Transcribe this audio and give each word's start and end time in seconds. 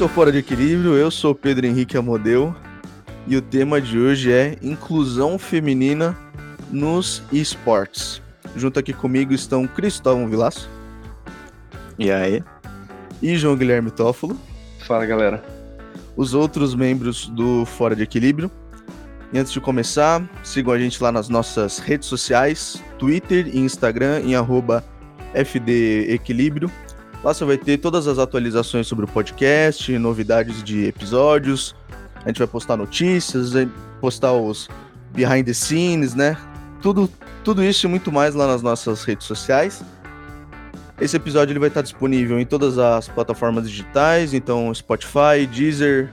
Esse 0.00 0.04
é 0.04 0.10
o 0.10 0.14
Fora 0.14 0.32
de 0.32 0.38
Equilíbrio, 0.38 0.94
eu 0.94 1.10
sou 1.10 1.34
Pedro 1.34 1.66
Henrique 1.66 1.94
Amodeu 1.94 2.56
e 3.26 3.36
o 3.36 3.42
tema 3.42 3.82
de 3.82 3.98
hoje 3.98 4.32
é 4.32 4.56
inclusão 4.62 5.38
feminina 5.38 6.16
nos 6.70 7.22
esportes. 7.30 8.22
Junto 8.56 8.80
aqui 8.80 8.94
comigo 8.94 9.34
estão 9.34 9.66
Cristóvão 9.66 10.26
Vilaço. 10.26 10.70
E 11.98 12.10
aí? 12.10 12.42
E 13.20 13.36
João 13.36 13.54
Guilherme 13.54 13.90
Toffolo. 13.90 14.40
Fala 14.86 15.04
galera. 15.04 15.44
Os 16.16 16.32
outros 16.32 16.74
membros 16.74 17.26
do 17.26 17.66
Fora 17.66 17.94
de 17.94 18.02
Equilíbrio. 18.02 18.50
E 19.34 19.38
antes 19.38 19.52
de 19.52 19.60
começar, 19.60 20.26
sigam 20.42 20.72
a 20.72 20.78
gente 20.78 21.02
lá 21.02 21.12
nas 21.12 21.28
nossas 21.28 21.78
redes 21.78 22.08
sociais, 22.08 22.82
Twitter 22.98 23.54
e 23.54 23.58
Instagram 23.58 24.20
em 24.20 24.34
arroba 24.34 24.82
FDEquilíbrio. 25.34 26.70
Lá 27.22 27.34
você 27.34 27.44
vai 27.44 27.58
ter 27.58 27.76
todas 27.76 28.06
as 28.06 28.18
atualizações 28.18 28.86
sobre 28.86 29.04
o 29.04 29.08
podcast, 29.08 29.96
novidades 29.98 30.62
de 30.62 30.86
episódios. 30.86 31.74
A 32.24 32.28
gente 32.28 32.38
vai 32.38 32.46
postar 32.46 32.78
notícias, 32.78 33.52
postar 34.00 34.32
os 34.32 34.68
behind 35.12 35.44
the 35.44 35.52
scenes, 35.52 36.14
né? 36.14 36.36
Tudo, 36.80 37.10
tudo 37.44 37.62
isso 37.62 37.86
e 37.86 37.90
muito 37.90 38.10
mais 38.10 38.34
lá 38.34 38.46
nas 38.46 38.62
nossas 38.62 39.04
redes 39.04 39.26
sociais. 39.26 39.82
Esse 40.98 41.16
episódio 41.16 41.52
ele 41.52 41.58
vai 41.58 41.68
estar 41.68 41.82
disponível 41.82 42.40
em 42.40 42.46
todas 42.46 42.78
as 42.78 43.08
plataformas 43.08 43.68
digitais, 43.68 44.32
então 44.32 44.72
Spotify, 44.72 45.46
Deezer, 45.50 46.10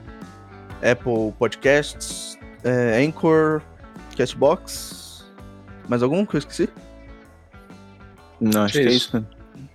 Apple 0.81 1.33
Podcasts, 1.39 2.37
é, 2.65 3.01
Anchor, 3.05 3.61
Castbox. 4.17 5.25
Mais 5.87 6.03
algum 6.03 6.25
que 6.25 6.35
eu 6.35 6.39
esqueci? 6.39 6.69
Não, 8.41 8.63
acho 8.63 8.73
que 8.73 8.79
é 8.79 8.91
isso. 8.91 9.25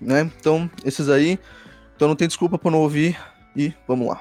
Né? 0.03 0.31
Então, 0.39 0.71
esses 0.85 1.09
aí. 1.09 1.39
Então 1.95 2.09
não 2.09 2.17
tem 2.17 2.27
desculpa 2.27 2.59
para 2.59 2.71
não 2.71 2.81
ouvir 2.81 3.17
e 3.57 3.73
vamos 3.87 4.09
lá. 4.09 4.21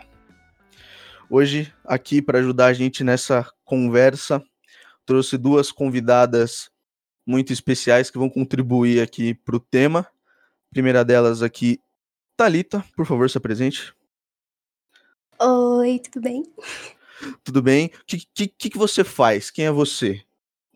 Hoje, 1.30 1.74
aqui 1.84 2.22
para 2.22 2.40
ajudar 2.40 2.68
a 2.68 2.74
gente 2.74 3.04
nessa 3.04 3.50
conversa, 3.66 4.44
trouxe 5.06 5.38
duas 5.38 5.72
convidadas 5.72 6.70
muito 7.26 7.52
especiais 7.52 8.12
que 8.12 8.18
vão 8.18 8.30
contribuir 8.30 9.02
aqui 9.02 9.34
para 9.34 9.56
o 9.56 9.59
tema. 9.59 10.02
A 10.02 10.70
primeira 10.72 11.04
delas 11.04 11.42
aqui, 11.42 11.80
Talita, 12.38 12.86
por 12.96 13.06
favor, 13.06 13.30
se 13.30 13.38
apresente. 13.38 13.94
Oi, 15.40 16.00
tudo 16.00 16.22
bem? 16.22 16.44
Tudo 17.44 17.62
bem? 17.62 17.88
O 17.88 18.06
que, 18.06 18.48
que, 18.48 18.70
que 18.70 18.78
você 18.78 19.04
faz? 19.04 19.50
Quem 19.50 19.66
é 19.66 19.72
você, 19.72 20.22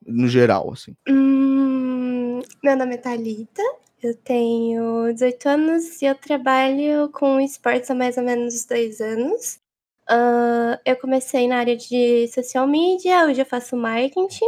no 0.05 0.27
geral, 0.27 0.71
assim? 0.71 0.95
Hum, 1.07 2.41
meu 2.63 2.77
nome 2.77 2.95
é 2.95 2.97
Thalita, 2.97 3.61
eu 4.05 4.15
tenho 4.15 5.11
18 5.13 5.49
anos 5.49 6.01
e 6.01 6.05
eu 6.05 6.15
trabalho 6.15 7.09
com 7.11 7.39
esportes 7.39 7.89
há 7.89 7.95
mais 7.95 8.17
ou 8.17 8.23
menos 8.23 8.65
dois 8.65 9.01
anos. 9.01 9.59
Uh, 10.09 10.77
eu 10.85 10.95
comecei 10.97 11.47
na 11.47 11.57
área 11.57 11.75
de 11.75 12.27
social 12.27 12.67
media, 12.67 13.25
hoje 13.25 13.41
eu 13.41 13.45
faço 13.45 13.75
marketing 13.75 14.45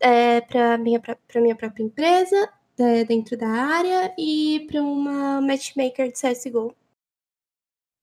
é, 0.00 0.40
para 0.40 0.76
minha, 0.78 1.00
pra 1.00 1.40
minha 1.40 1.56
própria 1.56 1.82
empresa, 1.82 2.52
é, 2.78 3.04
dentro 3.04 3.36
da 3.36 3.48
área, 3.48 4.14
e 4.18 4.66
para 4.70 4.82
uma 4.82 5.40
matchmaker 5.40 6.12
de 6.12 6.20
CSGO. 6.20 6.74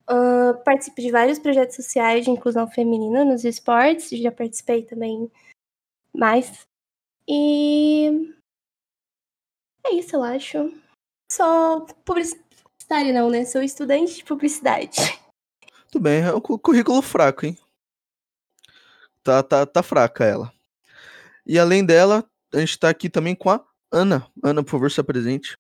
Uh, 0.10 0.58
participo 0.64 1.00
de 1.00 1.12
vários 1.12 1.40
projetos 1.40 1.76
sociais 1.76 2.26
de 2.26 2.32
inclusão 2.32 2.68
feminina 2.68 3.24
nos 3.24 3.46
esportes, 3.46 4.10
já 4.10 4.32
participei 4.32 4.84
também 4.84 5.32
mais. 6.14 6.68
E 7.28 8.34
é 9.86 9.94
isso, 9.96 10.16
eu 10.16 10.24
acho. 10.24 10.74
Sou 11.32 11.86
publicitária, 12.06 13.14
não, 13.14 13.30
né? 13.30 13.46
Sou 13.46 13.62
estudante 13.62 14.16
de 14.16 14.24
publicidade. 14.24 14.98
Tudo 15.92 16.04
bem, 16.04 16.22
é 16.22 16.34
um 16.34 16.42
currículo 16.42 17.02
fraco, 17.02 17.46
hein? 17.46 17.58
Tá, 19.24 19.44
tá, 19.44 19.66
tá 19.66 19.84
fraca 19.84 20.26
ela. 20.26 20.52
E 21.46 21.60
além 21.60 21.86
dela, 21.86 22.26
a 22.54 22.60
gente 22.60 22.80
tá 22.80 22.90
aqui 22.90 23.10
também 23.10 23.36
com 23.36 23.50
a 23.50 23.64
Ana. 23.92 24.28
Ana, 24.44 24.64
por 24.64 24.72
favor, 24.72 24.90
se 24.90 25.00
apresente. 25.00 25.54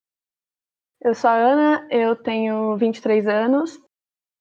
Eu 1.01 1.13
sou 1.13 1.29
a 1.29 1.35
Ana, 1.35 1.87
eu 1.89 2.15
tenho 2.15 2.77
23 2.77 3.27
anos, 3.27 3.79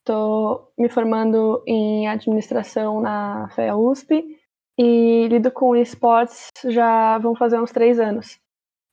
estou 0.00 0.72
me 0.76 0.88
formando 0.88 1.62
em 1.66 2.08
administração 2.08 3.00
na 3.00 3.48
FEA 3.50 3.76
USP 3.76 4.38
e 4.78 5.28
lido 5.28 5.50
com 5.50 5.76
esportes 5.76 6.48
já 6.66 7.18
vão 7.18 7.34
fazer 7.34 7.60
uns 7.60 7.70
três 7.70 8.00
anos. 8.00 8.39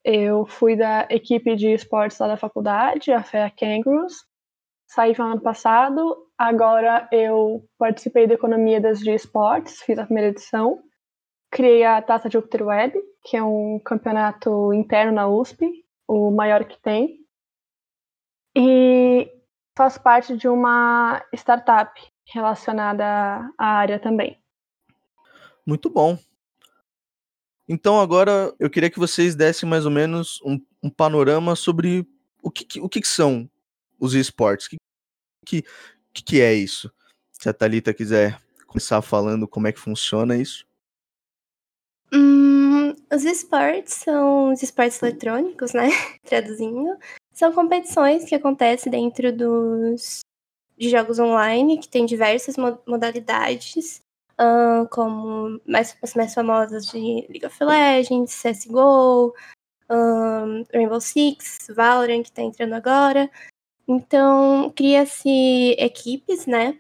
Eu 0.09 0.45
fui 0.45 0.77
da 0.77 1.05
equipe 1.09 1.53
de 1.57 1.73
esportes 1.73 2.17
lá 2.17 2.29
da 2.29 2.37
faculdade, 2.37 3.11
a 3.11 3.21
FEA 3.21 3.51
Kangaroos. 3.51 4.25
Saí 4.87 5.13
no 5.17 5.25
ano 5.25 5.41
passado. 5.41 6.29
Agora 6.37 7.09
eu 7.11 7.67
participei 7.77 8.25
da 8.25 8.35
Economia 8.35 8.79
das 8.79 8.99
de 8.99 9.11
Esportes, 9.11 9.81
fiz 9.81 9.99
a 9.99 10.05
primeira 10.05 10.29
edição. 10.29 10.81
Criei 11.51 11.83
a 11.83 12.01
Taça 12.01 12.29
Jupiter 12.29 12.65
Web, 12.65 12.97
que 13.25 13.35
é 13.35 13.43
um 13.43 13.81
campeonato 13.83 14.71
interno 14.71 15.11
na 15.11 15.27
USP, 15.27 15.69
o 16.07 16.31
maior 16.31 16.63
que 16.63 16.81
tem. 16.81 17.17
E 18.55 19.29
faço 19.77 20.01
parte 20.01 20.37
de 20.37 20.47
uma 20.47 21.21
startup 21.35 22.01
relacionada 22.33 23.03
à 23.57 23.65
área 23.65 23.99
também. 23.99 24.41
Muito 25.65 25.89
bom. 25.89 26.17
Então 27.67 27.99
agora 27.99 28.53
eu 28.59 28.69
queria 28.69 28.89
que 28.89 28.99
vocês 28.99 29.35
dessem 29.35 29.67
mais 29.67 29.85
ou 29.85 29.91
menos 29.91 30.39
um, 30.43 30.59
um 30.81 30.89
panorama 30.89 31.55
sobre 31.55 32.07
o 32.41 32.49
que, 32.49 32.79
o 32.79 32.87
que, 32.87 33.05
são 33.05 33.49
os 33.99 34.13
esportes. 34.13 34.67
O 34.67 34.69
que, 35.45 35.63
que, 36.13 36.23
que 36.23 36.41
é 36.41 36.53
isso? 36.53 36.91
Se 37.31 37.49
a 37.49 37.53
Thalita 37.53 37.93
quiser 37.93 38.41
começar 38.65 39.01
falando 39.01 39.47
como 39.47 39.67
é 39.67 39.71
que 39.73 39.79
funciona 39.79 40.37
isso. 40.37 40.65
Hum, 42.13 42.95
os 43.11 43.25
esportes 43.25 43.95
são 43.95 44.53
os 44.53 44.63
esportes 44.63 45.01
eletrônicos, 45.01 45.73
né? 45.73 45.89
Traduzindo. 46.23 46.97
São 47.33 47.51
competições 47.51 48.23
que 48.23 48.35
acontecem 48.35 48.91
dentro 48.91 49.35
dos 49.35 50.21
de 50.77 50.89
jogos 50.89 51.17
online, 51.17 51.79
que 51.79 51.89
tem 51.89 52.05
diversas 52.05 52.55
modalidades 52.85 54.01
como 54.91 55.59
mais, 55.65 55.97
as 56.01 56.13
mais 56.13 56.33
famosas 56.33 56.87
de 56.87 57.25
League 57.29 57.45
of 57.45 57.63
Legends, 57.63 58.41
CSGO, 58.41 59.33
um, 59.89 60.63
Rainbow 60.73 61.01
Six, 61.01 61.67
Valorant, 61.75 62.23
que 62.23 62.29
está 62.29 62.41
entrando 62.41 62.73
agora. 62.73 63.29
Então, 63.87 64.71
cria-se 64.75 65.75
equipes, 65.79 66.45
né, 66.45 66.77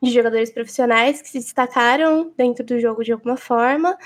de 0.00 0.10
jogadores 0.10 0.50
profissionais 0.50 1.20
que 1.20 1.28
se 1.28 1.40
destacaram 1.40 2.32
dentro 2.36 2.64
do 2.64 2.78
jogo 2.78 3.02
de 3.02 3.12
alguma 3.12 3.36
forma 3.36 3.98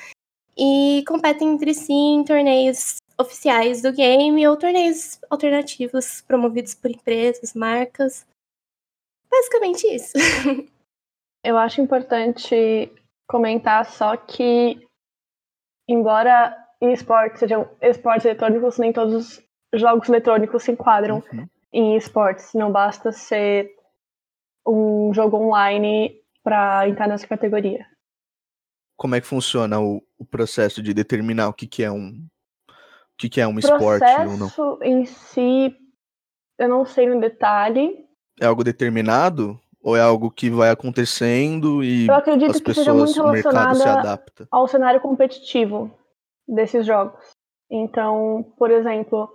e 0.56 1.04
competem 1.06 1.52
entre 1.52 1.74
si 1.74 1.92
em 1.92 2.24
torneios 2.24 2.96
oficiais 3.18 3.82
do 3.82 3.92
game 3.92 4.46
ou 4.48 4.56
torneios 4.56 5.18
alternativos 5.30 6.22
promovidos 6.22 6.74
por 6.74 6.90
empresas, 6.90 7.54
marcas. 7.54 8.26
Basicamente 9.30 9.86
isso. 9.86 10.12
Eu 11.44 11.58
acho 11.58 11.80
importante 11.80 12.92
comentar 13.26 13.84
só 13.84 14.16
que, 14.16 14.80
embora 15.88 16.56
esportes 16.80 17.40
sejam 17.40 17.68
esportes 17.80 18.24
eletrônicos, 18.24 18.78
nem 18.78 18.92
todos 18.92 19.40
os 19.72 19.80
jogos 19.80 20.08
eletrônicos 20.08 20.62
se 20.62 20.72
enquadram 20.72 21.22
uhum. 21.32 21.46
em 21.72 21.96
esportes. 21.96 22.52
Não 22.54 22.70
basta 22.70 23.12
ser 23.12 23.70
um 24.66 25.12
jogo 25.14 25.36
online 25.36 26.20
para 26.42 26.88
entrar 26.88 27.08
nessa 27.08 27.26
categoria. 27.26 27.86
Como 28.96 29.14
é 29.14 29.20
que 29.20 29.26
funciona 29.26 29.80
o, 29.80 30.02
o 30.18 30.24
processo 30.24 30.82
de 30.82 30.94
determinar 30.94 31.48
o 31.48 31.52
que, 31.52 31.66
que 31.66 31.82
é 31.82 31.90
um 31.90 32.26
o 32.68 33.16
que, 33.22 33.28
que 33.28 33.40
é 33.40 33.46
um 33.46 33.58
esporte 33.58 34.04
ou 34.04 34.36
não? 34.36 34.46
O 34.46 34.50
processo 34.50 34.78
em 34.82 35.04
si, 35.04 35.76
eu 36.58 36.68
não 36.68 36.84
sei 36.84 37.08
no 37.08 37.20
detalhe. 37.20 38.04
É 38.40 38.46
algo 38.46 38.64
determinado? 38.64 39.60
Ou 39.82 39.96
é 39.96 40.00
algo 40.00 40.30
que 40.30 40.48
vai 40.48 40.70
acontecendo 40.70 41.82
e 41.82 42.06
Eu 42.06 42.14
acredito 42.14 42.52
as 42.52 42.58
que 42.58 42.64
pessoas, 42.64 42.86
seja 42.86 42.94
muito 42.94 43.22
o 43.22 43.32
mercado 43.32 43.74
se 43.74 43.88
adapta? 43.88 44.48
Ao 44.50 44.68
cenário 44.68 45.00
competitivo 45.00 45.90
desses 46.46 46.86
jogos. 46.86 47.30
Então, 47.70 48.44
por 48.56 48.70
exemplo, 48.70 49.28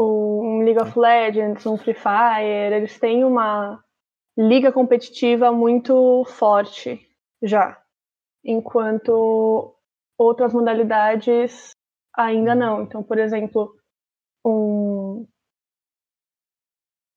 um 0.00 0.62
League 0.64 0.80
of 0.80 0.98
Legends, 0.98 1.66
um 1.66 1.76
Free 1.76 1.94
Fire, 1.94 2.74
eles 2.74 2.98
têm 2.98 3.24
uma 3.24 3.82
liga 4.36 4.72
competitiva 4.72 5.52
muito 5.52 6.24
forte 6.24 7.00
já. 7.42 7.80
Enquanto 8.44 9.74
outras 10.18 10.52
modalidades 10.52 11.70
ainda 12.16 12.52
uhum. 12.52 12.58
não. 12.58 12.82
Então, 12.82 13.02
por 13.02 13.18
exemplo, 13.18 13.74
um 14.44 15.26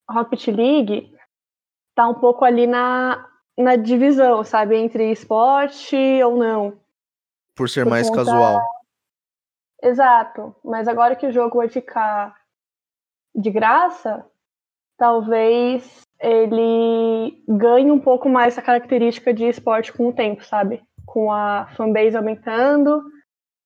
Rocket 0.09 0.47
League 0.47 1.16
tá 1.97 2.07
um 2.07 2.13
pouco 2.13 2.45
ali 2.45 2.67
na, 2.67 3.27
na 3.57 3.75
divisão, 3.75 4.43
sabe? 4.43 4.77
Entre 4.77 5.11
esporte 5.11 5.95
ou 6.23 6.37
não. 6.37 6.79
Por 7.55 7.67
ser 7.67 7.85
Por 7.85 7.89
mais 7.89 8.07
conta... 8.07 8.23
casual. 8.23 8.61
Exato. 9.81 10.55
Mas 10.63 10.87
agora 10.87 11.15
que 11.15 11.25
o 11.25 11.31
jogo 11.31 11.57
vai 11.57 11.67
ficar 11.67 12.35
de 13.33 13.49
graça, 13.49 14.23
talvez 14.95 16.01
ele 16.19 17.43
ganha 17.47 17.91
um 17.91 17.99
pouco 17.99 18.29
mais 18.29 18.53
essa 18.53 18.61
característica 18.61 19.33
de 19.33 19.45
esporte 19.45 19.91
com 19.91 20.07
o 20.07 20.13
tempo, 20.13 20.45
sabe? 20.45 20.83
Com 21.03 21.31
a 21.31 21.65
fanbase 21.75 22.15
aumentando 22.15 23.01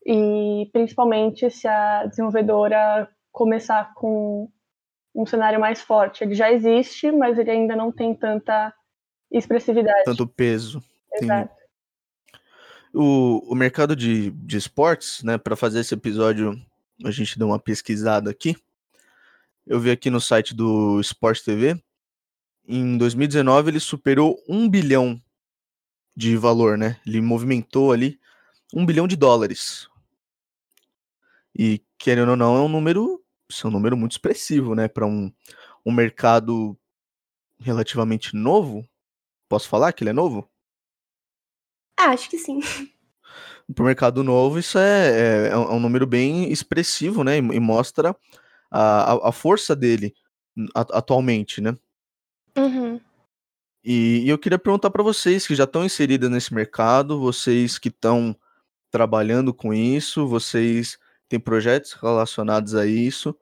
e 0.06 0.69
principalmente 0.72 1.50
se 1.50 1.68
a 1.68 2.06
desenvolvedora 2.06 3.10
começar 3.30 3.94
com 3.94 4.50
um 5.13 5.25
cenário 5.25 5.60
mais 5.60 5.81
forte. 5.81 6.24
Ele 6.24 6.36
já 6.36 6.52
existe, 6.52 7.12
mas 7.12 7.38
ele 7.38 7.52
ainda 7.52 7.75
não 7.75 7.92
tem 7.92 8.13
tanta 8.13 8.74
expressividade. 9.31 10.04
Tanto 10.06 10.28
peso. 10.28 10.84
Exato. 11.13 11.54
O, 12.94 13.52
o 13.52 13.56
mercado 13.56 13.96
de, 13.96 14.31
de 14.31 14.58
esportes, 14.58 15.24
né, 15.24 15.38
para 15.38 15.56
fazer 15.56 15.80
esse 15.80 15.94
episódio, 15.94 16.60
a 17.04 17.12
gente 17.12 17.40
deu 17.40 17.48
uma 17.48 17.60
pesquisada 17.60 18.30
aqui. 18.30 18.56
Eu 19.66 19.80
vi 19.80 19.92
aqui 19.92 20.10
no 20.10 20.19
site 20.19 20.54
do 20.54 21.00
Sport 21.00 21.42
TV. 21.42 21.81
Em 22.68 22.98
2019, 22.98 23.72
ele 23.72 23.80
superou 23.80 24.42
um 24.48 24.69
bilhão 24.69 25.22
de 26.16 26.36
valor, 26.36 26.78
né? 26.78 27.00
Ele 27.06 27.22
movimentou 27.22 27.92
ali 27.92 28.19
um 28.74 28.86
bilhão 28.86 29.08
de 29.08 29.16
dólares. 29.16 29.88
E, 31.58 31.81
querendo 31.98 32.30
ou 32.30 32.36
não, 32.36 32.58
é 32.58 32.62
um 32.62 32.69
número, 32.69 33.21
é 33.65 33.68
um 33.68 33.71
número 33.71 33.98
muito 33.98 34.12
expressivo, 34.12 34.75
né? 34.75 34.88
Para 34.88 35.06
um, 35.06 35.31
um 35.86 35.92
mercado 35.92 36.77
relativamente 37.59 38.36
novo. 38.36 38.88
Posso 39.50 39.68
falar 39.68 39.94
que 39.94 40.03
ele 40.03 40.12
é 40.12 40.13
novo? 40.13 40.50
Ah, 42.00 42.09
acho 42.09 42.30
que 42.30 42.38
sim. 42.38 42.59
Para 43.74 43.83
o 43.83 43.86
mercado 43.86 44.24
novo, 44.24 44.59
isso 44.59 44.77
é, 44.77 45.48
é, 45.48 45.48
é, 45.50 45.57
um 45.57 45.80
número 45.80 46.06
bem 46.06 46.51
expressivo, 46.51 47.24
né? 47.24 47.38
E, 47.38 47.39
e 47.39 47.59
mostra 47.59 48.15
a, 48.69 49.30
a 49.30 49.31
força 49.31 49.75
dele 49.75 50.13
atualmente, 50.74 51.62
né? 51.62 51.77
Uhum. 52.57 53.00
E, 53.83 54.24
e, 54.25 54.30
eu 54.30 54.38
queria 54.38 54.59
perguntar 54.59 54.92
para 54.92 55.03
vocês 55.03 55.48
que 55.48 55.56
já 55.56 55.63
estão 55.63 55.86
inseridas 55.86 56.30
nesse 56.30 56.53
mercado, 56.53 57.19
vocês 57.19 57.80
que 57.80 57.88
estão 57.88 58.36
trabalhando 58.92 59.53
com 59.53 59.74
isso, 59.74 60.27
vocês 60.27 61.00
têm 61.31 61.39
projetos 61.39 61.94
relacionados 61.94 62.75
a 62.75 62.86
isso. 62.86 63.36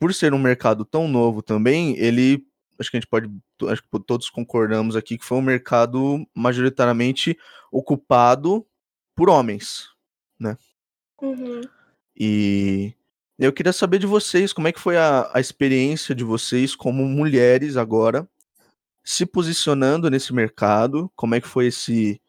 Por 0.00 0.12
ser 0.12 0.34
um 0.34 0.38
mercado 0.38 0.84
tão 0.84 1.08
novo 1.08 1.42
também, 1.42 1.96
ele 1.96 2.44
acho 2.78 2.90
que 2.90 2.96
a 2.96 3.00
gente 3.00 3.08
pode, 3.08 3.30
acho 3.68 3.82
que 3.82 3.88
todos 4.06 4.30
concordamos 4.30 4.94
aqui 4.94 5.16
que 5.18 5.24
foi 5.24 5.38
um 5.38 5.42
mercado 5.42 6.24
majoritariamente 6.34 7.36
ocupado 7.72 8.66
por 9.16 9.28
homens, 9.28 9.88
né? 10.38 10.56
Uhum. 11.20 11.60
E 12.16 12.94
eu 13.38 13.52
queria 13.52 13.72
saber 13.72 13.98
de 13.98 14.06
vocês 14.06 14.52
como 14.52 14.68
é 14.68 14.72
que 14.72 14.80
foi 14.80 14.96
a, 14.96 15.28
a 15.34 15.40
experiência 15.40 16.14
de 16.14 16.22
vocês 16.22 16.76
como 16.76 17.04
mulheres 17.04 17.76
agora 17.76 18.28
se 19.04 19.24
posicionando 19.24 20.10
nesse 20.10 20.32
mercado, 20.32 21.10
como 21.16 21.34
é 21.34 21.40
que 21.40 21.48
foi 21.48 21.66
esse 21.66 22.20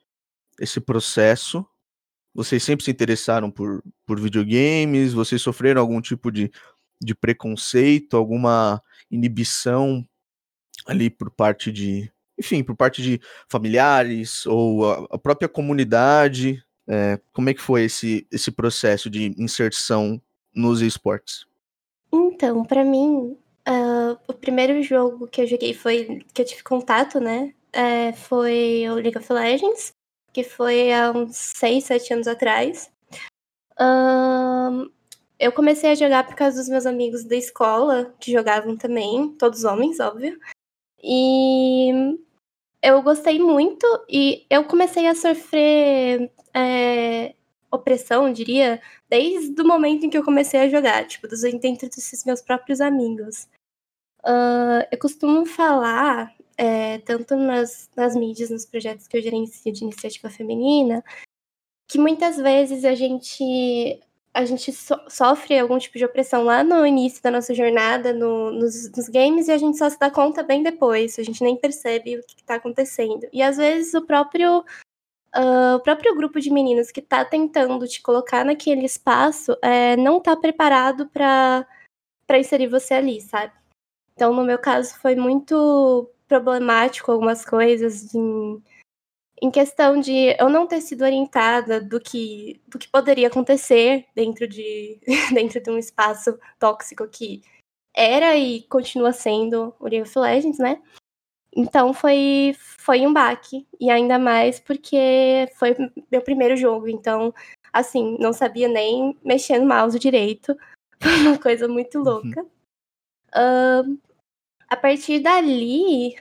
esse 0.60 0.80
processo? 0.80 1.65
Vocês 2.34 2.64
sempre 2.64 2.86
se 2.86 2.92
interessaram 2.92 3.50
por, 3.50 3.84
por 4.06 4.20
videogames? 4.20 5.14
Vocês 5.14 5.42
sofreram 5.42 5.81
algum 5.81 6.00
tipo 6.00 6.31
de, 6.31 6.52
de 7.02 7.16
preconceito, 7.16 8.16
alguma 8.16 8.81
inibição 9.10 10.06
ali 10.86 11.10
por 11.10 11.30
parte 11.31 11.72
de, 11.72 12.12
enfim, 12.38 12.64
por 12.64 12.76
parte 12.76 13.02
de 13.02 13.20
familiares 13.48 14.46
ou 14.46 14.90
a, 14.90 15.08
a 15.12 15.18
própria 15.18 15.50
comunidade. 15.50 16.64
É, 16.88 17.20
como 17.34 17.50
é 17.50 17.54
que 17.54 17.62
foi 17.62 17.84
esse, 17.84 18.26
esse 18.32 18.52
processo 18.52 19.10
de 19.10 19.34
inserção 19.38 20.22
nos 20.54 20.82
esportes? 20.82 21.46
Então, 22.12 22.66
para 22.66 22.84
mim, 22.84 23.38
uh, 23.68 24.18
o 24.28 24.34
primeiro 24.34 24.82
jogo 24.82 25.28
que 25.28 25.42
eu 25.42 25.48
joguei 25.48 25.74
foi 25.74 26.25
que 26.34 26.42
eu 26.42 26.46
tive 26.46 26.64
contato, 26.64 27.20
né? 27.20 27.54
É, 27.72 28.14
foi 28.14 28.84
o 28.90 28.96
League 28.96 29.18
of 29.18 29.32
Legends, 29.32 29.94
que 30.34 30.44
foi 30.44 30.94
há 30.94 31.12
uns 31.12 31.36
6, 31.36 31.84
7 31.84 32.14
anos 32.14 32.28
atrás. 32.28 32.92
Uh, 33.80 34.92
eu 35.40 35.52
comecei 35.52 35.92
a 35.92 35.96
jogar 35.96 36.26
por 36.26 36.36
causa 36.36 36.58
dos 36.58 36.68
meus 36.68 36.86
amigos 36.86 37.24
da 37.24 37.36
escola, 37.36 38.14
que 38.20 38.31
jogavam 38.31 38.76
também, 38.76 39.30
todos 39.38 39.64
homens, 39.64 40.00
óbvio. 40.00 40.38
E 41.02 42.18
eu 42.81 43.02
gostei 43.02 43.40
muito 43.40 43.86
e 44.10 44.46
eu 44.50 44.66
comecei 44.66 45.08
a 45.08 45.16
sofrer 45.16 46.32
é, 46.54 47.36
opressão, 47.72 48.32
diria, 48.32 48.82
desde 49.10 49.62
o 49.62 49.68
momento 49.68 50.06
em 50.06 50.10
que 50.10 50.18
eu 50.18 50.24
comecei 50.24 50.60
a 50.60 50.70
jogar, 50.70 51.06
tipo, 51.08 51.28
dos, 51.28 51.42
dentro 51.42 51.90
desses 51.90 52.25
meus 52.25 52.42
próprios 52.42 52.82
amigos. 52.82 53.48
Uh, 54.25 54.84
eu 54.92 55.00
costumo 55.00 55.46
falar, 55.46 56.34
é, 56.60 56.98
tanto 57.00 57.38
nas, 57.38 57.90
nas 57.96 58.14
mídias, 58.18 58.50
nos 58.50 58.66
projetos 58.66 59.08
que 59.08 59.16
eu 59.16 59.22
gerencio 59.22 59.72
de 59.72 59.82
iniciativa 59.86 60.30
feminina, 60.30 61.02
que 61.88 61.98
muitas 61.98 62.36
vezes 62.36 62.84
a 62.84 62.94
gente 62.94 64.02
a 64.34 64.46
gente 64.46 64.72
so 64.72 64.96
sofre 65.08 65.58
algum 65.58 65.78
tipo 65.80 65.98
de 65.98 66.06
opressão 66.06 66.44
lá 66.44 66.64
no 66.64 66.86
início 66.86 67.24
da 67.24 67.32
nossa 67.32 67.54
jornada 67.54 68.14
no, 68.14 68.52
nos, 68.52 68.92
nos, 68.92 69.08
games 69.10 69.48
e 69.48 69.52
a 69.52 69.58
gente 69.58 69.78
só 69.78 69.90
se 69.90 69.98
dá 69.98 70.12
conta 70.12 70.44
bem 70.44 70.62
depois, 70.62 71.18
a 71.18 71.24
gente 71.24 71.42
nem 71.44 71.56
percebe 71.56 72.18
o 72.18 72.24
que 72.24 72.42
está 72.42 72.56
acontecendo. 72.56 73.26
E 73.34 73.42
às 73.42 73.58
vezes 73.58 73.94
o 73.94 74.06
próprio, 74.06 74.60
uh, 75.36 75.76
o 75.78 75.80
próprio 75.80 76.16
grupo 76.16 76.40
de 76.42 76.52
meninos 76.52 76.92
que 76.92 77.00
está 77.00 77.24
tentando 77.26 77.88
te 77.88 78.02
colocar 78.02 78.44
naquele 78.46 78.86
espaço 78.86 79.58
é, 79.62 79.96
não 79.98 80.18
está 80.18 80.36
preparado 80.36 81.08
para 81.08 81.66
inserir 82.38 82.68
você 82.68 82.96
ali, 82.96 83.22
sabe? 83.22 83.54
Então, 84.14 84.34
no 84.34 84.44
meu 84.44 84.60
caso, 84.60 84.96
foi 85.00 85.16
muito 85.16 86.12
problemático 86.30 87.12
algumas 87.12 87.44
coisas. 87.44 88.14
Em, 88.16 88.64
em 89.42 89.52
questão 89.52 90.00
de 90.00 90.36
eu 90.40 90.50
não 90.50 90.68
ter 90.68 90.80
sido 90.80 91.04
orientada 91.04 91.81
do 91.81 92.00
que, 92.00 92.62
do 92.68 92.78
que 92.78 92.88
poderia 92.88 93.28
acontecer 93.28 94.06
dentro 94.16 94.48
de, 94.48 95.00
dentro 95.34 95.62
de 95.62 95.70
um 95.70 95.78
espaço 95.78 96.38
tóxico 96.58 97.08
que 97.08 97.42
era 97.94 98.38
e 98.38 98.62
continua 98.64 99.12
sendo 99.12 99.74
o 99.80 99.86
League 99.86 100.04
of 100.04 100.18
Legends, 100.18 100.60
né? 100.60 100.81
Então 101.56 101.94
foi, 101.94 102.56
foi 102.77 103.06
um 103.06 103.12
baque, 103.12 103.68
e 103.80 103.89
ainda 103.89 104.20
mais 104.20 104.60
porque 104.60 105.50
foi 105.56 105.75
meu 106.12 106.22
primeiro 106.22 106.56
jogo, 106.56 106.88
então, 106.88 107.34
assim, 107.74 108.18
não 108.20 108.32
sabia 108.32 108.68
nem 108.68 109.18
mexer 109.24 109.58
no 109.58 109.65
mouse 109.68 109.98
direito, 109.98 110.56
foi 111.01 111.12
uma 111.22 111.39
coisa 111.39 111.68
muito 111.68 111.98
uhum. 111.98 112.03
louca. 112.03 112.42
Uhum. 113.36 113.94
Uh, 113.94 114.00
a 114.70 114.77
partir 114.77 115.20
dali, 115.20 116.15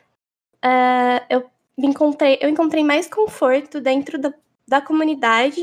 uh, 0.65 1.25
eu 1.29 1.51
me 1.77 1.89
encontrei, 1.89 2.39
eu 2.41 2.49
encontrei 2.49 2.83
mais 2.83 3.07
conforto 3.09 3.81
dentro 3.81 4.19
da, 4.19 4.33
da 4.67 4.81
comunidade 4.81 5.63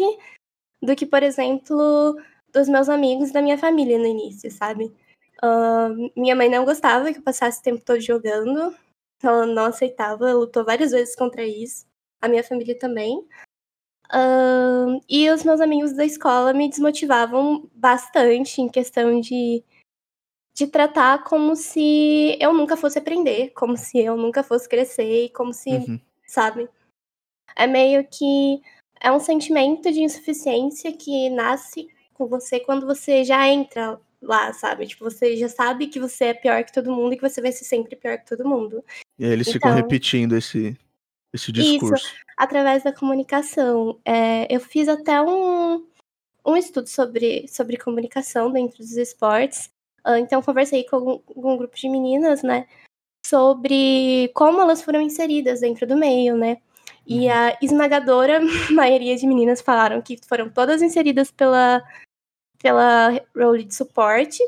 do 0.81 0.95
que, 0.95 1.05
por 1.05 1.23
exemplo, 1.23 2.17
dos 2.53 2.69
meus 2.69 2.87
amigos 2.87 3.31
da 3.31 3.41
minha 3.41 3.57
família 3.57 3.97
no 3.97 4.05
início, 4.05 4.49
sabe? 4.51 4.85
Uh, 5.43 6.11
minha 6.15 6.35
mãe 6.35 6.49
não 6.49 6.63
gostava 6.63 7.11
que 7.11 7.19
eu 7.19 7.23
passasse 7.23 7.59
o 7.59 7.63
tempo 7.63 7.81
todo 7.83 7.99
jogando, 7.99 8.73
ela 9.21 9.45
não 9.45 9.65
aceitava, 9.65 10.33
lutou 10.33 10.63
várias 10.63 10.91
vezes 10.91 11.15
contra 11.15 11.43
isso, 11.43 11.85
a 12.21 12.27
minha 12.27 12.43
família 12.43 12.77
também. 12.77 13.25
Uh, 14.13 15.01
e 15.09 15.29
os 15.29 15.43
meus 15.43 15.59
amigos 15.59 15.93
da 15.93 16.05
escola 16.05 16.53
me 16.53 16.69
desmotivavam 16.69 17.69
bastante 17.73 18.61
em 18.61 18.69
questão 18.69 19.19
de 19.19 19.63
de 20.55 20.67
tratar 20.67 21.23
como 21.25 21.53
se 21.55 22.37
eu 22.39 22.53
nunca 22.53 22.77
fosse 22.77 22.97
aprender, 22.97 23.51
como 23.53 23.75
se 23.75 23.99
eu 23.99 24.15
nunca 24.15 24.41
fosse 24.41 24.69
crescer, 24.69 25.29
como 25.29 25.53
se, 25.53 25.69
uhum. 25.69 25.99
sabe? 26.25 26.69
É 27.55 27.67
meio 27.67 28.07
que 28.07 28.61
é 29.01 29.11
um 29.11 29.19
sentimento 29.19 29.91
de 29.91 30.01
insuficiência 30.01 30.93
que 30.93 31.29
nasce 31.29 31.89
com 32.13 32.25
você 32.25 32.59
quando 32.61 32.85
você 32.85 33.25
já 33.25 33.45
entra 33.49 33.99
lá, 34.21 34.53
sabe? 34.53 34.87
Tipo, 34.87 35.03
você 35.03 35.35
já 35.35 35.49
sabe 35.49 35.87
que 35.87 35.99
você 35.99 36.25
é 36.25 36.33
pior 36.33 36.63
que 36.63 36.71
todo 36.71 36.91
mundo 36.91 37.13
e 37.13 37.17
que 37.17 37.29
você 37.29 37.41
vai 37.41 37.51
ser 37.51 37.65
sempre 37.65 37.97
pior 37.97 38.17
que 38.17 38.25
todo 38.25 38.47
mundo. 38.47 38.81
E 39.19 39.25
aí 39.25 39.31
eles 39.31 39.47
então, 39.47 39.59
ficam 39.59 39.75
repetindo 39.75 40.37
esse, 40.37 40.77
esse 41.33 41.51
discurso. 41.51 42.05
Isso, 42.05 42.15
através 42.37 42.81
da 42.81 42.93
comunicação. 42.93 43.99
É, 44.05 44.47
eu 44.49 44.61
fiz 44.61 44.87
até 44.87 45.21
um, 45.21 45.85
um 46.45 46.55
estudo 46.55 46.87
sobre, 46.87 47.45
sobre 47.49 47.77
comunicação 47.77 48.49
dentro 48.51 48.77
dos 48.77 48.95
esportes. 48.95 49.69
Ah, 50.05 50.19
então, 50.19 50.39
conversei 50.39 50.83
com, 50.83 51.17
com 51.19 51.53
um 51.53 51.57
grupo 51.57 51.75
de 51.75 51.89
meninas, 51.89 52.43
né, 52.43 52.67
sobre 53.25 54.29
como 54.35 54.61
elas 54.61 54.83
foram 54.83 55.01
inseridas 55.01 55.61
dentro 55.61 55.87
do 55.87 55.97
meio, 55.97 56.37
né. 56.37 56.61
E 57.07 57.25
uhum. 57.25 57.33
a 57.33 57.57
esmagadora 57.59 58.39
maioria 58.71 59.17
de 59.17 59.25
meninas 59.25 59.61
falaram 59.61 60.01
que 60.01 60.17
foram 60.27 60.47
todas 60.49 60.83
inseridas 60.83 61.31
pela, 61.31 61.83
pela 62.59 63.09
role 63.35 63.63
de 63.63 63.73
suporte 63.73 64.43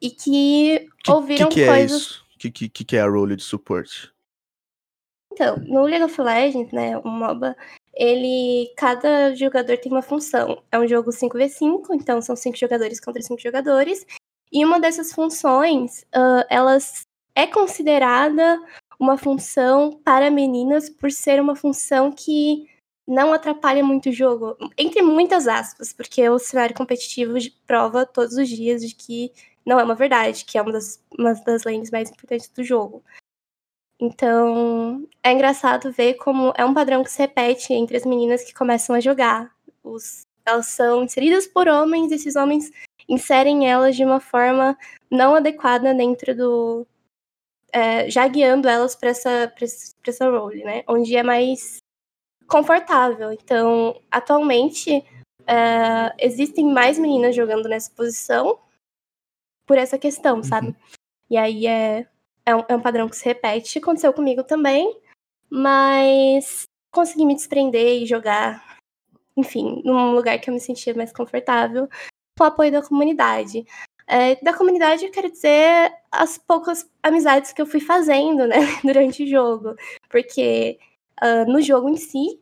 e 0.00 0.10
que, 0.10 0.88
que 1.02 1.10
ouviram 1.10 1.48
que 1.48 1.56
que 1.56 1.62
é 1.62 1.66
coisas. 1.66 2.18
O 2.18 2.38
que, 2.38 2.50
que, 2.50 2.84
que 2.84 2.96
é 2.96 3.00
a 3.00 3.08
role 3.08 3.36
de 3.36 3.42
suporte? 3.42 4.12
Então, 5.32 5.56
no 5.56 5.82
League 5.82 6.04
of 6.04 6.20
Legends, 6.20 6.72
né, 6.72 6.98
o 6.98 7.08
MOBA, 7.08 7.56
ele. 7.94 8.72
Cada 8.76 9.34
jogador 9.34 9.78
tem 9.78 9.90
uma 9.90 10.02
função. 10.02 10.62
É 10.70 10.78
um 10.78 10.86
jogo 10.86 11.10
5v5, 11.10 11.86
então 11.92 12.20
são 12.22 12.36
cinco 12.36 12.56
jogadores 12.56 13.00
contra 13.00 13.22
cinco 13.22 13.40
jogadores. 13.40 14.06
E 14.52 14.64
uma 14.64 14.80
dessas 14.80 15.12
funções, 15.12 16.02
uh, 16.14 16.44
elas 16.48 17.02
é 17.34 17.46
considerada 17.46 18.60
uma 18.98 19.16
função 19.16 19.92
para 20.04 20.30
meninas 20.30 20.88
por 20.90 21.10
ser 21.10 21.40
uma 21.40 21.54
função 21.54 22.10
que 22.10 22.66
não 23.06 23.32
atrapalha 23.32 23.82
muito 23.82 24.10
o 24.10 24.12
jogo, 24.12 24.56
entre 24.76 25.00
muitas 25.00 25.48
aspas, 25.48 25.92
porque 25.94 26.28
o 26.28 26.38
cenário 26.38 26.76
competitivo 26.76 27.34
prova 27.66 28.04
todos 28.04 28.36
os 28.36 28.48
dias 28.48 28.82
de 28.82 28.94
que 28.94 29.32
não 29.64 29.80
é 29.80 29.84
uma 29.84 29.94
verdade, 29.94 30.44
que 30.44 30.58
é 30.58 30.62
uma 30.62 30.72
das, 30.72 31.02
uma 31.18 31.32
das 31.32 31.64
lanes 31.64 31.90
mais 31.90 32.10
importantes 32.10 32.48
do 32.48 32.62
jogo. 32.62 33.02
Então, 34.00 35.08
é 35.22 35.32
engraçado 35.32 35.90
ver 35.90 36.14
como 36.14 36.52
é 36.56 36.64
um 36.64 36.74
padrão 36.74 37.02
que 37.02 37.10
se 37.10 37.18
repete 37.18 37.72
entre 37.72 37.96
as 37.96 38.04
meninas 38.04 38.44
que 38.44 38.54
começam 38.54 38.94
a 38.94 39.00
jogar. 39.00 39.52
Os, 39.82 40.22
elas 40.44 40.66
são 40.66 41.02
inseridas 41.02 41.46
por 41.46 41.66
homens, 41.66 42.10
e 42.10 42.14
esses 42.14 42.36
homens 42.36 42.70
inserem 43.08 43.68
elas 43.68 43.96
de 43.96 44.04
uma 44.04 44.20
forma 44.20 44.76
não 45.10 45.34
adequada 45.34 45.94
dentro 45.94 46.36
do. 46.36 46.86
É, 47.72 48.10
já 48.10 48.26
guiando 48.26 48.68
elas 48.68 48.94
para 48.94 49.10
essa, 49.10 49.52
pra 49.54 49.66
essa 50.06 50.30
role, 50.30 50.64
né? 50.64 50.82
Onde 50.88 51.16
é 51.16 51.22
mais 51.22 51.78
confortável. 52.46 53.30
Então, 53.32 54.00
atualmente, 54.10 55.04
é, 55.46 56.14
existem 56.18 56.66
mais 56.66 56.98
meninas 56.98 57.36
jogando 57.36 57.68
nessa 57.68 57.90
posição 57.90 58.58
por 59.66 59.76
essa 59.76 59.98
questão, 59.98 60.36
uhum. 60.36 60.42
sabe? 60.42 60.76
E 61.30 61.36
aí 61.36 61.66
é, 61.66 62.06
é 62.44 62.56
um, 62.56 62.64
é 62.68 62.74
um 62.74 62.80
padrão 62.80 63.08
que 63.08 63.16
se 63.16 63.24
repete. 63.24 63.78
Aconteceu 63.78 64.12
comigo 64.12 64.42
também, 64.42 64.98
mas 65.50 66.62
consegui 66.90 67.26
me 67.26 67.34
desprender 67.34 68.02
e 68.02 68.06
jogar, 68.06 68.78
enfim, 69.36 69.82
num 69.84 70.12
lugar 70.12 70.38
que 70.40 70.48
eu 70.48 70.54
me 70.54 70.60
sentia 70.60 70.94
mais 70.94 71.12
confortável, 71.12 71.88
o 72.44 72.48
apoio 72.48 72.72
da 72.72 72.82
comunidade. 72.82 73.66
É, 74.06 74.36
da 74.42 74.54
comunidade, 74.54 75.04
eu 75.04 75.10
quero 75.10 75.30
dizer 75.30 75.92
as 76.10 76.38
poucas 76.38 76.88
amizades 77.02 77.52
que 77.52 77.60
eu 77.60 77.66
fui 77.66 77.80
fazendo, 77.80 78.46
né, 78.46 78.56
durante 78.82 79.22
o 79.22 79.26
jogo. 79.26 79.74
Porque 80.08 80.78
uh, 81.22 81.50
no 81.50 81.60
jogo 81.60 81.88
em 81.88 81.96
si, 81.96 82.40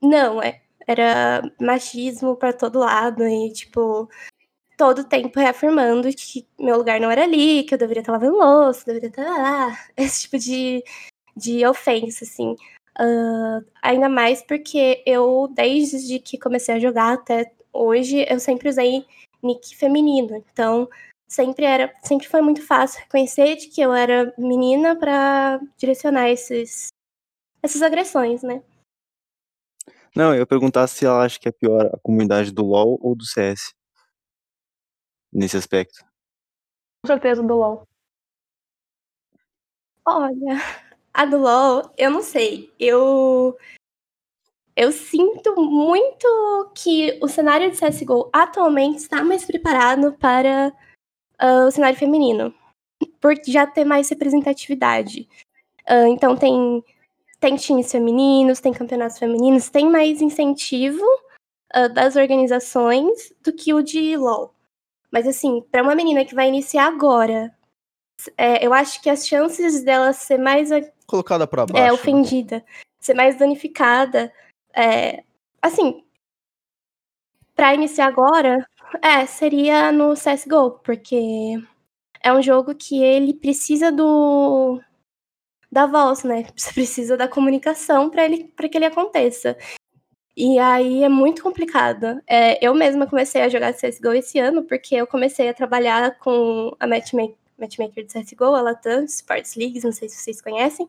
não, 0.00 0.40
é, 0.42 0.62
era 0.86 1.42
machismo 1.60 2.36
para 2.36 2.52
todo 2.52 2.78
lado 2.78 3.24
e, 3.24 3.52
tipo, 3.52 4.08
todo 4.76 5.04
tempo 5.04 5.40
reafirmando 5.40 6.08
que 6.10 6.46
meu 6.58 6.76
lugar 6.76 7.00
não 7.00 7.10
era 7.10 7.24
ali, 7.24 7.64
que 7.64 7.74
eu 7.74 7.78
deveria 7.78 8.00
estar 8.02 8.12
lavando 8.12 8.36
louça, 8.36 8.84
deveria 8.86 9.08
estar 9.08 9.24
lá, 9.24 9.78
esse 9.96 10.22
tipo 10.22 10.38
de, 10.38 10.84
de 11.36 11.66
ofensa, 11.66 12.24
assim. 12.24 12.54
Uh, 12.98 13.64
ainda 13.82 14.08
mais 14.08 14.42
porque 14.42 15.02
eu, 15.04 15.48
desde 15.52 16.18
que 16.18 16.38
comecei 16.38 16.74
a 16.74 16.78
jogar 16.78 17.14
até 17.14 17.52
hoje, 17.76 18.24
eu 18.28 18.40
sempre 18.40 18.68
usei 18.68 19.06
nick 19.42 19.76
feminino. 19.76 20.36
Então, 20.52 20.88
sempre 21.28 21.64
era, 21.64 21.92
sempre 22.02 22.28
foi 22.28 22.40
muito 22.40 22.62
fácil 22.66 23.00
reconhecer 23.00 23.56
de 23.56 23.68
que 23.68 23.80
eu 23.80 23.92
era 23.92 24.32
menina 24.38 24.96
para 24.96 25.60
direcionar 25.76 26.28
esses, 26.30 26.88
essas 27.62 27.82
agressões, 27.82 28.42
né? 28.42 28.62
Não, 30.14 30.32
eu 30.32 30.40
ia 30.40 30.46
perguntar 30.46 30.86
se 30.86 31.04
ela 31.04 31.24
acha 31.24 31.38
que 31.38 31.48
é 31.48 31.52
pior 31.52 31.86
a 31.92 31.98
comunidade 32.02 32.50
do 32.50 32.64
LoL 32.64 32.98
ou 33.02 33.14
do 33.14 33.24
CS. 33.24 33.74
Nesse 35.30 35.58
aspecto. 35.58 36.04
Com 37.04 37.08
certeza 37.08 37.42
do 37.42 37.54
LoL. 37.54 37.86
Olha, 40.06 40.56
a 41.12 41.24
do 41.26 41.36
LoL, 41.36 41.92
eu 41.98 42.10
não 42.10 42.22
sei. 42.22 42.72
Eu 42.80 43.58
eu 44.76 44.92
sinto 44.92 45.56
muito 45.56 46.70
que 46.74 47.18
o 47.22 47.28
cenário 47.28 47.70
de 47.70 47.78
CSGO 47.78 48.28
atualmente 48.30 48.98
está 48.98 49.24
mais 49.24 49.42
preparado 49.44 50.12
para 50.12 50.70
uh, 51.42 51.66
o 51.66 51.70
cenário 51.70 51.98
feminino, 51.98 52.54
por 53.18 53.34
já 53.46 53.66
ter 53.66 53.86
mais 53.86 54.08
representatividade. 54.10 55.26
Uh, 55.88 56.08
então 56.08 56.36
tem 56.36 56.84
tem 57.38 57.56
times 57.56 57.92
femininos, 57.92 58.60
tem 58.60 58.72
campeonatos 58.72 59.18
femininos, 59.18 59.68
tem 59.68 59.88
mais 59.88 60.20
incentivo 60.20 61.04
uh, 61.74 61.88
das 61.92 62.16
organizações 62.16 63.32
do 63.42 63.52
que 63.52 63.72
o 63.72 63.82
de 63.82 64.16
LoL. 64.16 64.54
Mas 65.10 65.26
assim, 65.26 65.62
para 65.70 65.82
uma 65.82 65.94
menina 65.94 66.24
que 66.24 66.34
vai 66.34 66.48
iniciar 66.48 66.86
agora, 66.86 67.54
é, 68.36 68.66
eu 68.66 68.72
acho 68.74 69.00
que 69.02 69.08
as 69.08 69.26
chances 69.26 69.82
dela 69.82 70.12
ser 70.12 70.38
mais 70.38 70.70
colocada 71.06 71.46
para 71.46 71.66
baixo, 71.66 71.86
é 71.86 71.92
ofendida, 71.92 72.64
ser 72.98 73.14
mais 73.14 73.38
danificada, 73.38 74.32
é, 74.76 75.24
assim, 75.62 76.04
para 77.54 77.74
iniciar 77.74 78.06
agora, 78.06 78.66
é 79.02 79.26
seria 79.26 79.90
no 79.90 80.14
CS:GO, 80.14 80.78
porque 80.84 81.58
é 82.22 82.32
um 82.32 82.42
jogo 82.42 82.74
que 82.74 83.02
ele 83.02 83.34
precisa 83.34 83.92
do 83.92 84.80
da 85.72 85.86
voz, 85.86 86.24
né? 86.24 86.46
Você 86.56 86.72
precisa 86.72 87.16
da 87.16 87.28
comunicação 87.28 88.10
para 88.10 88.24
ele 88.24 88.44
para 88.56 88.68
que 88.68 88.78
ele 88.78 88.86
aconteça. 88.86 89.56
E 90.36 90.58
aí 90.58 91.02
é 91.04 91.08
muito 91.08 91.42
complicado. 91.42 92.22
É, 92.26 92.64
eu 92.66 92.74
mesma 92.74 93.06
comecei 93.06 93.42
a 93.42 93.48
jogar 93.48 93.74
CSGO 93.74 94.12
esse 94.14 94.38
ano, 94.38 94.64
porque 94.64 94.94
eu 94.96 95.06
comecei 95.06 95.48
a 95.48 95.54
trabalhar 95.54 96.18
com 96.18 96.76
a 96.80 96.86
matchmaker, 96.86 98.04
de 98.06 98.12
CSGO, 98.12 98.54
a 98.54 98.62
Latam, 98.62 99.04
Sports 99.06 99.56
Leagues, 99.56 99.84
não 99.84 99.92
sei 99.92 100.08
se 100.08 100.16
vocês 100.16 100.40
conhecem. 100.42 100.88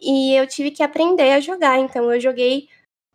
E 0.00 0.34
eu 0.34 0.46
tive 0.46 0.70
que 0.70 0.82
aprender 0.82 1.32
a 1.32 1.40
jogar, 1.40 1.78
então 1.78 2.12
eu 2.12 2.20
joguei 2.20 2.68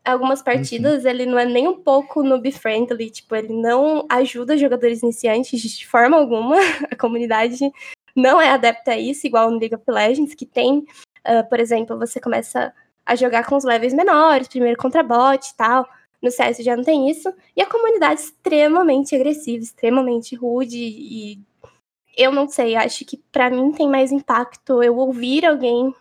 algumas 0.06 0.42
partidas, 0.42 1.04
uhum. 1.04 1.10
ele 1.10 1.26
não 1.26 1.40
é 1.40 1.46
nem 1.46 1.68
um 1.68 1.80
pouco 1.80 2.24
noob 2.24 2.52
friendly, 2.52 3.10
tipo, 3.10 3.36
ele 3.36 3.54
não 3.54 4.06
ajuda 4.10 4.58
jogadores 4.58 5.02
iniciantes 5.02 5.62
de 5.62 5.88
forma 5.88 6.18
alguma. 6.18 6.56
A 6.92 6.96
comunidade 6.96 7.58
não 8.16 8.40
é 8.40 8.50
adepta 8.50 8.92
a 8.92 8.98
isso, 8.98 9.28
igual 9.28 9.52
no 9.52 9.60
League 9.60 9.76
of 9.76 9.84
Legends, 9.88 10.36
que 10.36 10.46
tem, 10.46 10.86
uh, 11.28 11.50
por 11.50 11.60
exemplo, 11.60 11.98
você 11.98 12.20
começa 12.20 12.74
a 13.06 13.16
jogar 13.16 13.46
com 13.46 13.56
os 13.56 13.64
levels 13.64 13.94
menores, 13.94 14.48
primeiro 14.48 14.78
contra 14.78 15.04
bot 15.04 15.46
e 15.46 15.56
tal. 15.56 15.88
No 16.22 16.32
CS 16.32 16.58
já 16.60 16.76
não 16.76 16.84
tem 16.84 17.10
isso. 17.10 17.32
E 17.56 17.62
a 17.62 17.66
comunidade 17.66 18.22
é 18.22 18.24
extremamente 18.24 19.16
agressiva, 19.16 19.64
extremamente 19.64 20.36
rude 20.36 20.78
e 20.78 21.40
eu 22.18 22.32
não 22.32 22.48
sei, 22.48 22.76
acho 22.76 23.04
que 23.06 23.18
para 23.32 23.50
mim 23.50 23.72
tem 23.72 23.90
mais 23.90 24.12
impacto 24.12 24.82
eu 24.82 24.98
ouvir 24.98 25.46
alguém 25.46 25.94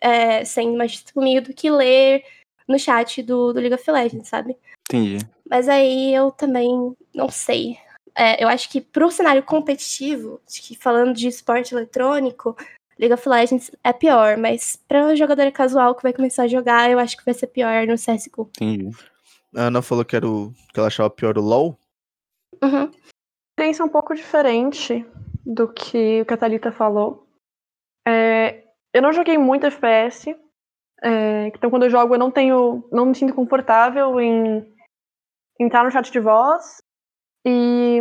é, 0.00 0.44
sendo 0.44 0.76
machista 0.76 1.12
comigo 1.12 1.46
do 1.46 1.54
que 1.54 1.70
ler 1.70 2.22
no 2.66 2.78
chat 2.78 3.22
do, 3.22 3.52
do 3.52 3.60
League 3.60 3.74
of 3.74 3.90
Legends, 3.90 4.28
sabe? 4.28 4.56
Entendi. 4.88 5.18
Mas 5.48 5.68
aí 5.68 6.14
eu 6.14 6.30
também 6.30 6.94
não 7.14 7.28
sei 7.28 7.78
é, 8.16 8.42
eu 8.42 8.48
acho 8.48 8.70
que 8.70 8.80
pro 8.80 9.10
cenário 9.10 9.42
competitivo, 9.42 10.40
que 10.48 10.74
falando 10.74 11.12
de 11.12 11.28
esporte 11.28 11.74
eletrônico, 11.74 12.56
League 12.98 13.12
of 13.12 13.28
Legends 13.28 13.70
é 13.84 13.92
pior, 13.92 14.38
mas 14.38 14.82
pra 14.88 15.14
jogador 15.14 15.52
casual 15.52 15.94
que 15.94 16.02
vai 16.02 16.14
começar 16.14 16.44
a 16.44 16.48
jogar, 16.48 16.90
eu 16.90 16.98
acho 16.98 17.14
que 17.14 17.24
vai 17.24 17.34
ser 17.34 17.48
pior 17.48 17.86
no 17.86 17.94
CSGO. 17.94 18.50
Entendi. 18.56 18.90
A 19.54 19.64
Ana 19.64 19.82
falou 19.82 20.02
que, 20.02 20.16
era 20.16 20.26
o, 20.26 20.50
que 20.72 20.80
ela 20.80 20.88
achava 20.88 21.10
pior 21.10 21.36
o 21.36 21.42
LoL? 21.42 21.78
Uhum. 22.62 22.84
A 22.84 22.90
experiência 23.52 23.82
é 23.82 23.86
um 23.86 23.90
pouco 23.90 24.14
diferente 24.14 25.04
do 25.44 25.68
que 25.68 26.22
o 26.22 26.24
que 26.24 26.32
a 26.32 26.36
Thalita 26.38 26.72
falou. 26.72 27.28
É, 28.08 28.64
eu 28.94 29.02
não 29.02 29.12
joguei 29.12 29.36
muito 29.36 29.66
FPS, 29.66 30.34
é, 31.02 31.48
então 31.48 31.70
quando 31.70 31.84
eu 31.84 31.90
jogo 31.90 32.14
eu 32.14 32.18
não 32.18 32.30
tenho, 32.30 32.88
não 32.90 33.06
me 33.06 33.14
sinto 33.14 33.34
confortável 33.34 34.20
em 34.20 34.66
entrar 35.58 35.84
no 35.84 35.90
chat 35.90 36.10
de 36.10 36.20
voz 36.20 36.78
e 37.44 38.00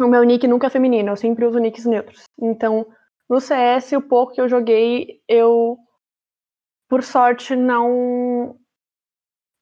o 0.00 0.08
meu 0.08 0.22
nick 0.24 0.46
nunca 0.46 0.66
é 0.66 0.70
feminino, 0.70 1.10
eu 1.10 1.16
sempre 1.16 1.44
uso 1.44 1.58
nicks 1.58 1.84
neutros. 1.84 2.24
Então, 2.40 2.86
no 3.28 3.40
CS, 3.40 3.92
o 3.92 4.02
pouco 4.02 4.34
que 4.34 4.40
eu 4.40 4.48
joguei, 4.48 5.22
eu, 5.28 5.78
por 6.88 7.02
sorte, 7.02 7.54
não 7.56 8.58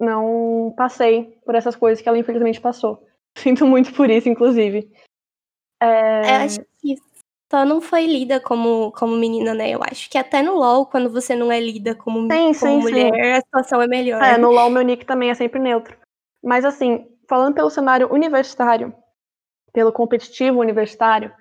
não 0.00 0.72
passei 0.76 1.38
por 1.44 1.54
essas 1.54 1.76
coisas 1.76 2.02
que 2.02 2.08
ela 2.08 2.18
infelizmente 2.18 2.60
passou. 2.60 3.06
Sinto 3.36 3.66
muito 3.66 3.92
por 3.92 4.08
isso, 4.08 4.28
inclusive. 4.28 4.90
É... 5.80 6.20
Eu 6.20 6.44
acho 6.46 6.60
que 6.80 6.96
só 7.50 7.64
não 7.64 7.80
foi 7.80 8.06
lida 8.06 8.40
como, 8.40 8.92
como 8.92 9.16
menina, 9.16 9.52
né? 9.54 9.70
Eu 9.70 9.80
acho 9.82 10.08
que 10.08 10.16
até 10.16 10.42
no 10.42 10.54
LoL, 10.54 10.86
quando 10.86 11.10
você 11.10 11.34
não 11.34 11.50
é 11.50 11.58
lida 11.58 11.94
como, 11.94 12.20
sim, 12.22 12.28
como 12.28 12.54
sim, 12.54 12.78
mulher, 12.78 13.12
sim. 13.12 13.30
a 13.32 13.40
situação 13.40 13.82
é 13.82 13.86
melhor. 13.86 14.22
É, 14.22 14.38
no 14.38 14.50
LoL 14.50 14.70
meu 14.70 14.82
nick 14.82 15.04
também 15.04 15.30
é 15.30 15.34
sempre 15.34 15.58
neutro. 15.58 15.96
Mas 16.42 16.64
assim, 16.64 17.06
falando 17.28 17.54
pelo 17.54 17.70
cenário 17.70 18.12
universitário, 18.12 18.94
pelo 19.72 19.92
competitivo 19.92 20.60
universitário, 20.60 21.32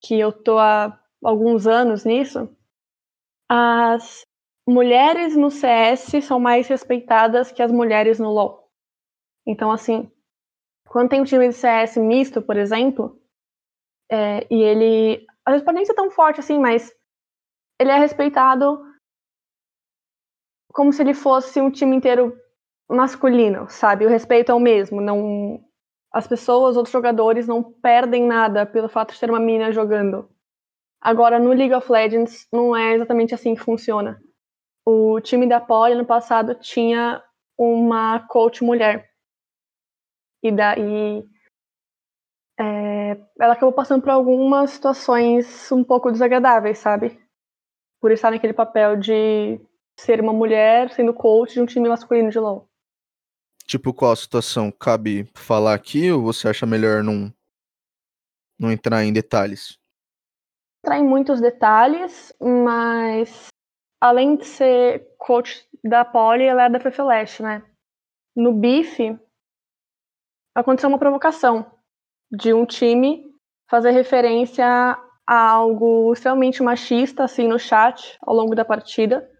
que 0.00 0.18
eu 0.18 0.32
tô 0.32 0.58
há 0.58 0.98
alguns 1.22 1.66
anos 1.66 2.04
nisso, 2.04 2.48
as 3.48 4.24
mulheres 4.66 5.36
no 5.36 5.50
CS 5.50 6.24
são 6.24 6.40
mais 6.40 6.66
respeitadas 6.66 7.52
que 7.52 7.62
as 7.62 7.70
mulheres 7.70 8.18
no 8.18 8.30
LoL. 8.30 8.68
Então, 9.46 9.70
assim, 9.70 10.10
quando 10.88 11.10
tem 11.10 11.20
um 11.20 11.24
time 11.24 11.48
de 11.48 11.54
CS 11.54 11.96
misto, 11.96 12.42
por 12.42 12.56
exemplo, 12.56 13.20
é, 14.10 14.46
e 14.50 14.62
ele. 14.62 15.26
Às 15.46 15.52
vezes 15.52 15.64
pode 15.64 15.76
nem 15.76 15.84
ser 15.84 15.94
tão 15.94 16.10
forte 16.10 16.40
assim, 16.40 16.58
mas 16.58 16.92
ele 17.80 17.90
é 17.90 17.98
respeitado 17.98 18.80
como 20.72 20.92
se 20.92 21.02
ele 21.02 21.14
fosse 21.14 21.60
um 21.60 21.70
time 21.70 21.96
inteiro 21.96 22.34
masculino, 22.88 23.68
sabe? 23.68 24.06
O 24.06 24.08
respeito 24.08 24.52
é 24.52 24.54
o 24.54 24.60
mesmo, 24.60 25.00
não 25.00 25.60
as 26.12 26.26
pessoas, 26.26 26.76
outros 26.76 26.92
jogadores 26.92 27.48
não 27.48 27.62
perdem 27.62 28.26
nada 28.26 28.66
pelo 28.66 28.88
fato 28.88 29.14
de 29.14 29.20
ter 29.20 29.30
uma 29.30 29.40
menina 29.40 29.72
jogando. 29.72 30.28
Agora, 31.00 31.38
no 31.38 31.52
League 31.52 31.74
of 31.74 31.90
Legends, 31.90 32.46
não 32.52 32.76
é 32.76 32.94
exatamente 32.94 33.34
assim 33.34 33.54
que 33.54 33.62
funciona. 33.62 34.20
O 34.84 35.20
time 35.20 35.48
da 35.48 35.58
Poly, 35.58 35.94
no 35.94 36.04
passado, 36.04 36.54
tinha 36.54 37.22
uma 37.58 38.20
coach 38.28 38.62
mulher. 38.62 39.08
E 40.42 40.52
daí 40.52 41.24
é, 42.58 43.18
ela 43.38 43.54
acabou 43.54 43.72
passando 43.72 44.02
por 44.02 44.10
algumas 44.10 44.70
situações 44.70 45.70
um 45.72 45.82
pouco 45.82 46.10
desagradáveis, 46.10 46.78
sabe? 46.78 47.18
Por 48.00 48.10
estar 48.10 48.30
naquele 48.30 48.52
papel 48.52 48.96
de 48.96 49.60
ser 49.98 50.20
uma 50.20 50.32
mulher 50.32 50.90
sendo 50.92 51.14
coach 51.14 51.54
de 51.54 51.60
um 51.60 51.66
time 51.66 51.88
masculino 51.88 52.30
de 52.30 52.38
LoL. 52.38 52.68
Tipo, 53.66 53.94
qual 53.94 54.12
a 54.12 54.16
situação? 54.16 54.70
Cabe 54.70 55.30
falar 55.34 55.74
aqui 55.74 56.10
ou 56.10 56.22
você 56.22 56.48
acha 56.48 56.66
melhor 56.66 57.02
não, 57.02 57.32
não 58.58 58.72
entrar 58.72 59.04
em 59.04 59.12
detalhes? 59.12 59.78
Entrar 60.84 60.98
em 60.98 61.04
muitos 61.04 61.40
detalhes, 61.40 62.34
mas 62.40 63.46
além 64.00 64.36
de 64.36 64.44
ser 64.44 65.14
coach 65.16 65.66
da 65.82 66.04
Poli, 66.04 66.44
ela 66.44 66.64
é 66.64 66.70
da 66.70 66.80
FFLash, 66.80 67.40
né? 67.40 67.62
No 68.34 68.52
BIF, 68.52 69.16
aconteceu 70.54 70.88
uma 70.88 70.98
provocação 70.98 71.70
de 72.32 72.54
um 72.54 72.64
time 72.64 73.22
fazer 73.68 73.90
referência 73.90 74.66
a 74.66 75.50
algo 75.50 76.12
extremamente 76.12 76.62
machista, 76.62 77.24
assim, 77.24 77.46
no 77.46 77.58
chat, 77.58 78.18
ao 78.22 78.34
longo 78.34 78.54
da 78.54 78.64
partida, 78.64 79.30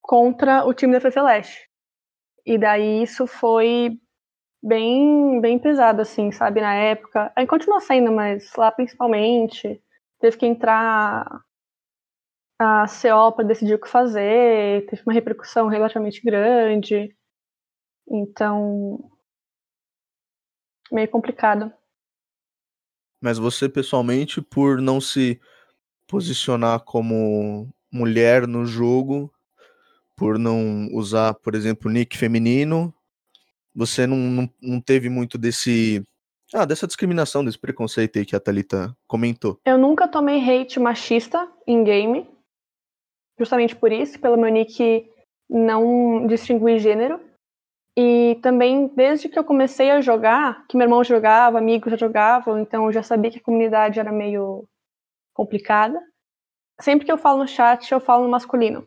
contra 0.00 0.64
o 0.64 0.74
time 0.74 0.92
da 0.92 1.00
FFLash. 1.00 1.66
E 2.44 2.58
daí 2.58 3.02
isso 3.02 3.26
foi 3.26 3.98
bem, 4.62 5.40
bem 5.40 5.58
pesado, 5.58 6.02
assim, 6.02 6.30
sabe, 6.30 6.60
na 6.60 6.74
época. 6.74 7.32
Aí 7.34 7.46
continua 7.46 7.80
sendo, 7.80 8.12
mas 8.12 8.54
lá 8.56 8.70
principalmente, 8.70 9.82
teve 10.20 10.36
que 10.36 10.46
entrar 10.46 11.26
a 12.58 12.86
CO 12.86 13.32
para 13.32 13.44
decidir 13.44 13.74
o 13.74 13.80
que 13.80 13.88
fazer, 13.88 14.86
teve 14.86 15.02
uma 15.04 15.12
repercussão 15.12 15.66
relativamente 15.66 16.22
grande. 16.22 17.14
Então, 18.08 19.10
meio 20.90 21.08
complicado. 21.08 21.72
Mas 23.22 23.38
você, 23.38 23.68
pessoalmente, 23.68 24.42
por 24.42 24.82
não 24.82 25.00
se 25.00 25.40
posicionar 26.08 26.80
como 26.80 27.72
mulher 27.90 28.48
no 28.48 28.66
jogo, 28.66 29.32
por 30.16 30.38
não 30.38 30.88
usar, 30.92 31.34
por 31.34 31.54
exemplo, 31.54 31.90
nick 31.90 32.18
feminino, 32.18 32.92
você 33.74 34.06
não, 34.06 34.16
não, 34.16 34.50
não 34.60 34.80
teve 34.80 35.08
muito 35.08 35.38
desse. 35.38 36.04
Ah, 36.52 36.66
dessa 36.66 36.86
discriminação, 36.86 37.44
desse 37.44 37.58
preconceito 37.58 38.18
aí 38.18 38.26
que 38.26 38.36
a 38.36 38.40
Thalita 38.40 38.94
comentou. 39.06 39.58
Eu 39.64 39.78
nunca 39.78 40.06
tomei 40.06 40.38
hate 40.38 40.78
machista 40.78 41.48
em 41.66 41.82
game. 41.82 42.28
Justamente 43.38 43.74
por 43.74 43.90
isso, 43.90 44.20
pelo 44.20 44.36
meu 44.36 44.50
nick 44.50 45.08
não 45.48 46.26
distinguir 46.26 46.78
gênero. 46.78 47.20
E 47.96 48.36
também, 48.42 48.88
desde 48.88 49.28
que 49.28 49.38
eu 49.38 49.44
comecei 49.44 49.90
a 49.90 50.00
jogar, 50.00 50.66
que 50.66 50.76
meu 50.76 50.86
irmão 50.86 51.04
jogava, 51.04 51.58
amigos 51.58 51.90
já 51.90 51.96
jogavam, 51.96 52.58
então 52.58 52.86
eu 52.86 52.92
já 52.92 53.02
sabia 53.02 53.30
que 53.30 53.38
a 53.38 53.42
comunidade 53.42 54.00
era 54.00 54.10
meio 54.10 54.66
complicada. 55.34 56.00
Sempre 56.80 57.04
que 57.04 57.12
eu 57.12 57.18
falo 57.18 57.40
no 57.40 57.48
chat, 57.48 57.92
eu 57.92 58.00
falo 58.00 58.24
no 58.24 58.30
masculino. 58.30 58.86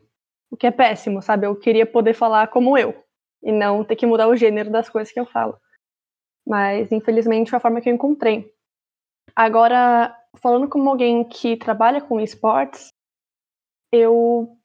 O 0.50 0.56
que 0.56 0.66
é 0.66 0.70
péssimo, 0.70 1.22
sabe? 1.22 1.46
Eu 1.46 1.54
queria 1.56 1.86
poder 1.86 2.14
falar 2.14 2.48
como 2.48 2.76
eu. 2.76 2.94
E 3.42 3.52
não 3.52 3.84
ter 3.84 3.94
que 3.94 4.06
mudar 4.06 4.28
o 4.28 4.36
gênero 4.36 4.70
das 4.70 4.88
coisas 4.88 5.12
que 5.12 5.20
eu 5.20 5.26
falo. 5.26 5.56
Mas, 6.46 6.90
infelizmente, 6.90 7.50
foi 7.50 7.58
a 7.58 7.60
forma 7.60 7.80
que 7.80 7.88
eu 7.88 7.94
encontrei. 7.94 8.52
Agora, 9.34 10.16
falando 10.40 10.68
como 10.68 10.88
alguém 10.88 11.22
que 11.24 11.56
trabalha 11.56 12.00
com 12.00 12.20
esportes, 12.20 12.88
eu 13.92 14.56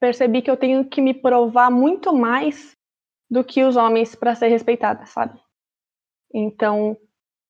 percebi 0.00 0.40
que 0.40 0.50
eu 0.50 0.56
tenho 0.56 0.88
que 0.88 1.00
me 1.00 1.14
provar 1.14 1.70
muito 1.70 2.12
mais 2.12 2.77
do 3.30 3.44
que 3.44 3.62
os 3.62 3.76
homens 3.76 4.14
para 4.14 4.34
ser 4.34 4.48
respeitada, 4.48 5.04
sabe? 5.06 5.38
Então, 6.32 6.96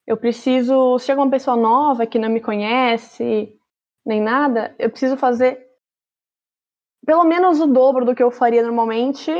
eu 0.06 0.16
preciso, 0.16 0.98
se 0.98 1.06
chega 1.06 1.20
uma 1.20 1.30
pessoa 1.30 1.56
nova 1.56 2.06
que 2.06 2.18
não 2.18 2.28
me 2.28 2.40
conhece, 2.40 3.56
nem 4.04 4.20
nada, 4.20 4.74
eu 4.78 4.90
preciso 4.90 5.16
fazer 5.16 5.66
pelo 7.04 7.24
menos 7.24 7.60
o 7.60 7.66
dobro 7.66 8.04
do 8.04 8.14
que 8.14 8.22
eu 8.22 8.30
faria 8.30 8.62
normalmente 8.62 9.30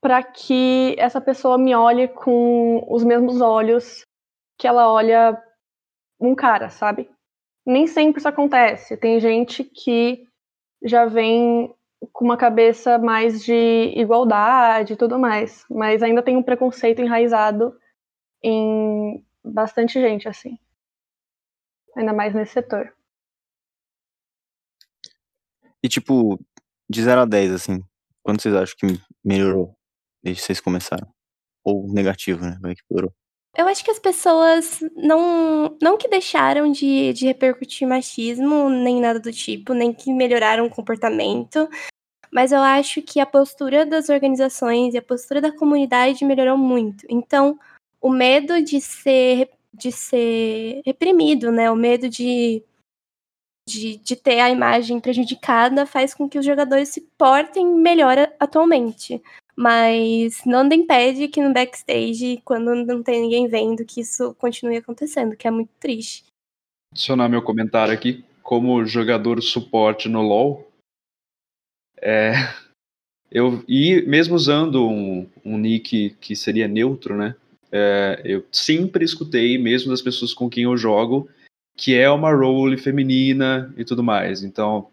para 0.00 0.22
que 0.22 0.94
essa 0.98 1.20
pessoa 1.20 1.56
me 1.56 1.74
olhe 1.74 2.08
com 2.08 2.84
os 2.88 3.02
mesmos 3.02 3.40
olhos 3.40 4.04
que 4.58 4.66
ela 4.66 4.92
olha 4.92 5.40
um 6.20 6.34
cara, 6.34 6.68
sabe? 6.68 7.10
Nem 7.66 7.86
sempre 7.86 8.18
isso 8.18 8.28
acontece. 8.28 8.96
Tem 8.96 9.18
gente 9.18 9.64
que 9.64 10.26
já 10.84 11.06
vem 11.06 11.74
com 12.12 12.24
uma 12.24 12.36
cabeça 12.36 12.98
mais 12.98 13.44
de 13.44 13.92
igualdade 13.96 14.92
e 14.92 14.96
tudo 14.96 15.18
mais, 15.18 15.64
mas 15.70 16.02
ainda 16.02 16.22
tem 16.22 16.36
um 16.36 16.42
preconceito 16.42 17.00
enraizado 17.00 17.76
em 18.42 19.24
bastante 19.44 20.00
gente, 20.00 20.28
assim. 20.28 20.58
Ainda 21.96 22.12
mais 22.12 22.34
nesse 22.34 22.52
setor. 22.52 22.92
E 25.82 25.88
tipo, 25.88 26.38
de 26.88 27.02
0 27.02 27.22
a 27.22 27.24
10, 27.24 27.52
assim, 27.52 27.82
quanto 28.22 28.42
vocês 28.42 28.54
acham 28.54 28.76
que 28.78 29.00
melhorou 29.22 29.76
desde 30.22 30.40
que 30.40 30.46
vocês 30.46 30.60
começaram? 30.60 31.06
Ou 31.62 31.86
negativo, 31.92 32.44
né? 32.44 32.58
Vai 32.60 32.74
que 32.74 32.82
piorou. 32.88 33.12
Eu 33.56 33.68
acho 33.68 33.84
que 33.84 33.90
as 33.90 34.00
pessoas 34.00 34.80
não, 34.96 35.76
não 35.80 35.96
que 35.96 36.08
deixaram 36.08 36.72
de, 36.72 37.12
de 37.12 37.26
repercutir 37.26 37.86
machismo, 37.86 38.68
nem 38.68 39.00
nada 39.00 39.20
do 39.20 39.30
tipo, 39.30 39.72
nem 39.72 39.92
que 39.92 40.12
melhoraram 40.12 40.66
o 40.66 40.70
comportamento, 40.70 41.68
mas 42.34 42.50
eu 42.50 42.58
acho 42.58 43.00
que 43.00 43.20
a 43.20 43.26
postura 43.26 43.86
das 43.86 44.08
organizações 44.08 44.92
e 44.92 44.98
a 44.98 45.02
postura 45.02 45.40
da 45.40 45.56
comunidade 45.56 46.24
melhorou 46.24 46.58
muito. 46.58 47.06
Então, 47.08 47.56
o 48.02 48.10
medo 48.10 48.60
de 48.60 48.80
ser, 48.80 49.50
de 49.72 49.92
ser 49.92 50.82
reprimido, 50.84 51.52
né? 51.52 51.70
O 51.70 51.76
medo 51.76 52.08
de, 52.08 52.60
de, 53.68 53.98
de 53.98 54.16
ter 54.16 54.40
a 54.40 54.50
imagem 54.50 54.98
prejudicada 54.98 55.86
faz 55.86 56.12
com 56.12 56.28
que 56.28 56.36
os 56.36 56.44
jogadores 56.44 56.88
se 56.88 57.02
portem 57.16 57.68
melhor 57.68 58.16
atualmente. 58.40 59.22
Mas 59.56 60.44
nada 60.44 60.74
impede 60.74 61.28
que 61.28 61.40
no 61.40 61.54
backstage, 61.54 62.42
quando 62.44 62.74
não 62.74 63.00
tem 63.00 63.22
ninguém 63.22 63.46
vendo, 63.46 63.84
que 63.84 64.00
isso 64.00 64.34
continue 64.40 64.78
acontecendo, 64.78 65.36
que 65.36 65.46
é 65.46 65.52
muito 65.52 65.70
triste. 65.78 66.24
Adicionar 66.92 67.28
meu 67.28 67.42
comentário 67.42 67.94
aqui. 67.94 68.24
Como 68.42 68.84
jogador 68.84 69.40
suporte 69.40 70.08
no 70.08 70.20
LoL, 70.20 70.68
é, 72.04 72.34
eu, 73.32 73.64
e 73.66 74.02
mesmo 74.02 74.34
usando 74.34 74.86
um, 74.86 75.26
um 75.44 75.56
nick 75.56 76.10
que 76.20 76.36
seria 76.36 76.68
neutro, 76.68 77.16
né? 77.16 77.34
É, 77.72 78.20
eu 78.24 78.44
sempre 78.52 79.04
escutei, 79.04 79.58
mesmo 79.58 79.90
das 79.90 80.02
pessoas 80.02 80.34
com 80.34 80.48
quem 80.48 80.64
eu 80.64 80.76
jogo, 80.76 81.28
que 81.76 81.94
é 81.96 82.08
uma 82.08 82.32
role 82.32 82.76
feminina 82.76 83.74
e 83.76 83.84
tudo 83.84 84.04
mais. 84.04 84.44
Então, 84.44 84.88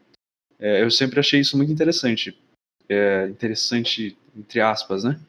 é, 0.58 0.82
eu 0.82 0.90
sempre 0.90 1.20
achei 1.20 1.42
isso 1.42 1.58
muito 1.58 1.72
interessante. 1.72 2.36
É, 2.90 3.28
interessante, 3.28 4.18
entre 4.36 4.62
aspas, 4.62 5.04
né? 5.04 5.20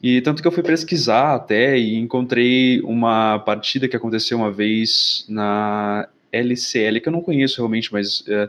E 0.00 0.22
tanto 0.22 0.40
que 0.40 0.46
eu 0.46 0.52
fui 0.52 0.62
pesquisar 0.62 1.34
até 1.34 1.76
e 1.76 1.96
encontrei 1.96 2.80
uma 2.82 3.40
partida 3.40 3.88
que 3.88 3.96
aconteceu 3.96 4.38
uma 4.38 4.50
vez 4.50 5.26
na 5.28 6.08
LCL, 6.30 7.00
que 7.00 7.08
eu 7.08 7.12
não 7.12 7.20
conheço 7.20 7.56
realmente, 7.56 7.92
mas 7.92 8.24
é, 8.28 8.48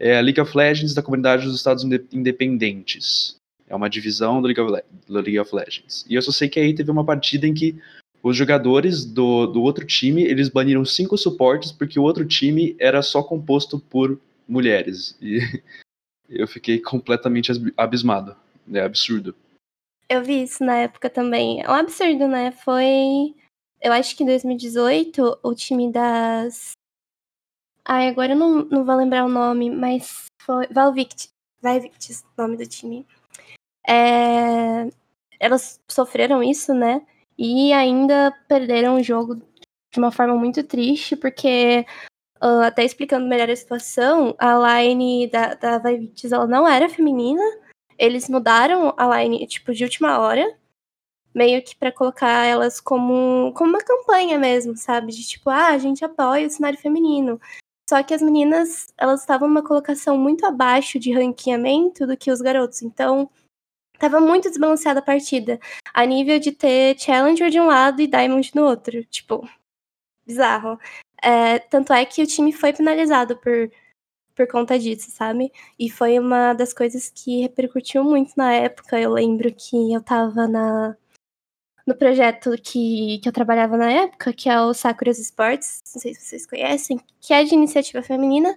é 0.00 0.16
a 0.16 0.20
League 0.22 0.40
of 0.40 0.56
Legends 0.56 0.94
da 0.94 1.02
comunidade 1.02 1.44
dos 1.44 1.54
Estados 1.54 1.84
Independentes. 1.84 3.36
É 3.68 3.76
uma 3.76 3.90
divisão 3.90 4.40
do 4.40 4.48
League 4.48 4.60
of, 4.60 4.82
League 5.08 5.38
of 5.38 5.54
Legends. 5.54 6.06
E 6.08 6.14
eu 6.14 6.22
só 6.22 6.32
sei 6.32 6.48
que 6.48 6.58
aí 6.58 6.74
teve 6.74 6.90
uma 6.90 7.04
partida 7.04 7.46
em 7.46 7.52
que 7.52 7.76
os 8.22 8.36
jogadores 8.36 9.04
do, 9.04 9.46
do 9.46 9.62
outro 9.62 9.86
time, 9.86 10.24
eles 10.24 10.48
baniram 10.48 10.84
cinco 10.84 11.16
suportes 11.16 11.70
porque 11.70 11.98
o 11.98 12.02
outro 12.02 12.26
time 12.26 12.74
era 12.80 13.02
só 13.02 13.22
composto 13.22 13.78
por 13.78 14.18
mulheres. 14.48 15.16
E 15.20 15.40
eu 16.28 16.48
fiquei 16.48 16.80
completamente 16.80 17.52
abismado. 17.76 18.34
É 18.72 18.80
absurdo. 18.80 19.34
Eu 20.08 20.24
vi 20.24 20.42
isso 20.42 20.64
na 20.64 20.76
época 20.76 21.08
também. 21.10 21.62
É 21.62 21.68
um 21.68 21.74
absurdo, 21.74 22.26
né? 22.26 22.50
Foi. 22.50 23.34
Eu 23.80 23.92
acho 23.92 24.16
que 24.16 24.22
em 24.22 24.26
2018, 24.26 25.38
o 25.42 25.54
time 25.54 25.90
das 25.92 26.72
Ai, 27.84 28.08
agora 28.08 28.32
eu 28.32 28.36
não, 28.36 28.64
não 28.64 28.84
vou 28.84 28.96
lembrar 28.96 29.24
o 29.24 29.28
nome, 29.28 29.70
mas 29.70 30.26
foi. 30.42 30.66
Valvict. 30.68 31.30
Valvictis, 31.62 32.24
nome 32.36 32.56
do 32.56 32.66
time. 32.66 33.06
É, 33.86 34.88
elas 35.38 35.80
sofreram 35.88 36.42
isso, 36.42 36.74
né? 36.74 37.02
E 37.38 37.72
ainda 37.72 38.32
perderam 38.48 38.96
o 38.96 39.02
jogo 39.02 39.36
de 39.36 39.98
uma 39.98 40.12
forma 40.12 40.34
muito 40.36 40.62
triste, 40.62 41.16
porque, 41.16 41.84
uh, 42.42 42.62
até 42.62 42.84
explicando 42.84 43.26
melhor 43.26 43.50
a 43.50 43.56
situação, 43.56 44.34
a 44.38 44.82
line 44.82 45.28
da, 45.28 45.54
da 45.54 45.78
Valvictis, 45.78 46.32
ela 46.32 46.46
não 46.46 46.68
era 46.68 46.88
feminina. 46.88 47.42
Eles 47.98 48.28
mudaram 48.28 48.94
a 48.96 49.18
line, 49.18 49.46
tipo, 49.46 49.72
de 49.74 49.84
última 49.84 50.18
hora 50.20 50.56
meio 51.34 51.62
que 51.62 51.76
para 51.76 51.92
colocar 51.92 52.44
elas 52.44 52.80
como, 52.80 53.52
como 53.54 53.70
uma 53.70 53.84
campanha 53.84 54.38
mesmo, 54.38 54.76
sabe? 54.76 55.12
De 55.12 55.24
tipo, 55.24 55.48
ah, 55.50 55.68
a 55.68 55.78
gente 55.78 56.04
apoia 56.04 56.46
o 56.46 56.50
cenário 56.50 56.78
feminino. 56.78 57.40
Só 57.90 58.04
que 58.04 58.14
as 58.14 58.22
meninas, 58.22 58.94
elas 58.96 59.22
estavam 59.22 59.48
numa 59.48 59.64
colocação 59.64 60.16
muito 60.16 60.46
abaixo 60.46 60.96
de 60.96 61.10
ranqueamento 61.12 62.06
do 62.06 62.16
que 62.16 62.30
os 62.30 62.40
garotos. 62.40 62.82
Então, 62.82 63.28
tava 63.98 64.20
muito 64.20 64.48
desbalanceada 64.48 65.00
a 65.00 65.02
partida. 65.02 65.58
A 65.92 66.06
nível 66.06 66.38
de 66.38 66.52
ter 66.52 66.96
Challenger 66.96 67.50
de 67.50 67.58
um 67.58 67.66
lado 67.66 68.00
e 68.00 68.06
Diamond 68.06 68.48
no 68.54 68.62
outro. 68.62 69.04
Tipo, 69.06 69.44
bizarro. 70.24 70.78
É, 71.20 71.58
tanto 71.58 71.92
é 71.92 72.04
que 72.04 72.22
o 72.22 72.26
time 72.28 72.52
foi 72.52 72.72
finalizado 72.72 73.36
por, 73.38 73.68
por 74.36 74.46
conta 74.46 74.78
disso, 74.78 75.10
sabe? 75.10 75.50
E 75.76 75.90
foi 75.90 76.16
uma 76.16 76.52
das 76.54 76.72
coisas 76.72 77.10
que 77.10 77.42
repercutiu 77.42 78.04
muito 78.04 78.34
na 78.36 78.52
época. 78.52 79.00
Eu 79.00 79.10
lembro 79.14 79.52
que 79.52 79.92
eu 79.92 80.00
tava 80.00 80.46
na, 80.46 80.96
no 81.90 81.96
projeto 81.96 82.52
que, 82.62 83.18
que 83.18 83.28
eu 83.28 83.32
trabalhava 83.32 83.76
na 83.76 83.90
época, 83.90 84.32
que 84.32 84.48
é 84.48 84.60
o 84.60 84.72
Sakura's 84.72 85.18
Sports, 85.18 85.80
não 85.92 86.00
sei 86.00 86.14
se 86.14 86.20
vocês 86.22 86.46
conhecem, 86.46 87.00
que 87.20 87.34
é 87.34 87.42
de 87.42 87.52
iniciativa 87.52 88.00
feminina. 88.00 88.56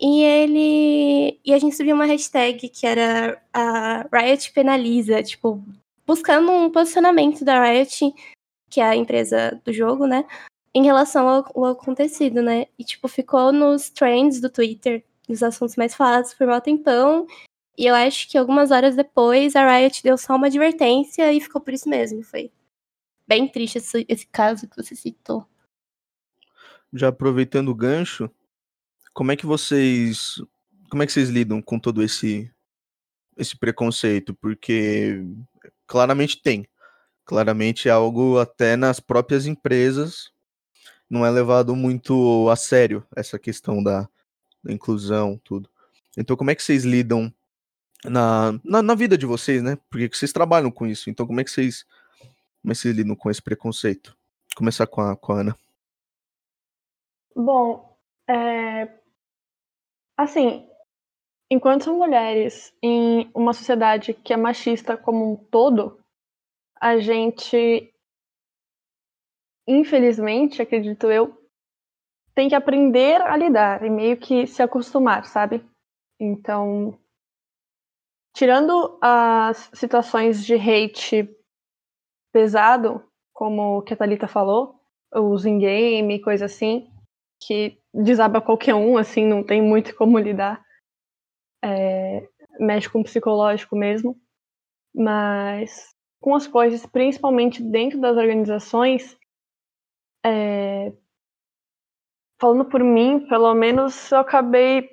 E 0.00 0.22
ele. 0.24 1.40
E 1.44 1.54
a 1.54 1.58
gente 1.60 1.76
subiu 1.76 1.94
uma 1.94 2.06
hashtag 2.06 2.68
que 2.68 2.84
era 2.84 3.40
a 3.52 4.04
Riot 4.12 4.52
Penaliza, 4.52 5.22
tipo, 5.22 5.62
buscando 6.04 6.50
um 6.50 6.70
posicionamento 6.70 7.44
da 7.44 7.62
Riot, 7.62 8.12
que 8.68 8.80
é 8.80 8.84
a 8.84 8.96
empresa 8.96 9.60
do 9.64 9.72
jogo, 9.72 10.04
né? 10.04 10.24
Em 10.74 10.82
relação 10.82 11.28
ao, 11.28 11.46
ao 11.54 11.66
acontecido, 11.66 12.42
né? 12.42 12.66
E, 12.76 12.82
tipo, 12.82 13.06
ficou 13.06 13.52
nos 13.52 13.90
trends 13.90 14.40
do 14.40 14.50
Twitter, 14.50 15.04
nos 15.28 15.40
assuntos 15.40 15.76
mais 15.76 15.94
falados 15.94 16.34
por 16.34 16.48
um 16.48 16.60
tempão. 16.60 17.28
E 17.78 17.86
eu 17.86 17.94
acho 17.94 18.28
que 18.28 18.36
algumas 18.36 18.72
horas 18.72 18.96
depois 18.96 19.54
a 19.54 19.64
Riot 19.78 20.02
deu 20.02 20.18
só 20.18 20.34
uma 20.34 20.48
advertência 20.48 21.32
e 21.32 21.40
ficou 21.40 21.60
por 21.60 21.72
isso 21.72 21.88
mesmo. 21.88 22.24
Foi 22.24 22.50
bem 23.32 23.48
triste 23.48 23.78
esse, 23.78 24.04
esse 24.08 24.26
caso 24.26 24.68
que 24.68 24.76
você 24.76 24.94
citou. 24.94 25.46
Já 26.92 27.08
aproveitando 27.08 27.68
o 27.68 27.74
gancho, 27.74 28.30
como 29.14 29.32
é 29.32 29.36
que 29.36 29.46
vocês 29.46 30.36
como 30.90 31.02
é 31.02 31.06
que 31.06 31.12
vocês 31.12 31.30
lidam 31.30 31.62
com 31.62 31.78
todo 31.78 32.02
esse 32.02 32.52
esse 33.36 33.56
preconceito? 33.56 34.34
Porque 34.34 35.24
claramente 35.86 36.42
tem. 36.42 36.68
Claramente 37.24 37.88
é 37.88 37.92
algo 37.92 38.38
até 38.38 38.76
nas 38.76 39.00
próprias 39.00 39.46
empresas 39.46 40.30
não 41.08 41.26
é 41.26 41.30
levado 41.30 41.76
muito 41.76 42.48
a 42.48 42.56
sério 42.56 43.06
essa 43.14 43.38
questão 43.38 43.82
da, 43.82 44.08
da 44.64 44.72
inclusão, 44.72 45.38
tudo. 45.44 45.68
Então, 46.16 46.36
como 46.36 46.50
é 46.50 46.54
que 46.54 46.62
vocês 46.62 46.84
lidam 46.84 47.32
na, 48.02 48.58
na, 48.64 48.82
na, 48.82 48.94
vida 48.94 49.18
de 49.18 49.26
vocês, 49.26 49.62
né? 49.62 49.76
Porque 49.90 50.08
vocês 50.08 50.32
trabalham 50.32 50.70
com 50.70 50.86
isso. 50.86 51.10
Então, 51.10 51.26
como 51.26 51.38
é 51.38 51.44
que 51.44 51.50
vocês 51.50 51.84
como 52.62 52.74
vocês 52.74 52.94
lidam 52.94 53.16
com 53.16 53.28
esse 53.28 53.42
preconceito? 53.42 54.16
Vou 54.50 54.58
começar 54.58 54.86
com 54.86 55.00
a, 55.00 55.16
com 55.16 55.32
a 55.32 55.40
Ana. 55.40 55.58
Bom, 57.34 57.98
é... 58.28 58.88
assim, 60.16 60.68
enquanto 61.50 61.92
mulheres 61.92 62.72
em 62.80 63.30
uma 63.34 63.52
sociedade 63.52 64.14
que 64.14 64.32
é 64.32 64.36
machista 64.36 64.96
como 64.96 65.32
um 65.32 65.36
todo, 65.36 65.98
a 66.80 66.98
gente, 66.98 67.92
infelizmente, 69.66 70.62
acredito 70.62 71.10
eu, 71.10 71.36
tem 72.34 72.48
que 72.48 72.54
aprender 72.54 73.20
a 73.22 73.36
lidar 73.36 73.84
e 73.84 73.90
meio 73.90 74.16
que 74.16 74.46
se 74.46 74.62
acostumar, 74.62 75.26
sabe? 75.26 75.64
Então, 76.18 76.98
tirando 78.34 78.98
as 79.02 79.70
situações 79.74 80.44
de 80.44 80.54
hate 80.54 81.28
pesado, 82.32 83.04
como 83.32 83.78
o 83.78 83.82
que 83.82 83.94
a 83.94 83.96
Thalita 83.96 84.26
falou, 84.26 84.80
os 85.14 85.44
in-game, 85.44 86.20
coisa 86.20 86.46
assim, 86.46 86.88
que 87.40 87.78
desaba 87.92 88.40
qualquer 88.40 88.74
um, 88.74 88.96
assim, 88.96 89.26
não 89.26 89.44
tem 89.44 89.60
muito 89.60 89.94
como 89.96 90.18
lidar. 90.18 90.62
É, 91.64 92.28
mexe 92.58 92.88
com 92.88 93.00
o 93.00 93.04
psicológico 93.04 93.76
mesmo. 93.76 94.16
Mas 94.94 95.92
com 96.20 96.34
as 96.34 96.46
coisas, 96.46 96.86
principalmente 96.86 97.62
dentro 97.62 98.00
das 98.00 98.16
organizações, 98.16 99.16
é, 100.24 100.92
falando 102.40 102.64
por 102.64 102.82
mim, 102.82 103.26
pelo 103.28 103.52
menos 103.54 104.10
eu 104.12 104.18
acabei 104.18 104.88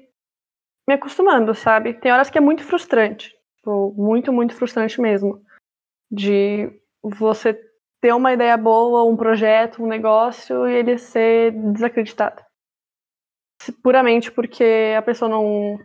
me 0.88 0.96
acostumando, 0.96 1.54
sabe? 1.54 1.94
Tem 1.94 2.12
horas 2.12 2.30
que 2.30 2.38
é 2.38 2.42
muito 2.42 2.64
frustrante, 2.64 3.30
tipo, 3.58 3.94
muito, 3.96 4.34
muito 4.34 4.56
frustrante 4.56 5.00
mesmo, 5.00 5.40
de 6.12 6.82
você 7.04 7.54
ter 8.02 8.14
uma 8.14 8.34
ideia 8.34 8.56
boa, 8.58 9.04
um 9.04 9.18
projeto, 9.18 9.84
um 9.84 9.88
negócio 9.88 10.68
e 10.68 10.74
ele 10.74 10.98
ser 10.98 11.52
desacreditado. 11.74 12.44
Puramente 13.84 14.32
porque 14.32 14.96
a 14.98 15.02
pessoa 15.02 15.30
não 15.30 15.78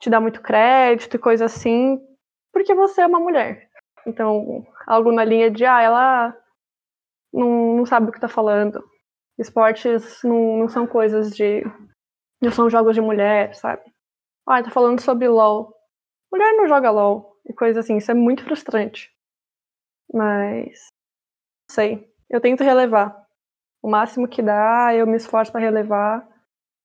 te 0.00 0.10
dá 0.10 0.20
muito 0.20 0.42
crédito 0.42 1.16
e 1.16 1.18
coisa 1.18 1.46
assim, 1.46 1.98
porque 2.52 2.74
você 2.74 3.02
é 3.02 3.06
uma 3.06 3.20
mulher. 3.20 3.68
Então, 4.06 4.66
algo 4.86 5.12
na 5.12 5.24
linha 5.24 5.50
de, 5.50 5.64
ah, 5.64 5.80
ela 5.80 6.36
não, 7.32 7.76
não 7.76 7.86
sabe 7.86 8.08
o 8.08 8.12
que 8.12 8.20
tá 8.20 8.28
falando. 8.28 8.82
Esportes 9.38 10.22
não, 10.22 10.58
não 10.58 10.68
são 10.68 10.86
coisas 10.86 11.30
de. 11.30 11.62
Não 12.40 12.50
são 12.50 12.70
jogos 12.70 12.94
de 12.94 13.00
mulher, 13.00 13.54
sabe? 13.54 13.82
Ah, 14.46 14.62
tá 14.62 14.70
falando 14.70 15.00
sobre 15.00 15.28
LOL. 15.28 15.74
Mulher 16.32 16.52
não 16.54 16.68
joga 16.68 16.90
LOL. 16.90 17.36
E 17.46 17.52
coisa 17.52 17.80
assim, 17.80 17.96
isso 17.96 18.10
é 18.10 18.14
muito 18.14 18.44
frustrante. 18.44 19.10
Mas. 20.12 20.88
Sei. 21.70 22.12
Eu 22.28 22.40
tento 22.40 22.62
relevar. 22.62 23.26
O 23.82 23.88
máximo 23.88 24.28
que 24.28 24.42
dá, 24.42 24.94
eu 24.94 25.06
me 25.06 25.16
esforço 25.16 25.52
para 25.52 25.60
relevar. 25.60 26.26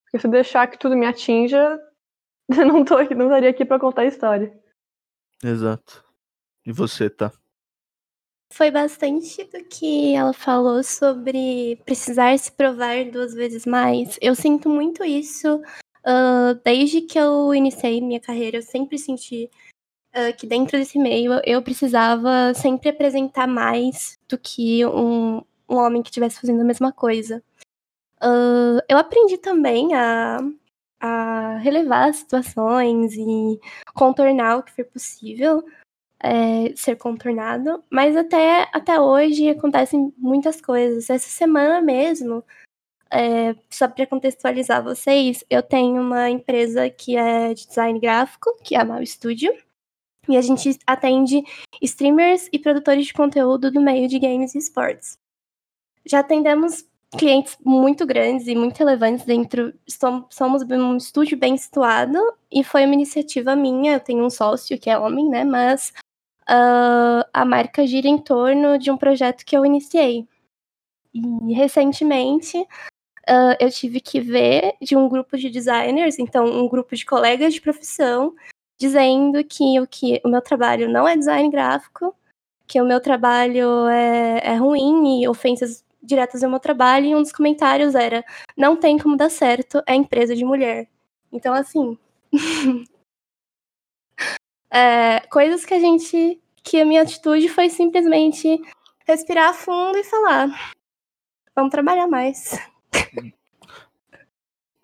Porque 0.06 0.20
se 0.20 0.28
eu 0.28 0.32
deixar 0.32 0.68
que 0.68 0.78
tudo 0.78 0.96
me 0.96 1.06
atinja, 1.06 1.80
eu 2.50 2.66
não, 2.66 2.86
tô 2.86 2.98
aqui, 2.98 3.16
não 3.16 3.26
estaria 3.26 3.50
aqui 3.50 3.66
para 3.66 3.80
contar 3.80 4.04
a 4.04 4.08
história. 4.08 4.58
Exato. 5.44 6.06
E 6.66 6.72
você, 6.72 7.10
tá? 7.10 7.32
Foi 8.54 8.70
bastante 8.70 9.44
do 9.46 9.64
que 9.66 10.14
ela 10.14 10.32
falou 10.32 10.84
sobre 10.84 11.76
precisar 11.86 12.38
se 12.38 12.52
provar 12.52 13.04
duas 13.10 13.34
vezes 13.34 13.66
mais. 13.66 14.18
Eu 14.22 14.36
sinto 14.36 14.70
muito 14.70 15.04
isso 15.04 15.58
uh, 15.58 16.54
desde 16.64 17.02
que 17.02 17.18
eu 17.18 17.54
iniciei 17.54 18.00
minha 18.00 18.20
carreira. 18.20 18.58
Eu 18.58 18.62
sempre 18.62 19.00
senti 19.00 19.50
uh, 20.16 20.36
que 20.38 20.48
dentro 20.48 20.78
desse 20.78 20.98
meio 21.00 21.42
eu 21.46 21.62
precisava 21.62 22.54
sempre 22.54 22.90
apresentar 22.90 23.48
mais 23.48 24.18
do 24.28 24.38
que 24.38 24.86
um, 24.86 25.42
um 25.70 25.76
homem 25.76 26.02
que 26.02 26.10
estivesse 26.10 26.40
fazendo 26.40 26.62
a 26.62 26.66
mesma 26.66 26.92
coisa. 26.92 27.44
Uh, 28.22 28.80
eu 28.88 28.98
aprendi 28.98 29.38
também 29.38 29.94
a, 29.94 30.40
a 31.00 31.58
relevar 31.58 32.10
as 32.10 32.18
situações 32.18 33.14
e 33.16 33.60
contornar 33.94 34.58
o 34.58 34.64
que 34.64 34.72
for 34.72 34.86
possível 34.86 35.64
é, 36.24 36.74
ser 36.76 36.96
contornado, 36.96 37.84
mas 37.90 38.16
até, 38.16 38.70
até 38.72 39.00
hoje 39.00 39.50
acontecem 39.50 40.14
muitas 40.18 40.62
coisas. 40.62 41.10
Essa 41.10 41.28
semana 41.28 41.82
mesmo, 41.82 42.42
é, 43.12 43.54
só 43.70 43.90
para 43.90 44.08
contextualizar 44.08 44.82
vocês, 44.82 45.44
eu 45.50 45.62
tenho 45.62 46.02
uma 46.02 46.30
empresa 46.30 46.90
que 46.90 47.18
é 47.18 47.54
de 47.54 47.68
design 47.68 48.00
gráfico, 48.00 48.58
que 48.64 48.74
é 48.74 48.80
a 48.80 48.86
Mal 48.86 49.06
Studio. 49.06 49.54
E 50.28 50.38
a 50.38 50.42
gente 50.42 50.78
atende 50.88 51.44
streamers 51.82 52.50
e 52.52 52.60
produtores 52.60 53.06
de 53.06 53.14
conteúdo 53.14 53.70
do 53.70 53.82
meio 53.82 54.08
de 54.08 54.20
games 54.20 54.56
e 54.56 54.58
esportes. 54.58 55.18
Já 56.06 56.20
atendemos 56.20 56.86
clientes 57.18 57.58
muito 57.64 58.06
grandes 58.06 58.48
e 58.48 58.56
muito 58.56 58.78
relevantes 58.78 59.26
dentro. 59.26 59.74
Somos 60.30 60.64
um 60.64 60.98
estúdio 60.98 61.38
bem 61.38 61.58
situado 61.58 62.18
e 62.52 62.64
foi 62.64 62.86
uma 62.86 62.94
iniciativa 62.94 63.56
minha. 63.56 63.94
Eu 63.94 64.00
tenho 64.00 64.26
um 64.26 64.30
sócio 64.30 64.80
que 64.80 64.90
é 64.90 64.98
homem, 64.98 65.30
né? 65.30 65.44
Mas 65.44 65.94
uh, 66.44 67.24
a 67.34 67.46
marca 67.46 67.86
gira 67.86 68.08
em 68.08 68.18
torno 68.18 68.78
de 68.78 68.92
um 68.92 68.98
projeto 68.98 69.46
que 69.46 69.56
eu 69.56 69.66
iniciei. 69.66 70.28
E 71.14 71.54
recentemente 71.54 72.58
uh, 72.58 73.56
eu 73.60 73.70
tive 73.70 74.02
que 74.02 74.20
ver 74.20 74.76
de 74.82 74.96
um 74.96 75.08
grupo 75.08 75.38
de 75.38 75.50
designers, 75.50 76.18
então 76.18 76.46
um 76.46 76.68
grupo 76.68 76.96
de 76.96 77.06
colegas 77.06 77.54
de 77.54 77.62
profissão, 77.62 78.34
dizendo 78.84 79.42
que 79.46 79.80
o, 79.80 79.88
que 79.88 80.20
o 80.26 80.28
meu 80.28 80.42
trabalho 80.42 80.90
não 80.90 81.08
é 81.08 81.16
design 81.16 81.50
gráfico, 81.50 82.14
que 82.68 82.82
o 82.82 82.86
meu 82.86 83.00
trabalho 83.00 83.88
é, 83.88 84.42
é 84.44 84.56
ruim 84.56 85.22
e 85.22 85.28
ofensas 85.28 85.86
diretas 86.02 86.44
ao 86.44 86.50
meu 86.50 86.60
trabalho, 86.60 87.06
e 87.06 87.16
um 87.16 87.22
dos 87.22 87.32
comentários 87.32 87.96
era: 87.96 88.26
não 88.58 88.76
tem 88.76 88.98
como 88.98 89.16
dar 89.16 89.30
certo, 89.30 89.82
é 89.88 89.96
empresa 89.96 90.36
de 90.36 90.44
mulher. 90.44 90.90
Então, 91.32 91.54
assim. 91.54 91.98
é, 94.70 95.22
coisas 95.32 95.64
que 95.64 95.74
a 95.74 95.80
gente. 95.80 96.42
que 96.62 96.82
a 96.82 96.86
minha 96.86 97.04
atitude 97.04 97.48
foi 97.48 97.70
simplesmente 97.70 98.62
respirar 99.08 99.54
fundo 99.54 99.98
e 99.98 100.04
falar: 100.04 100.74
vamos 101.56 101.72
trabalhar 101.72 102.08
mais. 102.08 102.60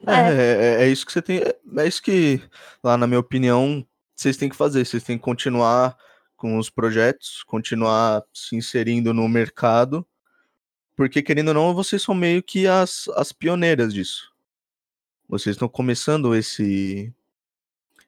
É, 0.08 0.32
é, 0.32 0.84
é, 0.84 0.88
isso 0.88 1.06
que 1.06 1.12
você 1.12 1.22
tem. 1.22 1.42
É 1.78 1.88
isso 1.88 2.02
que, 2.02 2.42
lá 2.84 2.98
na 2.98 3.06
minha 3.06 3.20
opinião, 3.20 3.86
vocês 4.20 4.36
têm 4.36 4.50
que 4.50 4.56
fazer. 4.56 4.86
Vocês 4.86 5.02
têm 5.04 5.18
que 5.18 5.24
continuar 5.24 5.98
com 6.36 6.58
os 6.58 6.70
projetos, 6.70 7.44
continuar 7.44 8.24
se 8.34 8.56
inserindo 8.56 9.14
no 9.14 9.28
mercado, 9.28 10.06
porque 10.96 11.22
querendo 11.22 11.50
ou 11.50 11.54
não, 11.54 11.74
vocês 11.74 12.02
são 12.02 12.14
meio 12.14 12.44
que 12.44 12.68
as, 12.68 13.08
as 13.16 13.32
pioneiras 13.32 13.94
disso. 13.94 14.34
Vocês 15.28 15.56
estão 15.56 15.70
começando 15.70 16.36
esse 16.36 17.14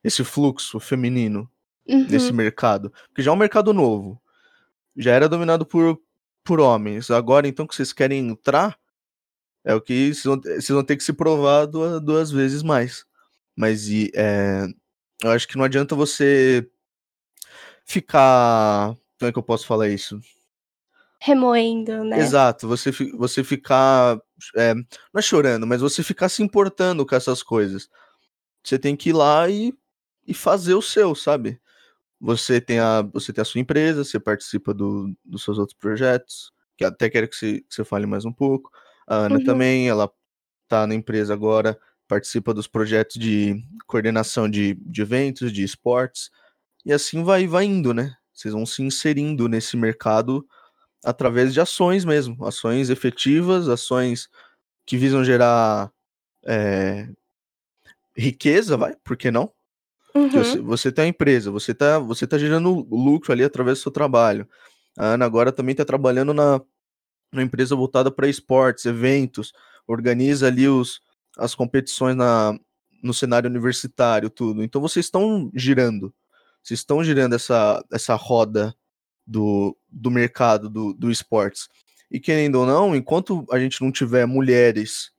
esse 0.03 0.23
fluxo 0.23 0.79
feminino 0.79 1.49
Uhum. 1.87 2.07
nesse 2.07 2.31
mercado, 2.31 2.91
porque 3.07 3.21
já 3.23 3.31
é 3.31 3.33
um 3.33 3.37
mercado 3.37 3.73
novo. 3.73 4.21
Já 4.95 5.11
era 5.13 5.27
dominado 5.27 5.65
por 5.65 5.99
por 6.43 6.59
homens. 6.59 7.09
Agora 7.09 7.47
então 7.47 7.67
que 7.67 7.75
vocês 7.75 7.93
querem 7.93 8.29
entrar, 8.29 8.77
é 9.63 9.73
o 9.73 9.81
que 9.81 10.13
vocês 10.13 10.23
vão, 10.23 10.41
vocês 10.41 10.69
vão 10.69 10.83
ter 10.83 10.97
que 10.97 11.03
se 11.03 11.13
provar 11.13 11.65
duas, 11.65 12.01
duas 12.01 12.31
vezes 12.31 12.63
mais. 12.63 13.05
Mas 13.55 13.87
e, 13.87 14.11
é, 14.15 14.67
eu 15.23 15.31
acho 15.31 15.47
que 15.47 15.57
não 15.57 15.63
adianta 15.65 15.95
você 15.95 16.67
ficar. 17.85 18.95
Como 19.19 19.29
é 19.29 19.31
que 19.31 19.37
eu 19.39 19.43
posso 19.43 19.65
falar 19.67 19.87
isso? 19.89 20.19
Remoendo, 21.19 22.03
né? 22.03 22.17
Exato, 22.19 22.67
você, 22.67 22.91
você 23.15 23.43
ficar. 23.43 24.19
é, 24.55 24.73
não 24.73 24.83
é 25.17 25.21
chorando, 25.21 25.67
mas 25.67 25.81
você 25.81 26.01
ficar 26.03 26.29
se 26.29 26.41
importando 26.41 27.05
com 27.05 27.15
essas 27.15 27.43
coisas. 27.43 27.87
Você 28.63 28.79
tem 28.79 28.95
que 28.95 29.09
ir 29.09 29.13
lá 29.13 29.49
e, 29.49 29.73
e 30.27 30.33
fazer 30.33 30.73
o 30.73 30.81
seu, 30.81 31.13
sabe? 31.15 31.59
Você 32.19 32.61
tem 32.61 32.79
a, 32.79 33.01
você 33.03 33.33
tem 33.33 33.41
a 33.41 33.45
sua 33.45 33.61
empresa, 33.61 34.03
você 34.03 34.19
participa 34.19 34.73
do, 34.73 35.13
dos 35.25 35.43
seus 35.43 35.59
outros 35.59 35.77
projetos, 35.77 36.51
que 36.77 36.85
até 36.85 37.09
quero 37.09 37.27
que 37.27 37.35
você, 37.35 37.61
que 37.61 37.75
você 37.75 37.83
fale 37.85 38.05
mais 38.05 38.25
um 38.25 38.33
pouco. 38.33 38.71
A 39.07 39.15
Ana 39.17 39.37
Uhum. 39.37 39.43
também, 39.45 39.89
ela 39.89 40.11
tá 40.67 40.87
na 40.87 40.95
empresa 40.95 41.33
agora, 41.33 41.79
participa 42.11 42.53
dos 42.53 42.67
projetos 42.67 43.15
de 43.15 43.63
coordenação 43.87 44.49
de, 44.49 44.73
de 44.81 45.01
eventos, 45.01 45.49
de 45.49 45.63
esportes, 45.63 46.29
e 46.85 46.91
assim 46.91 47.23
vai, 47.23 47.47
vai 47.47 47.63
indo, 47.63 47.93
né? 47.93 48.13
Vocês 48.33 48.53
vão 48.53 48.65
se 48.65 48.83
inserindo 48.83 49.47
nesse 49.47 49.77
mercado 49.77 50.45
através 51.05 51.53
de 51.53 51.61
ações 51.61 52.03
mesmo, 52.03 52.45
ações 52.45 52.89
efetivas, 52.89 53.69
ações 53.69 54.27
que 54.85 54.97
visam 54.97 55.23
gerar 55.23 55.89
é, 56.45 57.07
riqueza, 58.13 58.75
vai, 58.75 58.93
por 59.05 59.15
que 59.15 59.31
não? 59.31 59.49
Uhum. 60.13 60.29
Você, 60.31 60.59
você 60.59 60.91
tem 60.91 61.05
a 61.05 61.07
empresa, 61.07 61.49
você 61.49 61.73
tá, 61.73 61.97
você 61.97 62.27
tá 62.27 62.37
gerando 62.37 62.85
lucro 62.91 63.31
ali 63.31 63.45
através 63.45 63.77
do 63.77 63.83
seu 63.83 63.91
trabalho. 63.91 64.45
A 64.97 65.13
Ana 65.13 65.23
agora 65.23 65.49
também 65.49 65.73
tá 65.73 65.85
trabalhando 65.85 66.33
na, 66.33 66.59
numa 67.31 67.43
empresa 67.43 67.73
voltada 67.73 68.11
para 68.11 68.27
esportes, 68.27 68.85
eventos, 68.85 69.53
organiza 69.87 70.47
ali 70.47 70.67
os, 70.67 70.99
as 71.37 71.55
competições 71.55 72.15
na, 72.15 72.57
no 73.01 73.13
cenário 73.13 73.49
universitário, 73.49 74.29
tudo. 74.29 74.63
Então 74.63 74.81
vocês 74.81 75.05
estão 75.05 75.51
girando, 75.53 76.13
vocês 76.63 76.79
estão 76.79 77.03
girando 77.03 77.35
essa, 77.35 77.83
essa 77.91 78.15
roda 78.15 78.75
do, 79.25 79.77
do 79.89 80.11
mercado 80.11 80.69
do, 80.69 80.93
do 80.93 81.11
esportes. 81.11 81.67
E 82.09 82.19
querendo 82.19 82.55
ou 82.55 82.65
não, 82.65 82.95
enquanto 82.95 83.45
a 83.51 83.59
gente 83.59 83.81
não 83.81 83.91
tiver 83.91 84.25
mulheres 84.25 85.11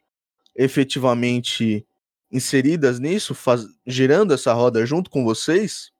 efetivamente 0.55 1.87
inseridas 2.31 2.98
nisso, 2.98 3.35
faz, 3.35 3.64
girando 3.87 4.35
essa 4.35 4.53
roda 4.53 4.85
junto 4.85 5.11
com 5.11 5.25
vocês, 5.25 5.90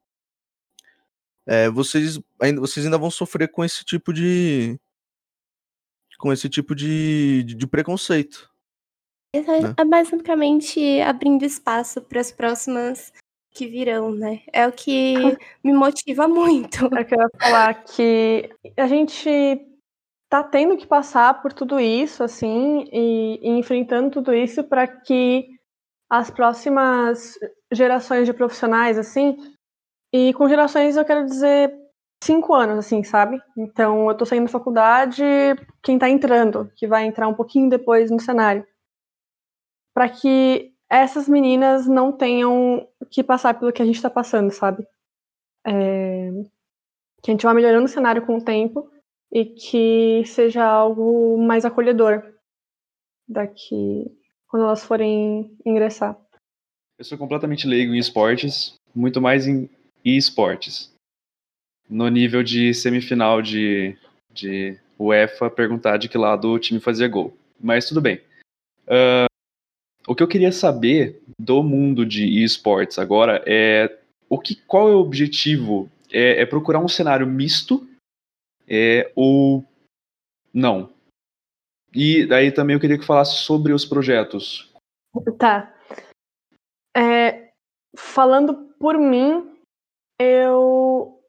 é, 1.47 1.69
vocês, 1.71 2.21
ainda, 2.41 2.61
vocês 2.61 2.85
ainda 2.85 2.99
vão 2.99 3.11
sofrer 3.11 3.49
com 3.49 3.65
esse 3.65 3.85
tipo 3.85 4.13
de 4.13 4.79
com 6.19 6.33
esse 6.33 6.49
tipo 6.49 6.73
de, 6.73 7.43
de, 7.43 7.55
de 7.57 7.67
preconceito. 7.67 8.52
Né? 9.35 9.75
É 9.79 9.85
basicamente 9.85 11.01
abrindo 11.01 11.45
espaço 11.45 12.03
para 12.03 12.21
as 12.21 12.31
próximas 12.31 13.13
que 13.51 13.67
virão, 13.67 14.13
né? 14.13 14.43
É 14.53 14.67
o 14.67 14.73
que 14.73 15.15
me 15.65 15.73
motiva 15.73 16.29
muito. 16.29 16.87
É 16.97 17.05
que 17.05 17.15
eu 17.15 17.21
ia 17.21 17.29
falar 17.41 17.85
que 17.85 18.51
a 18.77 18.87
gente 18.87 19.67
tá 20.29 20.43
tendo 20.43 20.77
que 20.77 20.87
passar 20.87 21.41
por 21.41 21.53
tudo 21.53 21.79
isso, 21.79 22.23
assim, 22.23 22.85
e, 22.93 23.39
e 23.43 23.49
enfrentando 23.59 24.11
tudo 24.11 24.35
isso 24.35 24.65
para 24.65 24.87
que 24.87 25.47
as 26.11 26.31
próximas 26.31 27.39
gerações 27.71 28.27
de 28.27 28.33
profissionais, 28.35 28.99
assim, 28.99 29.37
e 30.13 30.33
com 30.35 30.49
gerações 30.49 30.97
eu 30.97 31.05
quero 31.05 31.25
dizer 31.25 31.73
cinco 32.23 32.55
anos, 32.55 32.79
assim, 32.79 33.03
sabe? 33.03 33.41
Então 33.57 34.09
eu 34.09 34.15
tô 34.15 34.25
saindo 34.25 34.45
da 34.45 34.51
faculdade, 34.51 35.23
quem 35.83 35.99
tá 35.99 36.09
entrando, 36.09 36.71
que 36.77 36.87
vai 36.87 37.05
entrar 37.05 37.29
um 37.29 37.35
pouquinho 37.35 37.69
depois 37.69 38.11
no 38.11 38.21
cenário, 38.21 38.67
para 39.95 40.09
que 40.09 40.73
essas 40.89 41.29
meninas 41.29 41.87
não 41.87 42.13
tenham 42.13 42.87
que 43.11 43.23
passar 43.23 43.59
pelo 43.59 43.73
que 43.73 43.83
a 43.83 43.85
gente 43.85 44.01
tá 44.01 44.11
passando, 44.11 44.51
sabe? 44.51 44.87
É, 45.67 46.31
que 47.23 47.31
a 47.31 47.33
gente 47.33 47.45
vá 47.45 47.55
melhorando 47.55 47.85
o 47.85 47.89
cenário 47.89 48.27
com 48.27 48.37
o 48.37 48.45
tempo 48.45 48.91
e 49.31 49.47
que 49.47 50.25
seja 50.27 50.65
algo 50.65 51.39
mais 51.39 51.65
acolhedor 51.65 52.23
daqui 53.27 54.05
quando 54.49 54.65
elas 54.65 54.85
forem 54.85 55.57
ingressar. 55.65 56.19
Eu 56.99 57.05
sou 57.05 57.17
completamente 57.17 57.67
leigo 57.67 57.95
em 57.95 57.99
esportes, 57.99 58.75
muito 58.95 59.21
mais 59.21 59.47
em 59.47 59.71
esportes. 60.05 60.93
No 61.89 62.09
nível 62.09 62.43
de 62.43 62.75
semifinal 62.75 63.41
de, 63.41 63.97
de 64.31 64.79
UEFA, 64.99 65.49
perguntar 65.49 65.97
de 65.97 66.09
que 66.09 66.19
lado 66.19 66.51
o 66.51 66.59
time 66.59 66.81
fazia 66.81 67.09
gol. 67.09 67.35
Mas 67.59 67.87
tudo 67.87 68.01
bem. 68.01 68.21
Uh, 68.87 69.32
o 70.07 70.15
que 70.15 70.23
eu 70.23 70.29
queria 70.29 70.53
saber 70.53 71.23
do 71.39 71.63
mundo 71.63 72.05
de 72.05 72.43
esportes 72.43 72.99
agora 72.99 73.43
é 73.47 73.99
o 74.29 74.39
que, 74.39 74.57
qual 74.57 74.89
é 74.89 74.95
o 74.95 75.01
objetivo? 75.01 75.91
É, 76.11 76.43
é 76.43 76.47
procurar 76.47 76.81
um 76.81 76.89
cenário 76.89 77.27
misto 77.27 77.87
é, 78.69 79.11
ou 79.15 79.65
não? 80.53 80.91
E 81.95 82.27
daí 82.27 82.51
também 82.51 82.75
eu 82.75 82.81
queria 82.81 82.99
que 82.99 83.05
falasse 83.05 83.37
sobre 83.37 83.73
os 83.73 83.85
projetos. 83.85 84.73
Tá. 85.39 85.75
É, 86.97 87.53
falando 87.97 88.75
por 88.79 88.99
mim, 88.99 89.55
eu 90.19 91.21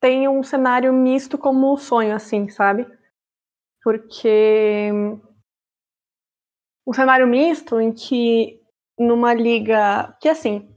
tenho 0.00 0.30
um 0.30 0.42
cenário 0.42 0.92
misto 0.92 1.38
como 1.38 1.76
sonho, 1.78 2.14
assim, 2.14 2.48
sabe? 2.48 2.86
Porque 3.82 4.90
um 6.86 6.92
cenário 6.92 7.26
misto 7.26 7.80
em 7.80 7.92
que 7.92 8.60
numa 8.98 9.34
liga. 9.34 10.16
Que 10.20 10.28
assim, 10.28 10.68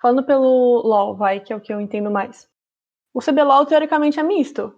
falando 0.00 0.24
pelo 0.24 0.82
LOL, 0.82 1.16
vai, 1.16 1.40
que 1.40 1.52
é 1.52 1.56
o 1.56 1.60
que 1.60 1.72
eu 1.72 1.80
entendo 1.80 2.10
mais. 2.10 2.48
O 3.14 3.20
CBLOL 3.20 3.66
teoricamente 3.66 4.18
é 4.18 4.22
misto. 4.22 4.74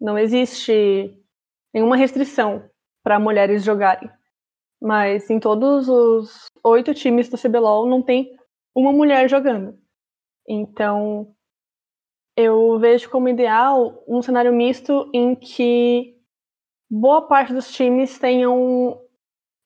Não 0.00 0.18
existe 0.18 1.16
nenhuma 1.72 1.96
restrição 1.96 2.68
para 3.02 3.18
mulheres 3.18 3.64
jogarem. 3.64 4.10
Mas 4.80 5.28
em 5.30 5.38
todos 5.38 5.88
os 5.88 6.46
oito 6.64 6.94
times 6.94 7.28
do 7.28 7.38
CBLOL 7.38 7.86
não 7.86 8.02
tem 8.02 8.36
uma 8.74 8.92
mulher 8.92 9.28
jogando. 9.28 9.78
Então, 10.48 11.34
eu 12.36 12.78
vejo 12.78 13.10
como 13.10 13.28
ideal 13.28 14.02
um 14.06 14.22
cenário 14.22 14.52
misto 14.52 15.10
em 15.12 15.34
que 15.34 16.16
boa 16.90 17.26
parte 17.28 17.52
dos 17.52 17.72
times 17.72 18.18
tenham 18.18 19.00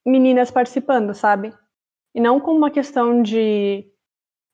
meninas 0.05 0.51
participando, 0.51 1.15
sabe? 1.15 1.53
E 2.15 2.21
não 2.21 2.39
como 2.41 2.59
uma 2.59 2.71
questão 2.71 3.23
de, 3.23 3.85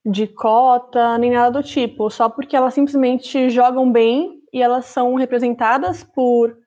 de 0.06 0.26
cota, 0.26 1.18
nem 1.18 1.32
nada 1.32 1.50
do 1.50 1.66
tipo, 1.66 2.10
só 2.10 2.28
porque 2.28 2.56
elas 2.56 2.74
simplesmente 2.74 3.50
jogam 3.50 3.90
bem 3.90 4.40
e 4.52 4.62
elas 4.62 4.86
são 4.86 5.14
representadas 5.14 6.02
por 6.02 6.58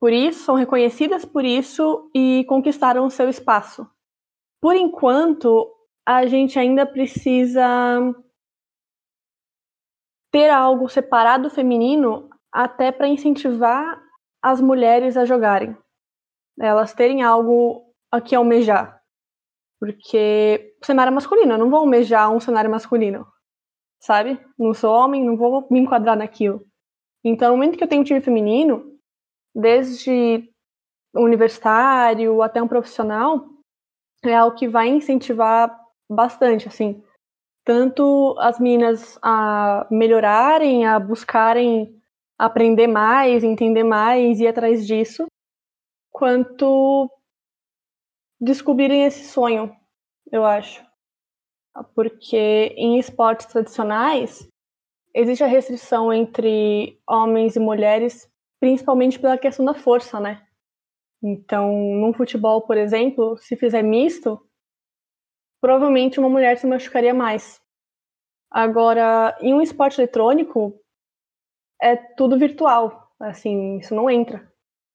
por 0.00 0.12
isso, 0.12 0.42
são 0.42 0.56
reconhecidas 0.56 1.24
por 1.24 1.44
isso 1.44 2.10
e 2.12 2.44
conquistaram 2.48 3.06
o 3.06 3.10
seu 3.10 3.28
espaço. 3.28 3.88
Por 4.60 4.74
enquanto, 4.74 5.72
a 6.04 6.26
gente 6.26 6.58
ainda 6.58 6.84
precisa 6.84 7.62
ter 10.32 10.50
algo 10.50 10.88
separado 10.88 11.48
feminino 11.48 12.28
até 12.50 12.90
para 12.90 13.06
incentivar 13.06 14.02
as 14.42 14.60
mulheres 14.60 15.16
a 15.16 15.24
jogarem. 15.24 15.76
Elas 16.58 16.92
terem 16.92 17.22
algo 17.22 17.81
a 18.12 18.20
que 18.20 18.36
almejar. 18.36 19.00
Porque 19.80 20.76
cenário 20.84 21.12
masculino, 21.12 21.54
eu 21.54 21.58
não 21.58 21.70
vou 21.70 21.80
almejar 21.80 22.30
um 22.30 22.38
cenário 22.38 22.70
masculino. 22.70 23.26
Sabe? 23.98 24.38
Não 24.58 24.74
sou 24.74 24.94
homem, 24.94 25.24
não 25.24 25.36
vou 25.36 25.66
me 25.70 25.80
enquadrar 25.80 26.16
naquilo. 26.16 26.64
Então, 27.24 27.50
no 27.50 27.56
momento 27.56 27.78
que 27.78 27.82
eu 27.82 27.88
tenho 27.88 28.02
um 28.02 28.04
time 28.04 28.20
feminino, 28.20 28.98
desde 29.54 30.48
universitário 31.14 32.42
até 32.42 32.62
um 32.62 32.68
profissional, 32.68 33.48
é 34.24 34.34
algo 34.34 34.56
que 34.56 34.68
vai 34.68 34.88
incentivar 34.88 35.76
bastante, 36.08 36.68
assim, 36.68 37.02
tanto 37.64 38.36
as 38.38 38.58
meninas 38.58 39.18
a 39.22 39.86
melhorarem, 39.90 40.86
a 40.86 40.98
buscarem 40.98 42.00
aprender 42.38 42.86
mais, 42.86 43.44
entender 43.44 43.84
mais 43.84 44.40
e 44.40 44.46
atrás 44.46 44.86
disso, 44.86 45.26
quanto 46.10 47.10
descobrirem 48.42 49.04
esse 49.04 49.24
sonho, 49.24 49.74
eu 50.30 50.44
acho. 50.44 50.84
Porque 51.94 52.74
em 52.76 52.98
esportes 52.98 53.46
tradicionais 53.46 54.46
existe 55.14 55.42
a 55.42 55.46
restrição 55.46 56.12
entre 56.12 57.00
homens 57.06 57.56
e 57.56 57.60
mulheres 57.60 58.30
principalmente 58.60 59.18
pela 59.18 59.36
questão 59.36 59.64
da 59.64 59.74
força, 59.74 60.20
né? 60.20 60.46
Então, 61.20 61.72
num 61.72 62.12
futebol, 62.12 62.62
por 62.62 62.76
exemplo, 62.76 63.36
se 63.36 63.56
fizer 63.56 63.82
misto, 63.82 64.40
provavelmente 65.60 66.20
uma 66.20 66.28
mulher 66.28 66.56
se 66.56 66.66
machucaria 66.66 67.12
mais. 67.12 67.60
Agora, 68.48 69.36
em 69.40 69.52
um 69.52 69.60
esporte 69.60 70.00
eletrônico, 70.00 70.78
é 71.80 71.96
tudo 71.96 72.38
virtual. 72.38 73.10
Assim, 73.18 73.78
isso 73.78 73.94
não 73.94 74.08
entra. 74.08 74.48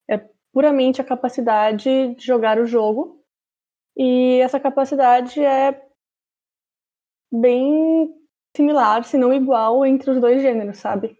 É 0.09 0.17
puramente 0.53 1.01
a 1.01 1.05
capacidade 1.05 2.15
de 2.15 2.25
jogar 2.25 2.59
o 2.59 2.65
jogo. 2.65 3.16
E 3.97 4.39
essa 4.41 4.59
capacidade 4.59 5.43
é 5.43 5.83
bem 7.31 8.13
similar, 8.55 9.03
se 9.03 9.17
não 9.17 9.33
igual, 9.33 9.83
entre 9.85 10.11
os 10.11 10.21
dois 10.21 10.41
gêneros, 10.41 10.77
sabe? 10.77 11.17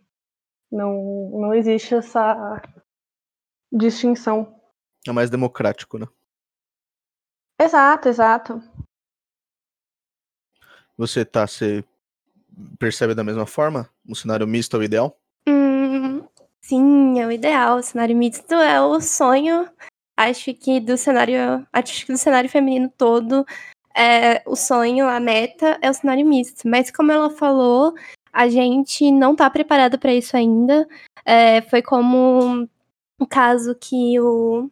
Não, 0.71 1.29
não 1.31 1.53
existe 1.55 1.95
essa 1.95 2.61
distinção. 3.71 4.61
É 5.07 5.11
mais 5.11 5.29
democrático, 5.29 5.97
né? 5.97 6.07
Exato, 7.59 8.09
exato. 8.09 8.61
Você 10.95 11.25
tá, 11.25 11.47
você 11.47 11.83
percebe 12.77 13.15
da 13.15 13.23
mesma 13.23 13.47
forma? 13.47 13.89
Um 14.07 14.13
cenário 14.13 14.47
misto 14.47 14.75
é 14.77 14.79
o 14.79 14.83
ideal? 14.83 15.19
Hum, 15.47 16.27
sim, 16.61 17.19
é 17.19 17.25
o 17.25 17.31
ideal. 17.31 17.77
O 17.77 17.83
cenário 17.83 18.15
misto 18.15 18.53
é 18.53 18.79
o 18.81 18.99
sonho. 19.01 19.67
Acho 20.17 20.53
que 20.53 20.79
do 20.79 20.97
cenário, 20.97 21.65
acho 21.71 22.05
que 22.05 22.11
do 22.11 22.17
cenário 22.17 22.49
feminino 22.49 22.91
todo, 22.97 23.45
é, 23.95 24.41
o 24.45 24.55
sonho, 24.55 25.07
a 25.07 25.19
meta 25.19 25.77
é 25.81 25.89
o 25.89 25.93
cenário 25.93 26.25
misto. 26.25 26.67
Mas 26.67 26.91
como 26.91 27.11
ela 27.11 27.29
falou, 27.29 27.93
a 28.33 28.49
gente 28.49 29.11
não 29.11 29.35
tá 29.35 29.49
preparado 29.49 29.99
para 29.99 30.13
isso 30.13 30.35
ainda. 30.35 30.87
É, 31.25 31.61
foi 31.61 31.81
como 31.81 32.67
o 33.19 33.27
caso 33.27 33.75
que 33.75 34.19
o 34.19 34.69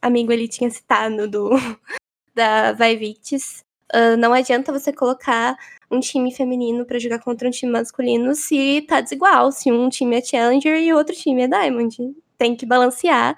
amigo 0.00 0.32
ele 0.32 0.48
tinha 0.48 0.70
citado 0.70 1.28
do 1.28 1.50
da 2.34 2.72
Vaivites. 2.72 3.64
Uh, 3.94 4.16
não 4.18 4.32
adianta 4.32 4.72
você 4.72 4.92
colocar 4.92 5.56
um 5.90 5.98
time 5.98 6.32
feminino 6.32 6.84
para 6.84 6.98
jogar 6.98 7.18
contra 7.20 7.48
um 7.48 7.50
time 7.50 7.72
masculino 7.72 8.34
se 8.34 8.82
tá 8.82 9.00
desigual, 9.00 9.50
se 9.50 9.72
um 9.72 9.88
time 9.88 10.16
é 10.16 10.20
Challenger 10.20 10.78
e 10.78 10.92
outro 10.92 11.14
time 11.14 11.42
é 11.42 11.48
Diamond. 11.48 12.14
Tem 12.36 12.54
que 12.54 12.66
balancear. 12.66 13.36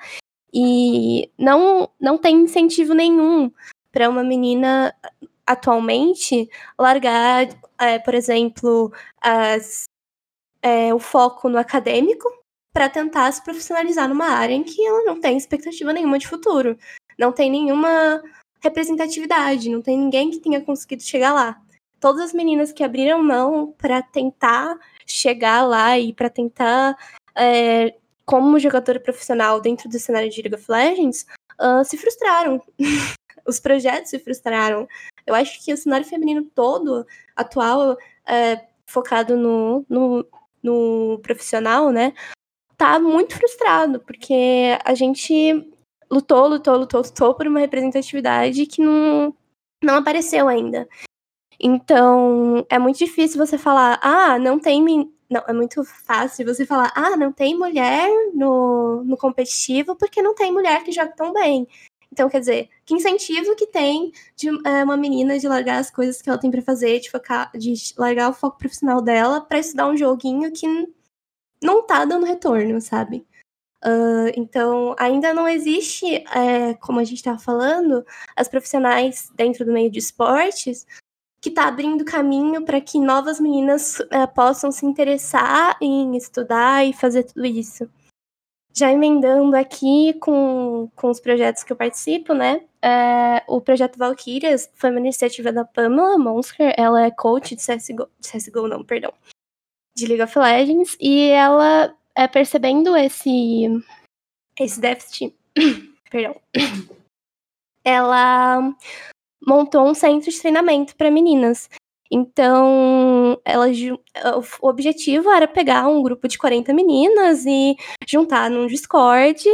E 0.52 1.30
não, 1.38 1.88
não 2.00 2.18
tem 2.18 2.36
incentivo 2.42 2.94
nenhum 2.94 3.50
para 3.92 4.08
uma 4.08 4.24
menina 4.24 4.94
atualmente 5.46 6.48
largar, 6.78 7.48
é, 7.78 7.98
por 7.98 8.14
exemplo, 8.14 8.92
as, 9.20 9.84
é, 10.62 10.94
o 10.94 10.98
foco 10.98 11.48
no 11.48 11.58
acadêmico 11.58 12.28
para 12.72 12.88
tentar 12.88 13.30
se 13.32 13.42
profissionalizar 13.42 14.08
numa 14.08 14.28
área 14.28 14.54
em 14.54 14.62
que 14.62 14.84
ela 14.86 15.04
não 15.04 15.20
tem 15.20 15.36
expectativa 15.36 15.92
nenhuma 15.92 16.18
de 16.18 16.28
futuro. 16.28 16.76
Não 17.18 17.32
tem 17.32 17.50
nenhuma 17.50 18.22
representatividade, 18.62 19.70
não 19.70 19.82
tem 19.82 19.98
ninguém 19.98 20.30
que 20.30 20.38
tenha 20.38 20.60
conseguido 20.60 21.02
chegar 21.02 21.32
lá 21.32 21.60
todas 22.00 22.22
as 22.22 22.32
meninas 22.32 22.72
que 22.72 22.82
abriram 22.82 23.22
mão 23.22 23.74
para 23.76 24.02
tentar 24.02 24.76
chegar 25.06 25.62
lá 25.62 25.98
e 25.98 26.12
para 26.12 26.30
tentar, 26.30 26.96
é, 27.36 27.94
como 28.30 28.60
jogadora 28.60 29.00
profissional 29.00 29.60
dentro 29.60 29.88
do 29.88 29.98
cenário 29.98 30.30
de 30.30 30.40
League 30.40 30.54
of 30.54 30.64
Legends, 30.70 31.26
uh, 31.60 31.84
se 31.84 31.98
frustraram. 31.98 32.62
Os 33.44 33.58
projetos 33.58 34.10
se 34.10 34.20
frustraram. 34.20 34.86
Eu 35.26 35.34
acho 35.34 35.60
que 35.64 35.72
o 35.72 35.76
cenário 35.76 36.06
feminino 36.06 36.44
todo, 36.54 37.04
atual, 37.34 37.96
é, 38.24 38.66
focado 38.86 39.36
no, 39.36 39.84
no, 39.88 40.24
no 40.62 41.18
profissional, 41.24 41.90
né, 41.90 42.12
tá 42.76 43.00
muito 43.00 43.34
frustrado, 43.34 43.98
porque 43.98 44.78
a 44.84 44.94
gente 44.94 45.68
lutou, 46.08 46.46
lutou, 46.46 46.76
lutou, 46.76 47.02
lutou 47.02 47.34
por 47.34 47.48
uma 47.48 47.58
representatividade 47.58 48.64
que 48.66 48.80
não, 48.80 49.34
não 49.82 49.96
apareceu 49.96 50.46
ainda. 50.46 50.88
Então, 51.58 52.64
é 52.70 52.78
muito 52.78 52.98
difícil 52.98 53.44
você 53.44 53.58
falar, 53.58 53.98
ah, 54.02 54.38
não 54.38 54.60
tem. 54.60 55.12
Não, 55.30 55.44
é 55.46 55.52
muito 55.52 55.84
fácil 55.84 56.44
você 56.44 56.66
falar, 56.66 56.92
ah, 56.94 57.16
não 57.16 57.32
tem 57.32 57.56
mulher 57.56 58.08
no, 58.34 59.04
no 59.04 59.16
competitivo 59.16 59.94
porque 59.94 60.20
não 60.20 60.34
tem 60.34 60.52
mulher 60.52 60.82
que 60.82 60.90
joga 60.90 61.12
tão 61.12 61.32
bem. 61.32 61.68
Então, 62.12 62.28
quer 62.28 62.40
dizer, 62.40 62.68
que 62.84 62.94
incentivo 62.94 63.54
que 63.54 63.68
tem 63.68 64.10
de 64.34 64.48
é, 64.66 64.82
uma 64.82 64.96
menina 64.96 65.38
de 65.38 65.46
largar 65.46 65.78
as 65.78 65.90
coisas 65.90 66.20
que 66.20 66.28
ela 66.28 66.38
tem 66.38 66.50
para 66.50 66.60
fazer, 66.60 66.98
de 66.98 67.10
focar, 67.10 67.50
de 67.56 67.74
largar 67.96 68.30
o 68.30 68.32
foco 68.34 68.58
profissional 68.58 69.00
dela 69.00 69.40
para 69.40 69.60
estudar 69.60 69.88
um 69.88 69.96
joguinho 69.96 70.50
que 70.52 70.66
não 71.62 71.86
tá 71.86 72.04
dando 72.04 72.26
retorno, 72.26 72.80
sabe? 72.80 73.24
Uh, 73.82 74.28
então, 74.36 74.94
ainda 74.98 75.32
não 75.32 75.48
existe, 75.48 76.24
é, 76.34 76.74
como 76.74 76.98
a 76.98 77.04
gente 77.04 77.18
estava 77.18 77.38
falando, 77.38 78.04
as 78.36 78.48
profissionais 78.48 79.30
dentro 79.36 79.64
do 79.64 79.72
meio 79.72 79.90
de 79.90 80.00
esportes 80.00 80.86
que 81.40 81.48
está 81.48 81.66
abrindo 81.66 82.04
caminho 82.04 82.64
para 82.64 82.80
que 82.80 83.00
novas 83.00 83.40
meninas 83.40 83.98
é, 84.10 84.26
possam 84.26 84.70
se 84.70 84.84
interessar 84.84 85.76
em 85.80 86.16
estudar 86.16 86.84
e 86.84 86.92
fazer 86.92 87.24
tudo 87.24 87.46
isso. 87.46 87.90
Já 88.74 88.92
emendando 88.92 89.56
aqui 89.56 90.14
com, 90.20 90.90
com 90.94 91.10
os 91.10 91.18
projetos 91.18 91.64
que 91.64 91.72
eu 91.72 91.76
participo, 91.76 92.34
né? 92.34 92.64
É, 92.82 93.42
o 93.48 93.60
projeto 93.60 93.98
Valkyrias 93.98 94.70
foi 94.74 94.90
uma 94.90 95.00
iniciativa 95.00 95.50
da 95.50 95.64
Pamela 95.64 96.18
Monsker, 96.18 96.74
ela 96.76 97.04
é 97.04 97.10
coach 97.10 97.56
de 97.56 97.62
CSGO, 97.62 98.08
de 98.18 98.30
CSGO 98.30 98.68
não, 98.68 98.84
perdão, 98.84 99.12
de 99.96 100.06
League 100.06 100.22
of 100.22 100.38
Legends, 100.38 100.96
e 101.00 101.28
ela, 101.30 101.94
é, 102.14 102.28
percebendo 102.28 102.96
esse, 102.96 103.66
esse 104.58 104.80
déficit, 104.80 105.34
perdão, 106.10 106.40
ela 107.84 108.74
montou 109.46 109.86
um 109.86 109.94
centro 109.94 110.30
de 110.30 110.40
treinamento 110.40 110.96
para 110.96 111.10
meninas. 111.10 111.68
Então, 112.10 113.40
ela, 113.44 113.66
o 114.60 114.68
objetivo 114.68 115.30
era 115.30 115.46
pegar 115.46 115.86
um 115.86 116.02
grupo 116.02 116.26
de 116.26 116.36
40 116.36 116.74
meninas 116.74 117.46
e 117.46 117.76
juntar 118.06 118.50
num 118.50 118.66
Discord 118.66 119.48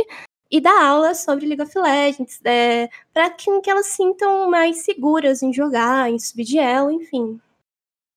e 0.51 0.61
dar 0.61 0.85
aulas 0.85 1.23
sobre 1.23 1.47
League 1.47 1.63
of 1.63 1.79
Legends, 1.79 2.41
é, 2.45 2.89
para 3.13 3.29
que, 3.31 3.61
que 3.61 3.69
elas 3.69 3.87
sintam 3.87 4.49
mais 4.49 4.79
seguras 4.79 5.43
em 5.43 5.53
jogar, 5.53 6.11
em 6.11 6.19
subir 6.19 6.45
de 6.45 6.59
elo, 6.59 6.91
enfim. 6.91 7.39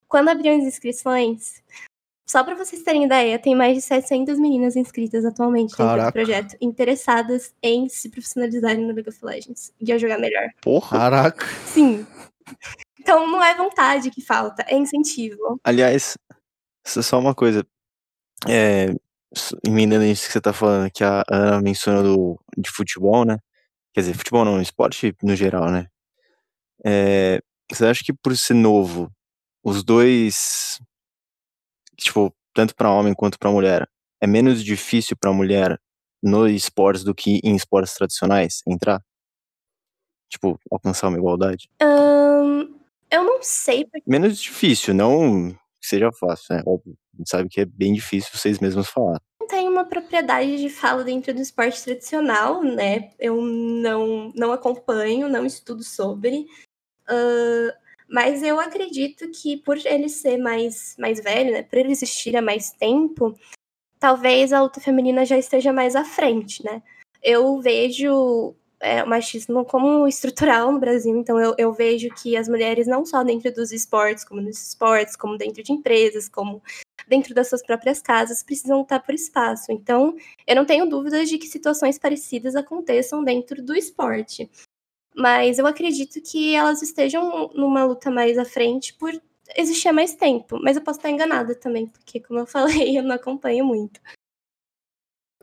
Quando 0.07 0.29
abriram 0.29 0.57
as 0.57 0.63
inscrições, 0.63 1.61
só 2.29 2.43
para 2.43 2.53
vocês 2.53 2.83
terem 2.83 3.05
ideia, 3.05 3.39
tem 3.39 3.55
mais 3.55 3.73
de 3.73 3.81
700 3.81 4.37
meninas 4.37 4.75
inscritas 4.75 5.25
atualmente 5.25 5.71
dentro 5.71 5.77
Caraca. 5.77 6.11
do 6.11 6.13
projeto, 6.13 6.55
interessadas 6.61 7.55
em 7.59 7.89
se 7.89 8.07
profissionalizarem 8.07 8.85
no 8.85 8.93
League 8.93 9.09
of 9.09 9.17
Legends 9.25 9.73
e 9.81 9.91
a 9.91 9.97
jogar 9.97 10.19
melhor. 10.19 10.47
Porra! 10.61 10.99
Caraca! 10.99 11.47
Sim. 11.65 12.05
Então 12.99 13.25
não 13.27 13.43
é 13.43 13.55
vontade 13.55 14.11
que 14.11 14.21
falta, 14.21 14.63
é 14.67 14.75
incentivo. 14.75 15.59
Aliás, 15.63 16.15
só 16.85 17.17
uma 17.17 17.33
coisa. 17.33 17.65
É, 18.47 18.93
emendando 19.65 20.05
isso 20.05 20.27
que 20.27 20.33
você 20.33 20.41
tá 20.41 20.53
falando, 20.53 20.91
que 20.91 21.03
a 21.03 21.23
Ana 21.27 21.59
mencionou 21.59 22.03
do, 22.03 22.39
de 22.55 22.69
futebol, 22.69 23.25
né? 23.25 23.39
Quer 23.91 24.01
dizer, 24.01 24.13
futebol 24.13 24.45
não, 24.45 24.61
esporte 24.61 25.15
no 25.23 25.35
geral, 25.35 25.71
né? 25.71 25.87
É, 26.85 27.41
você 27.71 27.87
acha 27.87 28.03
que 28.03 28.13
por 28.13 28.37
ser 28.37 28.53
novo, 28.53 29.11
os 29.63 29.83
dois 29.83 30.79
tipo, 32.03 32.33
tanto 32.53 32.75
para 32.75 32.91
homem 32.91 33.13
quanto 33.13 33.37
para 33.37 33.51
mulher, 33.51 33.87
é 34.21 34.27
menos 34.27 34.63
difícil 34.63 35.15
para 35.19 35.31
mulher 35.31 35.79
nos 36.21 36.51
esportes 36.51 37.03
do 37.03 37.15
que 37.15 37.39
em 37.43 37.55
esportes 37.55 37.93
tradicionais 37.93 38.61
entrar? 38.67 39.01
Tipo, 40.29 40.59
alcançar 40.69 41.07
uma 41.07 41.17
igualdade? 41.17 41.69
Um, 41.81 42.79
eu 43.09 43.23
não 43.23 43.41
sei. 43.41 43.85
Porque... 43.85 44.03
Menos 44.05 44.39
difícil, 44.39 44.93
não 44.93 45.57
seja 45.81 46.11
fácil, 46.11 46.55
né? 46.55 46.63
Óbvio. 46.65 46.95
A 47.13 47.17
gente 47.17 47.29
sabe 47.29 47.49
que 47.49 47.61
é 47.61 47.65
bem 47.65 47.93
difícil 47.93 48.29
vocês 48.33 48.59
mesmos 48.59 48.87
falar. 48.87 49.19
Não 49.39 49.47
tem 49.47 49.67
uma 49.67 49.85
propriedade 49.85 50.57
de 50.57 50.69
fala 50.69 51.03
dentro 51.03 51.33
do 51.33 51.41
esporte 51.41 51.83
tradicional, 51.83 52.63
né? 52.63 53.11
Eu 53.17 53.41
não, 53.41 54.31
não 54.35 54.51
acompanho, 54.51 55.27
não 55.27 55.45
estudo 55.45 55.83
sobre. 55.83 56.45
Uh, 57.09 57.73
mas 58.09 58.41
eu 58.43 58.59
acredito 58.59 59.29
que 59.31 59.57
por 59.57 59.77
ele 59.85 60.09
ser 60.09 60.37
mais, 60.37 60.95
mais 60.97 61.21
velho, 61.21 61.51
né, 61.51 61.63
por 61.63 61.77
ele 61.77 61.91
existir 61.91 62.35
há 62.35 62.41
mais 62.41 62.71
tempo, 62.71 63.37
talvez 63.99 64.51
a 64.51 64.61
luta 64.61 64.81
feminina 64.81 65.25
já 65.25 65.37
esteja 65.37 65.71
mais 65.71 65.95
à 65.95 66.03
frente, 66.03 66.63
né? 66.63 66.81
Eu 67.21 67.59
vejo 67.59 68.55
é, 68.79 69.03
o 69.03 69.07
machismo 69.07 69.65
como 69.65 70.07
estrutural 70.07 70.71
no 70.71 70.79
Brasil, 70.79 71.15
então 71.17 71.39
eu, 71.39 71.53
eu 71.57 71.73
vejo 71.73 72.09
que 72.09 72.37
as 72.37 72.47
mulheres, 72.47 72.87
não 72.87 73.05
só 73.05 73.23
dentro 73.23 73.53
dos 73.53 73.71
esportes, 73.71 74.23
como 74.23 74.41
nos 74.41 74.69
esportes, 74.69 75.15
como 75.15 75.37
dentro 75.37 75.61
de 75.61 75.73
empresas, 75.73 76.29
como 76.29 76.63
dentro 77.07 77.33
das 77.33 77.49
suas 77.49 77.61
próprias 77.61 78.01
casas, 78.01 78.43
precisam 78.43 78.79
lutar 78.79 79.03
por 79.03 79.13
espaço. 79.13 79.71
Então, 79.71 80.15
eu 80.47 80.55
não 80.55 80.65
tenho 80.65 80.87
dúvidas 80.87 81.27
de 81.27 81.37
que 81.37 81.47
situações 81.47 81.99
parecidas 81.99 82.55
aconteçam 82.55 83.23
dentro 83.23 83.61
do 83.61 83.75
esporte. 83.75 84.49
Mas 85.15 85.59
eu 85.59 85.65
acredito 85.67 86.21
que 86.21 86.55
elas 86.55 86.81
estejam 86.81 87.49
numa 87.53 87.83
luta 87.83 88.09
mais 88.11 88.37
à 88.37 88.45
frente 88.45 88.93
por 88.93 89.11
existir 89.57 89.87
há 89.89 89.93
mais 89.93 90.15
tempo. 90.15 90.59
Mas 90.61 90.77
eu 90.77 90.83
posso 90.83 90.99
estar 90.99 91.09
enganada 91.09 91.55
também, 91.55 91.87
porque, 91.87 92.19
como 92.19 92.39
eu 92.39 92.45
falei, 92.87 92.97
eu 92.97 93.03
não 93.03 93.15
acompanho 93.15 93.65
muito. 93.65 93.99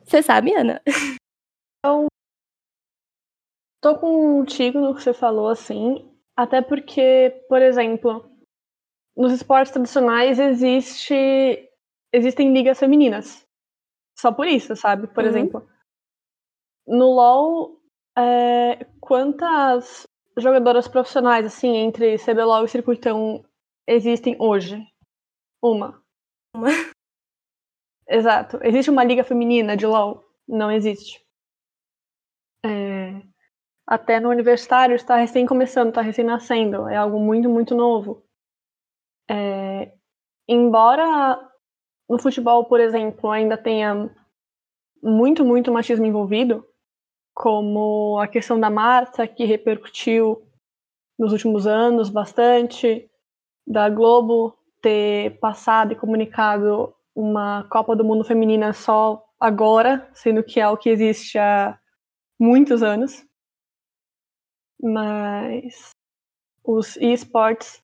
Você 0.05 0.23
sabe, 0.23 0.55
Ana? 0.55 0.81
Eu 1.85 2.07
tô 3.83 3.99
contigo 3.99 4.79
no 4.81 4.95
que 4.95 5.03
você 5.03 5.13
falou, 5.13 5.49
assim. 5.49 6.11
Até 6.37 6.63
porque, 6.63 7.45
por 7.49 7.61
exemplo, 7.61 8.31
nos 9.17 9.33
esportes 9.33 9.73
tradicionais 9.73 10.39
existe 10.39 11.15
existem 12.13 12.53
ligas 12.53 12.79
femininas. 12.79 13.45
Só 14.19 14.33
por 14.33 14.47
isso, 14.47 14.75
sabe? 14.77 15.07
Por 15.09 15.25
Uhum. 15.25 15.29
exemplo, 15.31 15.69
no 16.87 17.11
LoL, 17.13 17.81
é, 18.19 18.85
quantas 19.01 20.07
jogadoras 20.37 20.89
profissionais, 20.89 21.47
assim, 21.47 21.77
entre 21.77 22.19
CBLOL 22.19 22.65
e 22.65 22.69
Circuitão 22.69 23.45
existem 23.87 24.37
hoje? 24.39 24.83
Uma. 25.63 26.03
Uma. 26.55 26.69
Exato. 28.09 28.59
Existe 28.63 28.91
uma 28.91 29.05
liga 29.05 29.25
feminina 29.25 29.77
de 29.77 29.87
LoL? 29.87 30.25
Não 30.47 30.71
existe. 30.71 31.25
É, 32.65 33.21
até 33.87 34.21
no 34.21 34.31
universitário 34.31 34.95
está 34.95 35.17
recém 35.17 35.45
começando, 35.47 35.89
está 35.89 36.01
recém 36.01 36.25
nascendo. 36.25 36.89
É 36.89 36.97
algo 36.97 37.19
muito, 37.19 37.49
muito 37.49 37.75
novo. 37.75 38.25
É, 39.29 39.93
embora 40.49 41.51
no 42.09 42.19
futebol, 42.19 42.65
por 42.67 42.81
exemplo, 42.81 43.31
ainda 43.31 43.59
tenha 43.59 44.09
muito, 45.03 45.45
muito 45.45 45.73
machismo 45.73 46.07
envolvido, 46.07 46.65
como 47.37 48.19
a 48.19 48.27
questão 48.27 48.59
da 48.59 48.71
Marta, 48.71 49.29
que 49.29 49.45
repercutiu 49.45 50.43
nos 51.19 51.33
últimos 51.33 51.67
anos 51.67 52.09
bastante, 52.09 53.11
da 53.67 53.91
Globo 53.91 54.57
ter 54.81 55.39
passado 55.39 55.93
e 55.93 55.97
comunicado 55.97 56.95
uma 57.15 57.65
Copa 57.69 57.95
do 57.95 58.03
Mundo 58.03 58.25
Feminina 58.25 58.73
só 58.73 59.23
agora, 59.39 60.09
sendo 60.15 60.43
que 60.43 60.59
é 60.59 60.67
o 60.67 60.79
que 60.79 60.89
existe 60.89 61.39
há 61.39 61.79
muitos 62.41 62.83
anos. 62.83 63.23
Mas 64.81 65.91
os 66.65 66.97
esportes 66.97 67.83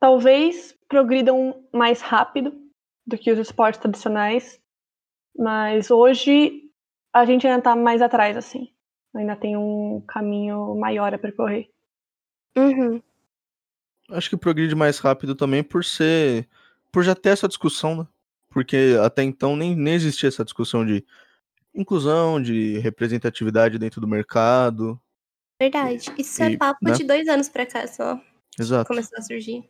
talvez 0.00 0.76
progridam 0.88 1.64
mais 1.72 2.00
rápido 2.00 2.52
do 3.06 3.16
que 3.16 3.30
os 3.30 3.38
esportes 3.38 3.80
tradicionais, 3.80 4.60
mas 5.36 5.92
hoje 5.92 6.63
a 7.14 7.24
gente 7.24 7.46
ainda 7.46 7.62
tá 7.62 7.76
mais 7.76 8.02
atrás, 8.02 8.36
assim. 8.36 8.72
Ainda 9.14 9.36
tem 9.36 9.56
um 9.56 10.00
caminho 10.00 10.74
maior 10.74 11.14
a 11.14 11.18
percorrer. 11.18 11.70
Uhum. 12.56 13.00
Acho 14.10 14.28
que 14.28 14.36
progride 14.36 14.74
mais 14.74 14.98
rápido 14.98 15.34
também 15.36 15.62
por 15.62 15.84
ser. 15.84 16.48
por 16.90 17.04
já 17.04 17.14
ter 17.14 17.30
essa 17.30 17.46
discussão, 17.46 17.96
né? 17.96 18.06
Porque 18.50 18.96
até 19.02 19.22
então 19.22 19.56
nem, 19.56 19.74
nem 19.76 19.94
existia 19.94 20.28
essa 20.28 20.44
discussão 20.44 20.84
de 20.84 21.04
inclusão, 21.74 22.42
de 22.42 22.78
representatividade 22.78 23.78
dentro 23.78 24.00
do 24.00 24.08
mercado. 24.08 25.00
Verdade. 25.60 26.12
Isso 26.18 26.42
é 26.42 26.50
E, 26.50 26.58
papo 26.58 26.78
né? 26.82 26.92
de 26.92 27.04
dois 27.04 27.28
anos 27.28 27.48
pra 27.48 27.64
cá 27.64 27.86
só. 27.86 28.20
Exato. 28.58 28.88
começou 28.88 29.18
a 29.18 29.22
surgir. 29.22 29.68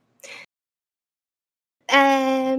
É, 1.88 2.57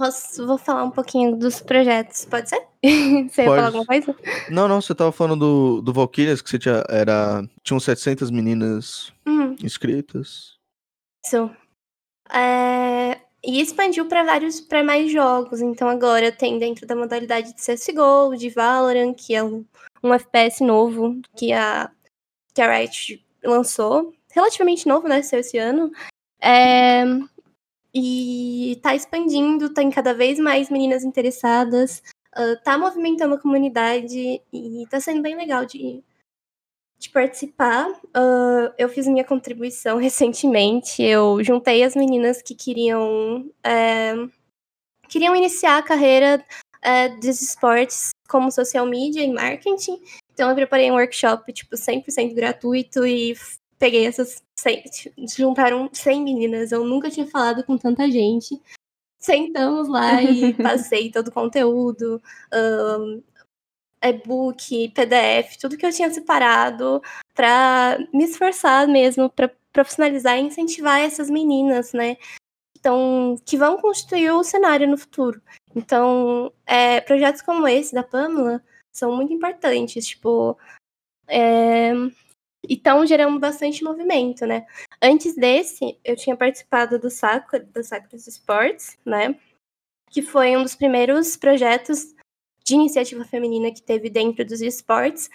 Posso, 0.00 0.46
vou 0.46 0.56
falar 0.56 0.84
um 0.84 0.90
pouquinho 0.90 1.36
dos 1.36 1.60
projetos, 1.60 2.24
pode 2.24 2.48
ser? 2.48 2.66
Você 3.28 3.42
ia 3.42 3.48
falar 3.48 3.66
alguma 3.66 3.84
coisa? 3.84 4.16
Não, 4.50 4.66
não, 4.66 4.80
você 4.80 4.94
tava 4.94 5.12
falando 5.12 5.40
do, 5.40 5.82
do 5.82 5.92
Valkyrias, 5.92 6.40
que 6.40 6.48
você 6.48 6.58
tinha. 6.58 6.82
Era, 6.88 7.46
tinham 7.62 7.78
700 7.78 8.30
meninas 8.30 9.12
Hum, 9.26 9.54
inscritas. 9.62 10.56
isso. 11.22 11.50
É, 12.32 13.20
E 13.44 13.60
expandiu 13.60 14.06
para 14.06 14.24
vários, 14.24 14.58
para 14.58 14.82
mais 14.82 15.12
jogos. 15.12 15.60
Então 15.60 15.86
agora 15.86 16.32
tem 16.32 16.58
dentro 16.58 16.86
da 16.86 16.96
modalidade 16.96 17.52
de 17.54 17.60
CSGO, 17.60 18.34
de 18.38 18.48
Valorant, 18.48 19.12
que 19.14 19.34
é 19.34 19.44
um, 19.44 19.62
um 20.02 20.14
FPS 20.14 20.64
novo 20.64 21.20
que 21.36 21.52
a, 21.52 21.90
que 22.54 22.62
a 22.62 22.74
Riot 22.74 23.22
lançou. 23.44 24.14
Relativamente 24.32 24.88
novo, 24.88 25.06
né? 25.06 25.20
Saiu 25.20 25.40
esse 25.40 25.58
ano. 25.58 25.92
É, 26.40 27.04
E 27.94 28.78
tá 28.82 28.94
expandindo, 28.94 29.74
tem 29.74 29.90
cada 29.90 30.14
vez 30.14 30.38
mais 30.38 30.70
meninas 30.70 31.02
interessadas, 31.02 32.02
ah, 32.32 32.56
tá 32.62 32.78
movimentando 32.78 33.34
a 33.34 33.40
comunidade 33.40 34.40
e 34.52 34.86
tá 34.88 35.00
sendo 35.00 35.22
bem 35.22 35.36
legal 35.36 35.64
de, 35.66 36.02
de 36.98 37.10
participar. 37.10 37.88
Ah, 38.14 38.72
eu 38.78 38.88
fiz 38.88 39.06
minha 39.08 39.24
contribuição 39.24 39.98
recentemente, 39.98 41.02
eu 41.02 41.42
juntei 41.42 41.82
as 41.82 41.96
meninas 41.96 42.40
que 42.42 42.54
queriam, 42.54 43.50
é, 43.64 44.14
queriam 45.08 45.34
iniciar 45.34 45.78
a 45.78 45.82
carreira 45.82 46.44
é, 46.82 47.08
dos 47.08 47.42
esportes 47.42 48.10
como 48.28 48.50
social 48.52 48.86
media 48.86 49.24
e 49.24 49.32
marketing. 49.32 50.00
Então 50.32 50.48
eu 50.48 50.54
preparei 50.54 50.90
um 50.90 50.94
workshop, 50.94 51.52
tipo, 51.52 51.76
100% 51.76 52.34
gratuito 52.34 53.04
e 53.04 53.34
peguei 53.80 54.06
essas 54.06 54.44
100, 54.56 54.84
juntaram 55.36 55.88
100 55.92 56.22
meninas. 56.22 56.70
Eu 56.70 56.84
nunca 56.84 57.10
tinha 57.10 57.26
falado 57.26 57.64
com 57.64 57.76
tanta 57.76 58.08
gente. 58.10 58.60
Sentamos 59.18 59.88
lá 59.88 60.22
e 60.22 60.54
passei 60.54 61.10
todo 61.10 61.28
o 61.28 61.32
conteúdo, 61.32 62.22
ahn, 62.52 63.22
e-book, 64.02 64.90
PDF, 64.90 65.56
tudo 65.58 65.76
que 65.76 65.84
eu 65.84 65.92
tinha 65.92 66.10
separado 66.12 67.02
para 67.34 67.98
me 68.14 68.24
esforçar 68.24 68.86
mesmo 68.86 69.28
para 69.28 69.50
profissionalizar 69.72 70.38
e 70.38 70.42
incentivar 70.42 71.00
essas 71.00 71.30
meninas, 71.30 71.92
né? 71.92 72.16
Então, 72.78 73.36
que 73.44 73.58
vão 73.58 73.78
constituir 73.78 74.30
o 74.30 74.42
cenário 74.42 74.88
no 74.88 74.96
futuro. 74.96 75.40
Então, 75.76 76.52
é, 76.66 77.00
projetos 77.02 77.42
como 77.42 77.68
esse 77.68 77.94
da 77.94 78.02
Pamela 78.02 78.62
são 78.90 79.14
muito 79.14 79.32
importantes, 79.32 80.06
tipo, 80.06 80.58
é, 81.28 81.92
estão 82.68 83.06
gerando 83.06 83.38
bastante 83.38 83.82
movimento, 83.82 84.46
né? 84.46 84.66
Antes 85.02 85.34
desse, 85.34 85.98
eu 86.04 86.16
tinha 86.16 86.36
participado 86.36 86.98
do 86.98 87.10
Sacra, 87.10 87.60
do 87.60 87.82
Sacros 87.82 88.26
Sports, 88.26 88.98
né? 89.04 89.38
Que 90.10 90.22
foi 90.22 90.56
um 90.56 90.62
dos 90.62 90.74
primeiros 90.74 91.36
projetos 91.36 92.14
de 92.64 92.74
iniciativa 92.74 93.24
feminina 93.24 93.72
que 93.72 93.82
teve 93.82 94.10
dentro 94.10 94.44
dos 94.44 94.60
esportes, 94.60 95.30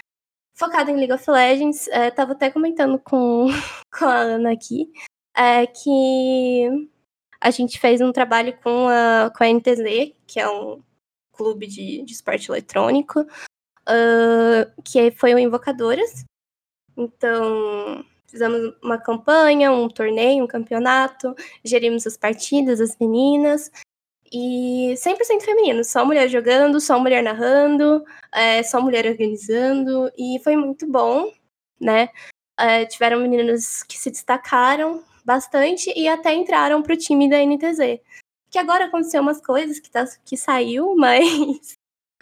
focado 0.54 0.92
em 0.92 0.96
League 0.96 1.14
of 1.14 1.30
Legends. 1.30 1.88
É, 1.88 2.12
tava 2.12 2.34
até 2.34 2.52
comentando 2.52 3.00
com, 3.00 3.48
com 3.98 4.06
a 4.06 4.18
Ana 4.18 4.54
aqui, 4.54 4.92
é, 5.36 5.66
que 5.66 6.90
a 7.42 7.52
gente 7.52 7.80
fez 7.80 8.02
um 8.02 8.12
trabalho 8.12 8.58
com 8.62 8.88
a, 8.88 9.32
com 9.36 9.44
a 9.44 9.48
NTZ, 9.48 10.14
que 10.28 10.40
é 10.40 10.50
um 10.50 10.82
clube 11.32 11.68
de, 11.68 12.02
de 12.04 12.14
esporte 12.14 12.50
eletrônico, 12.50 13.26
ah, 13.86 14.72
que 14.84 15.12
foi 15.12 15.34
o 15.34 15.40
Invocadoras. 15.40 16.26
Então, 16.98 18.04
fizemos 18.28 18.74
uma 18.82 18.98
campanha, 18.98 19.72
um 19.72 19.90
torneio, 19.90 20.44
um 20.44 20.48
campeonato, 20.48 21.36
gerimos 21.64 22.06
as 22.08 22.18
partidas, 22.18 22.82
as 22.82 22.98
meninas, 23.00 23.72
e 24.32 24.94
100% 24.98 25.44
feminino, 25.44 25.84
só 25.84 26.04
mulher 26.06 26.28
jogando, 26.30 26.80
só 26.82 27.00
mulher 27.00 27.24
narrando, 27.24 28.04
é, 28.34 28.64
só 28.64 28.82
mulher 28.82 29.06
organizando, 29.06 30.12
e 30.18 30.40
foi 30.44 30.56
muito 30.56 30.88
bom, 30.88 31.32
né? 31.80 32.10
É, 32.58 32.86
tiveram 32.86 33.20
meninas 33.20 33.84
que 33.84 33.98
se 33.98 34.10
destacaram 34.12 35.04
bastante 35.26 35.92
e 35.96 36.08
até 36.08 36.34
entraram 36.34 36.82
pro 36.82 36.98
time 36.98 37.30
da 37.30 37.38
NTZ. 37.38 38.00
Que 38.50 38.58
agora 38.60 38.86
aconteceu 38.86 39.22
umas 39.22 39.42
coisas 39.42 39.80
que, 39.80 39.90
tá, 39.90 40.06
que 40.26 40.38
saiu, 40.38 40.96
mas 40.98 41.78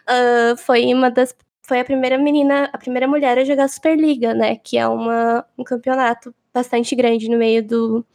ah, 0.08 0.56
foi 0.58 0.94
uma 0.94 1.10
das. 1.12 1.36
Foi 1.66 1.80
a 1.80 1.86
primeira 1.86 2.18
menina, 2.18 2.70
a 2.74 2.78
primeira 2.78 3.08
mulher 3.08 3.38
a 3.38 3.46
jogar 3.46 3.70
Superliga, 3.70 4.34
né? 4.34 4.58
Que 4.58 4.78
é 4.78 4.88
uma, 4.88 5.46
um 5.58 5.64
campeonato 5.64 6.36
bastante 6.54 6.96
grande 6.96 7.30
no 7.30 7.38
meio 7.38 7.66
do, 7.66 8.06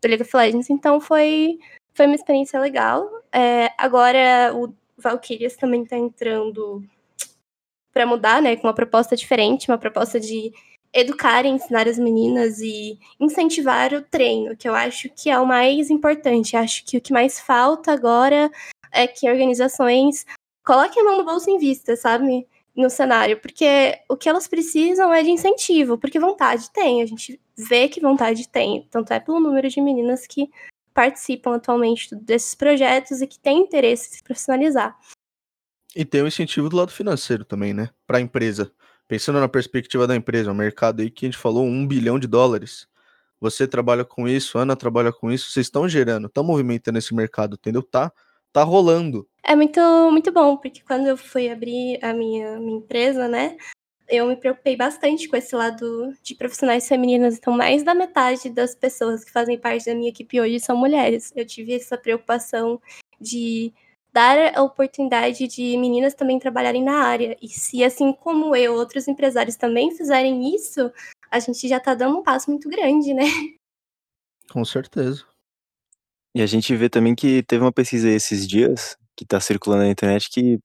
do 0.00 0.08
League 0.08 0.22
of 0.22 0.36
Legends. 0.36 0.70
Então 0.70 1.00
foi, 1.00 1.58
foi 1.94 2.06
uma 2.06 2.14
experiência 2.14 2.58
legal. 2.58 3.08
É, 3.32 3.70
agora 3.76 4.54
o 4.54 4.72
Valkyrias 4.96 5.56
também 5.56 5.84
tá 5.84 5.96
entrando 5.96 6.82
para 7.92 8.06
mudar, 8.06 8.40
né? 8.40 8.56
Com 8.56 8.66
uma 8.66 8.74
proposta 8.74 9.14
diferente, 9.14 9.70
uma 9.70 9.78
proposta 9.78 10.18
de 10.18 10.52
educar 10.92 11.44
e 11.44 11.48
ensinar 11.48 11.86
as 11.86 11.98
meninas 11.98 12.58
e 12.60 12.98
incentivar 13.20 13.92
o 13.92 14.02
treino, 14.02 14.56
que 14.56 14.68
eu 14.68 14.74
acho 14.74 15.10
que 15.10 15.28
é 15.28 15.38
o 15.38 15.46
mais 15.46 15.90
importante. 15.90 16.56
Acho 16.56 16.84
que 16.84 16.96
o 16.96 17.00
que 17.00 17.12
mais 17.12 17.38
falta 17.38 17.92
agora 17.92 18.50
é 18.90 19.06
que 19.06 19.30
organizações 19.30 20.24
coloquem 20.64 21.02
a 21.02 21.04
mão 21.04 21.18
no 21.18 21.24
bolso 21.24 21.50
em 21.50 21.58
vista, 21.58 21.96
sabe? 21.96 22.46
No 22.78 22.88
cenário, 22.88 23.40
porque 23.40 23.98
o 24.08 24.16
que 24.16 24.28
elas 24.28 24.46
precisam 24.46 25.12
é 25.12 25.20
de 25.20 25.30
incentivo, 25.30 25.98
porque 25.98 26.20
vontade 26.20 26.70
tem, 26.70 27.02
a 27.02 27.06
gente 27.06 27.40
vê 27.56 27.88
que 27.88 28.00
vontade 28.00 28.48
tem, 28.48 28.86
tanto 28.88 29.12
é 29.12 29.18
pelo 29.18 29.40
número 29.40 29.68
de 29.68 29.80
meninas 29.80 30.28
que 30.28 30.48
participam 30.94 31.56
atualmente 31.56 32.14
desses 32.14 32.54
projetos 32.54 33.20
e 33.20 33.26
que 33.26 33.36
têm 33.36 33.58
interesse 33.58 34.08
em 34.08 34.16
se 34.18 34.22
profissionalizar. 34.22 34.96
E 35.94 36.04
tem 36.04 36.22
o 36.22 36.28
incentivo 36.28 36.68
do 36.68 36.76
lado 36.76 36.92
financeiro 36.92 37.44
também, 37.44 37.74
né? 37.74 37.90
Pra 38.06 38.20
empresa. 38.20 38.70
Pensando 39.08 39.40
na 39.40 39.48
perspectiva 39.48 40.06
da 40.06 40.14
empresa, 40.14 40.52
o 40.52 40.54
mercado 40.54 41.00
aí 41.00 41.10
que 41.10 41.26
a 41.26 41.28
gente 41.28 41.36
falou, 41.36 41.64
um 41.64 41.84
bilhão 41.84 42.16
de 42.16 42.28
dólares. 42.28 42.86
Você 43.40 43.66
trabalha 43.66 44.04
com 44.04 44.28
isso, 44.28 44.56
a 44.56 44.62
Ana 44.62 44.76
trabalha 44.76 45.12
com 45.12 45.32
isso, 45.32 45.50
vocês 45.50 45.66
estão 45.66 45.88
gerando, 45.88 46.28
estão 46.28 46.44
movimentando 46.44 46.98
esse 46.98 47.12
mercado, 47.12 47.54
entendeu? 47.54 47.82
Tá, 47.82 48.12
tá 48.52 48.62
rolando. 48.62 49.28
É 49.42 49.54
muito, 49.54 49.80
muito 50.10 50.32
bom, 50.32 50.56
porque 50.56 50.82
quando 50.82 51.06
eu 51.06 51.16
fui 51.16 51.48
abrir 51.48 51.98
a 52.02 52.12
minha, 52.12 52.58
minha 52.58 52.78
empresa, 52.78 53.28
né? 53.28 53.56
eu 54.08 54.26
me 54.26 54.36
preocupei 54.36 54.74
bastante 54.74 55.28
com 55.28 55.36
esse 55.36 55.54
lado 55.54 56.12
de 56.22 56.34
profissionais 56.34 56.88
femininas. 56.88 57.36
Então, 57.36 57.52
mais 57.52 57.82
da 57.82 57.94
metade 57.94 58.48
das 58.48 58.74
pessoas 58.74 59.22
que 59.22 59.30
fazem 59.30 59.58
parte 59.58 59.84
da 59.84 59.94
minha 59.94 60.08
equipe 60.08 60.40
hoje 60.40 60.58
são 60.58 60.76
mulheres. 60.76 61.30
Eu 61.36 61.46
tive 61.46 61.74
essa 61.74 61.98
preocupação 61.98 62.80
de 63.20 63.72
dar 64.10 64.56
a 64.56 64.62
oportunidade 64.62 65.46
de 65.46 65.76
meninas 65.76 66.14
também 66.14 66.38
trabalharem 66.38 66.82
na 66.82 67.02
área. 67.04 67.36
E 67.42 67.48
se, 67.48 67.84
assim 67.84 68.12
como 68.12 68.56
eu, 68.56 68.74
outros 68.74 69.06
empresários 69.06 69.56
também 69.56 69.94
fizerem 69.94 70.54
isso, 70.54 70.90
a 71.30 71.38
gente 71.38 71.68
já 71.68 71.76
está 71.76 71.94
dando 71.94 72.18
um 72.18 72.22
passo 72.22 72.50
muito 72.50 72.68
grande, 72.68 73.12
né? 73.12 73.24
Com 74.50 74.64
certeza. 74.64 75.26
E 76.38 76.40
a 76.40 76.46
gente 76.46 76.72
vê 76.76 76.88
também 76.88 77.16
que 77.16 77.42
teve 77.42 77.64
uma 77.64 77.72
pesquisa 77.72 78.08
esses 78.08 78.46
dias, 78.46 78.96
que 79.16 79.24
está 79.24 79.40
circulando 79.40 79.82
na 79.82 79.90
internet, 79.90 80.30
que 80.30 80.60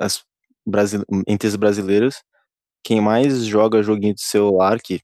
as 0.00 0.24
Brasil... 0.66 1.04
entre 1.28 1.46
os 1.46 1.56
brasileiros, 1.56 2.22
quem 2.82 3.02
mais 3.02 3.44
joga 3.44 3.82
joguinho 3.82 4.14
de 4.14 4.22
celular, 4.22 4.80
que 4.80 5.02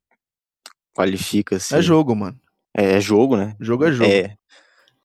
qualifica 0.97 1.57
assim. 1.57 1.77
É 1.77 1.83
jogo, 1.83 2.17
mano. 2.17 2.41
É, 2.75 2.93
é 2.93 3.01
jogo, 3.01 3.37
né? 3.37 3.55
Jogo 3.61 3.85
é 3.85 3.93
jogo. 3.93 4.11
É. 4.11 4.35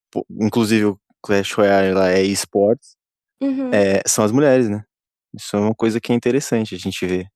Pô, 0.09 0.25
Inclusive 0.29 0.85
o 0.85 0.99
Clash 1.21 1.51
Royale 1.51 1.93
lá 1.93 2.11
é 2.11 2.23
esportes. 2.23 2.95
Uhum. 3.41 3.73
É, 3.73 4.01
são 4.07 4.23
as 4.23 4.31
mulheres, 4.31 4.69
né? 4.69 4.81
Isso 5.35 5.57
é 5.57 5.59
uma 5.59 5.75
coisa 5.75 5.99
que 5.99 6.13
é 6.13 6.15
interessante 6.15 6.73
a 6.73 6.77
gente 6.77 7.05
ver. 7.05 7.27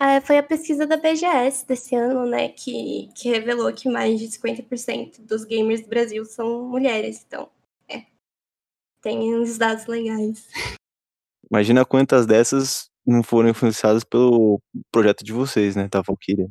É, 0.00 0.20
foi 0.20 0.38
a 0.38 0.42
pesquisa 0.42 0.86
da 0.86 0.96
BGS 0.96 1.66
desse 1.66 1.96
ano, 1.96 2.24
né, 2.24 2.50
que, 2.50 3.10
que 3.16 3.28
revelou 3.30 3.72
que 3.72 3.88
mais 3.88 4.20
de 4.20 4.26
50% 4.28 5.20
dos 5.26 5.44
gamers 5.44 5.82
do 5.82 5.88
Brasil 5.88 6.24
são 6.24 6.68
mulheres. 6.68 7.24
Então, 7.26 7.48
é. 7.88 8.04
Tem 9.02 9.34
uns 9.34 9.58
dados 9.58 9.86
legais. 9.86 10.46
Imagina 11.50 11.84
quantas 11.84 12.26
dessas 12.26 12.90
não 13.04 13.22
foram 13.22 13.48
influenciadas 13.48 14.04
pelo 14.04 14.60
projeto 14.92 15.24
de 15.24 15.32
vocês, 15.32 15.74
né? 15.74 15.88
Da 15.88 16.02
Valkyria. 16.02 16.48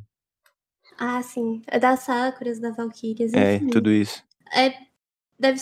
Ah, 0.97 1.21
sim. 1.21 1.61
É 1.67 1.79
das 1.79 2.01
Sakuras, 2.01 2.59
da 2.59 2.71
Valkyrias, 2.71 3.31
É, 3.33 3.59
tudo 3.71 3.91
isso. 3.91 4.23
É, 4.51 4.73
deve, 5.39 5.61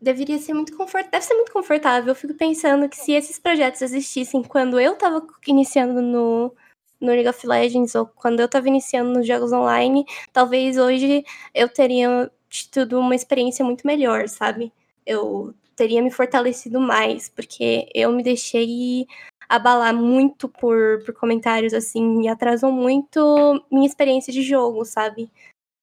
deveria 0.00 0.38
ser 0.38 0.54
muito 0.54 0.76
confortável. 0.76 1.10
Deve 1.10 1.24
ser 1.24 1.34
muito 1.34 1.52
confortável. 1.52 2.08
Eu 2.10 2.14
fico 2.14 2.34
pensando 2.34 2.88
que 2.88 2.96
se 2.96 3.12
esses 3.12 3.38
projetos 3.38 3.82
existissem 3.82 4.42
quando 4.42 4.78
eu 4.78 4.96
tava 4.96 5.26
iniciando 5.48 6.00
no, 6.00 6.54
no 7.00 7.08
League 7.08 7.28
of 7.28 7.46
Legends 7.46 7.94
ou 7.94 8.06
quando 8.06 8.40
eu 8.40 8.48
tava 8.48 8.68
iniciando 8.68 9.12
nos 9.12 9.26
jogos 9.26 9.52
online, 9.52 10.04
talvez 10.32 10.78
hoje 10.78 11.24
eu 11.54 11.68
teria 11.68 12.30
tido 12.48 12.98
uma 12.98 13.14
experiência 13.14 13.64
muito 13.64 13.86
melhor, 13.86 14.28
sabe? 14.28 14.72
Eu 15.04 15.54
teria 15.74 16.02
me 16.02 16.10
fortalecido 16.10 16.80
mais, 16.80 17.28
porque 17.28 17.88
eu 17.94 18.10
me 18.12 18.22
deixei 18.22 19.06
abalar 19.48 19.94
muito 19.94 20.48
por, 20.48 21.04
por 21.04 21.14
comentários 21.14 21.74
assim, 21.74 22.22
e 22.22 22.28
atrasou 22.28 22.72
muito 22.72 23.64
minha 23.70 23.86
experiência 23.86 24.32
de 24.32 24.42
jogo, 24.42 24.84
sabe? 24.84 25.30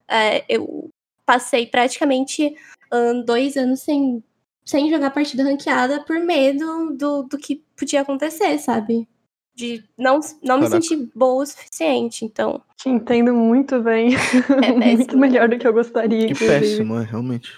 É, 0.08 0.44
eu 0.50 0.90
passei 1.26 1.68
praticamente 1.68 2.56
ahn, 2.92 3.24
dois 3.24 3.56
anos 3.56 3.82
sem, 3.82 4.24
sem 4.66 4.90
jogar 4.90 5.12
partida 5.12 5.44
ranqueada 5.44 6.04
por 6.04 6.20
medo 6.20 6.94
do, 6.98 7.24
do 7.24 7.38
que 7.38 7.64
podia 7.78 8.02
acontecer, 8.02 8.58
sabe? 8.60 9.08
De 9.56 9.84
não, 9.98 10.20
não 10.42 10.60
me 10.60 10.68
sentir 10.68 11.10
boa 11.16 11.44
o 11.44 11.46
suficiente. 11.46 12.26
Então, 12.26 12.62
Te 12.78 12.90
entendo 12.90 13.34
muito 13.34 13.82
bem. 13.82 14.10
é 14.64 14.72
muito 14.72 14.98
péssimo. 15.06 15.18
melhor 15.20 15.48
do 15.50 15.58
que 15.60 15.68
eu 15.68 15.74
gostaria. 15.74 16.26
Que 16.28 16.34
inclusive. 16.34 16.60
péssimo, 16.60 17.00
é, 17.00 17.04
realmente. 17.04 17.52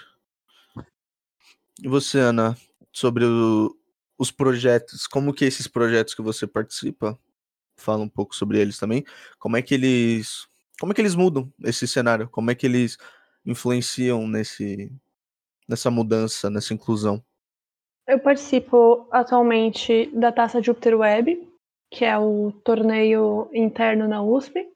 E 1.82 1.88
você, 1.88 2.18
Ana, 2.18 2.56
sobre 2.92 3.24
o- 3.24 3.74
os 4.18 4.30
projetos, 4.30 5.06
como 5.06 5.32
que 5.32 5.44
esses 5.44 5.66
projetos 5.68 6.14
que 6.14 6.22
você 6.22 6.46
participa, 6.46 7.18
fala 7.76 8.02
um 8.02 8.08
pouco 8.08 8.34
sobre 8.34 8.58
eles 8.58 8.78
também, 8.78 9.04
como 9.38 9.56
é 9.56 9.62
que 9.62 9.74
eles, 9.74 10.46
como 10.80 10.92
é 10.92 10.94
que 10.94 11.00
eles 11.02 11.14
mudam 11.14 11.52
esse 11.64 11.86
cenário, 11.86 12.28
como 12.30 12.50
é 12.50 12.54
que 12.54 12.64
eles 12.66 12.96
influenciam 13.44 14.26
nesse, 14.26 14.90
nessa 15.68 15.90
mudança, 15.90 16.48
nessa 16.48 16.72
inclusão? 16.72 17.22
Eu 18.08 18.18
participo 18.20 19.06
atualmente 19.10 20.10
da 20.14 20.32
Taça 20.32 20.62
Jupiter 20.62 20.96
Web, 20.98 21.46
que 21.90 22.04
é 22.04 22.18
o 22.18 22.52
torneio 22.64 23.48
interno 23.52 24.08
na 24.08 24.22
USP, 24.22 24.66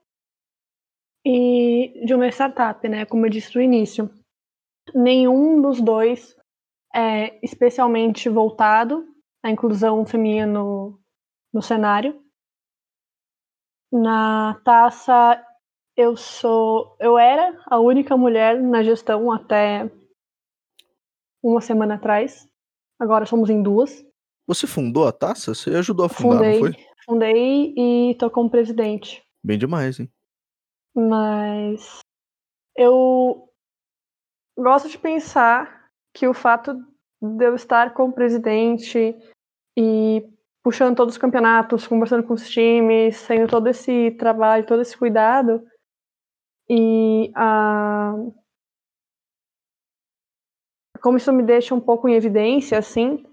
e 1.24 2.02
de 2.04 2.14
uma 2.14 2.28
startup, 2.28 2.86
né? 2.88 3.04
Como 3.04 3.26
eu 3.26 3.30
disse 3.30 3.54
no 3.54 3.60
início. 3.60 4.10
Nenhum 4.94 5.60
dos 5.60 5.80
dois 5.80 6.36
é 6.94 7.38
especialmente 7.44 8.28
voltado 8.28 9.06
à 9.42 9.50
inclusão 9.50 10.04
feminina 10.06 10.46
no, 10.46 10.98
no 11.52 11.62
cenário. 11.62 12.20
Na 13.92 14.60
taça 14.64 15.44
eu 15.96 16.16
sou, 16.16 16.96
eu 16.98 17.18
era 17.18 17.60
a 17.66 17.78
única 17.78 18.16
mulher 18.16 18.60
na 18.60 18.82
gestão 18.82 19.30
até 19.30 19.90
uma 21.42 21.60
semana 21.60 21.94
atrás. 21.96 22.48
Agora 22.98 23.26
somos 23.26 23.50
em 23.50 23.62
duas. 23.62 24.04
Você 24.46 24.66
fundou 24.66 25.06
a 25.06 25.12
taça? 25.12 25.54
Você 25.54 25.70
ajudou 25.76 26.06
a 26.06 26.08
fundar, 26.08 26.38
Fundei, 26.38 26.52
não 26.52 26.60
foi? 26.60 26.89
Fundei 27.10 27.74
e 27.76 28.14
tô 28.14 28.30
como 28.30 28.48
presidente. 28.48 29.20
Bem 29.44 29.58
demais, 29.58 29.98
hein? 29.98 30.08
Mas 30.94 31.98
eu 32.76 33.48
gosto 34.56 34.88
de 34.88 34.96
pensar 34.96 35.90
que 36.14 36.28
o 36.28 36.34
fato 36.34 36.74
de 37.20 37.44
eu 37.44 37.54
estar 37.54 37.94
como 37.94 38.12
presidente 38.12 39.16
e 39.76 40.22
puxando 40.62 40.96
todos 40.96 41.14
os 41.14 41.20
campeonatos, 41.20 41.86
conversando 41.86 42.26
com 42.26 42.34
os 42.34 42.48
times, 42.48 43.26
tendo 43.26 43.48
todo 43.48 43.66
esse 43.66 44.12
trabalho, 44.12 44.66
todo 44.66 44.82
esse 44.82 44.96
cuidado 44.96 45.66
e 46.68 47.32
a 47.34 48.14
como 51.02 51.16
isso 51.16 51.32
me 51.32 51.42
deixa 51.42 51.74
um 51.74 51.80
pouco 51.80 52.06
em 52.08 52.14
evidência, 52.14 52.78
assim, 52.78 53.24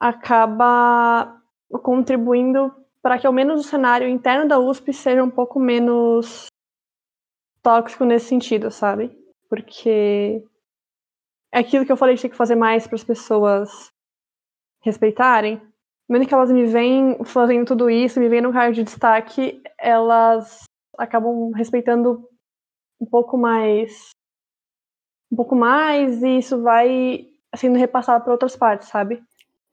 acaba 0.00 1.40
contribuindo 1.80 2.81
para 3.02 3.18
que 3.18 3.26
ao 3.26 3.32
menos 3.32 3.60
o 3.60 3.68
cenário 3.68 4.08
interno 4.08 4.46
da 4.48 4.58
USP 4.58 4.92
seja 4.92 5.22
um 5.22 5.30
pouco 5.30 5.58
menos 5.58 6.46
tóxico 7.60 8.04
nesse 8.04 8.26
sentido, 8.26 8.70
sabe? 8.70 9.10
Porque 9.48 10.44
é 11.52 11.58
aquilo 11.58 11.84
que 11.84 11.92
eu 11.92 11.96
falei 11.96 12.14
de 12.14 12.22
ter 12.22 12.28
que 12.28 12.36
fazer 12.36 12.54
mais 12.54 12.86
para 12.86 12.94
as 12.94 13.04
pessoas 13.04 13.90
respeitarem. 14.80 15.60
Mesmo 16.08 16.26
que 16.26 16.34
elas 16.34 16.50
me 16.50 16.66
veem 16.66 17.24
fazendo 17.24 17.66
tudo 17.66 17.90
isso, 17.90 18.20
me 18.20 18.28
veem 18.28 18.42
no 18.42 18.52
cargo 18.52 18.74
de 18.74 18.84
destaque, 18.84 19.62
elas 19.78 20.62
acabam 20.96 21.50
respeitando 21.52 22.28
um 23.00 23.06
pouco 23.06 23.36
mais 23.36 24.10
um 25.30 25.36
pouco 25.36 25.56
mais 25.56 26.22
e 26.22 26.38
isso 26.38 26.62
vai 26.62 27.26
sendo 27.56 27.78
repassado 27.78 28.22
para 28.22 28.32
outras 28.32 28.54
partes, 28.54 28.88
sabe? 28.88 29.22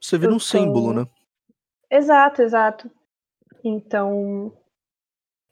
Você 0.02 0.18
vira 0.18 0.34
um 0.34 0.40
símbolo, 0.40 0.94
tô- 0.94 1.00
né? 1.02 1.08
Exato, 1.92 2.42
exato. 2.42 2.90
Então, 3.64 4.56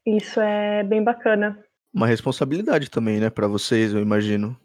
isso 0.06 0.40
é 0.40 0.84
bem 0.84 1.04
bacana. 1.04 1.64
Uma 1.94 2.08
responsabilidade 2.08 2.90
também, 2.90 3.20
né, 3.20 3.30
Pra 3.30 3.48
vocês, 3.48 3.94
eu 3.94 4.02
imagino. 4.02 4.58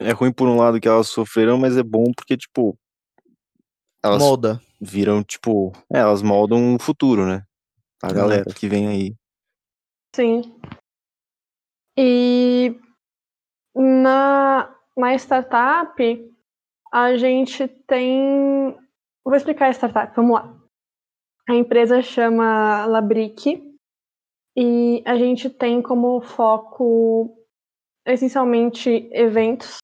É 0.00 0.12
ruim 0.12 0.32
por 0.32 0.48
um 0.48 0.56
lado 0.56 0.80
que 0.80 0.88
elas 0.88 1.08
sofreram, 1.08 1.58
mas 1.58 1.76
é 1.76 1.82
bom 1.82 2.12
porque, 2.16 2.36
tipo, 2.36 2.76
elas 4.02 4.22
Molda. 4.22 4.60
viram, 4.80 5.22
tipo, 5.22 5.72
é, 5.92 5.98
elas 5.98 6.22
moldam 6.22 6.74
o 6.74 6.78
futuro, 6.80 7.26
né? 7.26 7.44
A 8.02 8.06
Exato. 8.08 8.14
galera 8.14 8.44
que 8.54 8.68
vem 8.68 8.88
aí. 8.88 9.14
Sim. 10.14 10.58
E 11.96 12.74
na, 13.74 14.74
na 14.96 15.14
startup, 15.14 16.34
a 16.92 17.16
gente 17.16 17.68
tem. 17.86 18.76
Vou 19.24 19.34
explicar 19.34 19.66
a 19.68 19.72
startup, 19.72 20.14
vamos 20.16 20.34
lá. 20.34 20.61
A 21.52 21.54
empresa 21.54 22.00
chama 22.00 22.86
Labric 22.86 23.62
e 24.56 25.02
a 25.04 25.14
gente 25.16 25.50
tem 25.50 25.82
como 25.82 26.22
foco 26.22 27.44
essencialmente 28.06 28.88
eventos, 29.12 29.76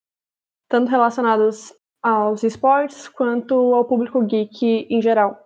tanto 0.67 0.91
relacionados 0.91 1.75
aos 2.03 2.43
esportes 2.43 3.07
quanto 3.07 3.55
ao 3.75 3.85
público 3.85 4.25
geek 4.25 4.87
em 4.89 5.03
geral. 5.03 5.39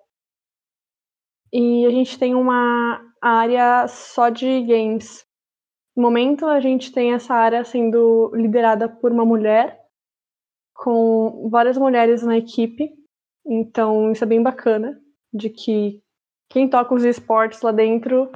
E 1.53 1.85
a 1.87 1.91
gente 1.91 2.17
tem 2.17 2.37
uma 2.37 3.05
área 3.21 3.89
só 3.89 4.29
de 4.29 4.63
games. 4.63 5.27
No 5.97 6.05
momento, 6.05 6.47
a 6.47 6.61
gente 6.61 6.93
tem 6.93 7.15
essa 7.15 7.35
área 7.35 7.65
sendo 7.65 8.31
liderada 8.33 8.89
por 8.89 9.11
uma 9.11 9.25
mulher, 9.25 9.77
com 10.73 11.49
várias 11.51 11.77
mulheres 11.77 12.23
na 12.23 12.39
equipe. 12.39 12.95
Então, 13.45 14.13
isso 14.13 14.23
é 14.23 14.27
bem 14.29 14.41
bacana, 14.41 15.03
de 15.35 15.51
que 15.51 16.01
quem 16.53 16.69
toca 16.69 16.95
os 16.95 17.03
esportes 17.03 17.63
lá 17.63 17.73
dentro 17.73 18.31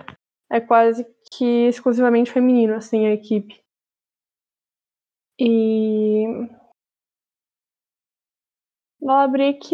é 0.50 0.58
quase 0.58 1.04
que 1.30 1.68
exclusivamente 1.68 2.32
feminino, 2.32 2.74
assim, 2.74 3.06
a 3.06 3.12
equipe. 3.12 3.62
E. 5.38 6.24
No 8.98 9.08
Labric, 9.08 9.70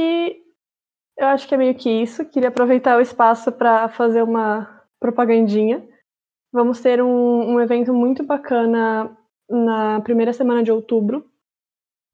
eu 1.16 1.26
acho 1.28 1.47
que 1.47 1.55
é 1.55 1.59
meio 1.59 1.74
que 1.76 1.88
isso. 1.88 2.28
Queria 2.28 2.49
aproveitar 2.49 2.99
o 2.99 3.01
espaço 3.01 3.53
para 3.53 3.88
fazer 3.88 4.22
uma 4.22 4.84
propagandinha. 4.99 5.88
Vamos 6.53 6.80
ter 6.80 7.01
um, 7.01 7.55
um 7.55 7.61
evento 7.61 7.95
muito 7.95 8.24
bacana 8.24 9.16
na 9.49 10.01
primeira 10.01 10.32
semana 10.32 10.64
de 10.64 10.72
outubro, 10.72 11.30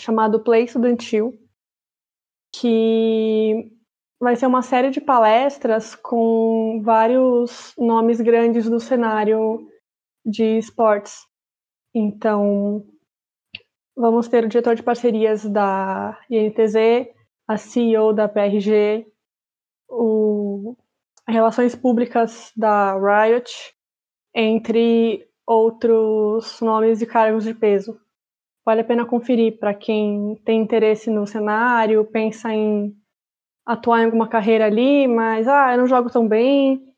chamado 0.01 0.45
Play 0.45 0.65
Estudantil, 0.65 1.39
que 2.55 3.78
vai 4.21 4.35
ser 4.35 4.47
uma 4.47 4.63
série 4.63 4.91
de 4.91 5.01
palestras 5.01 5.95
com 5.95 6.81
vários 6.83 7.73
nomes 7.79 8.21
grandes 8.21 8.69
do 8.69 8.81
cenário 8.81 9.69
de 10.25 10.59
esportes. 10.59 11.27
Então, 11.95 12.85
vamos 13.97 14.29
ter 14.29 14.45
o 14.45 14.49
diretor 14.49 14.75
de 14.75 14.83
parcerias 14.83 15.45
da 15.45 16.19
INTZ, 16.29 17.09
a 17.47 17.57
CEO 17.57 18.13
da 18.13 18.29
PRG, 18.29 19.07
o 19.89 20.77
Relações 21.27 21.75
Públicas 21.75 22.53
da 22.57 22.95
Riot, 22.95 23.51
entre 24.35 25.27
outros 25.47 26.61
nomes 26.61 27.01
e 27.01 27.07
cargos 27.07 27.45
de 27.45 27.55
peso. 27.55 27.99
Vale 28.65 28.83
a 28.83 28.85
pena 28.85 29.07
conferir 29.07 29.59
para 29.59 29.73
quem 29.73 30.37
tem 30.45 30.61
interesse 30.61 31.09
no 31.09 31.27
cenário, 31.27 32.05
pensa 32.05 32.53
em 32.53 32.95
atuar 33.69 34.01
em 34.01 34.07
alguma 34.07 34.27
carreira 34.27 34.65
ali, 34.65 35.07
mas 35.07 35.47
ah, 35.47 35.73
eu 35.73 35.79
não 35.79 35.87
jogo 35.87 36.09
tão 36.09 36.27
bem. 36.27 36.91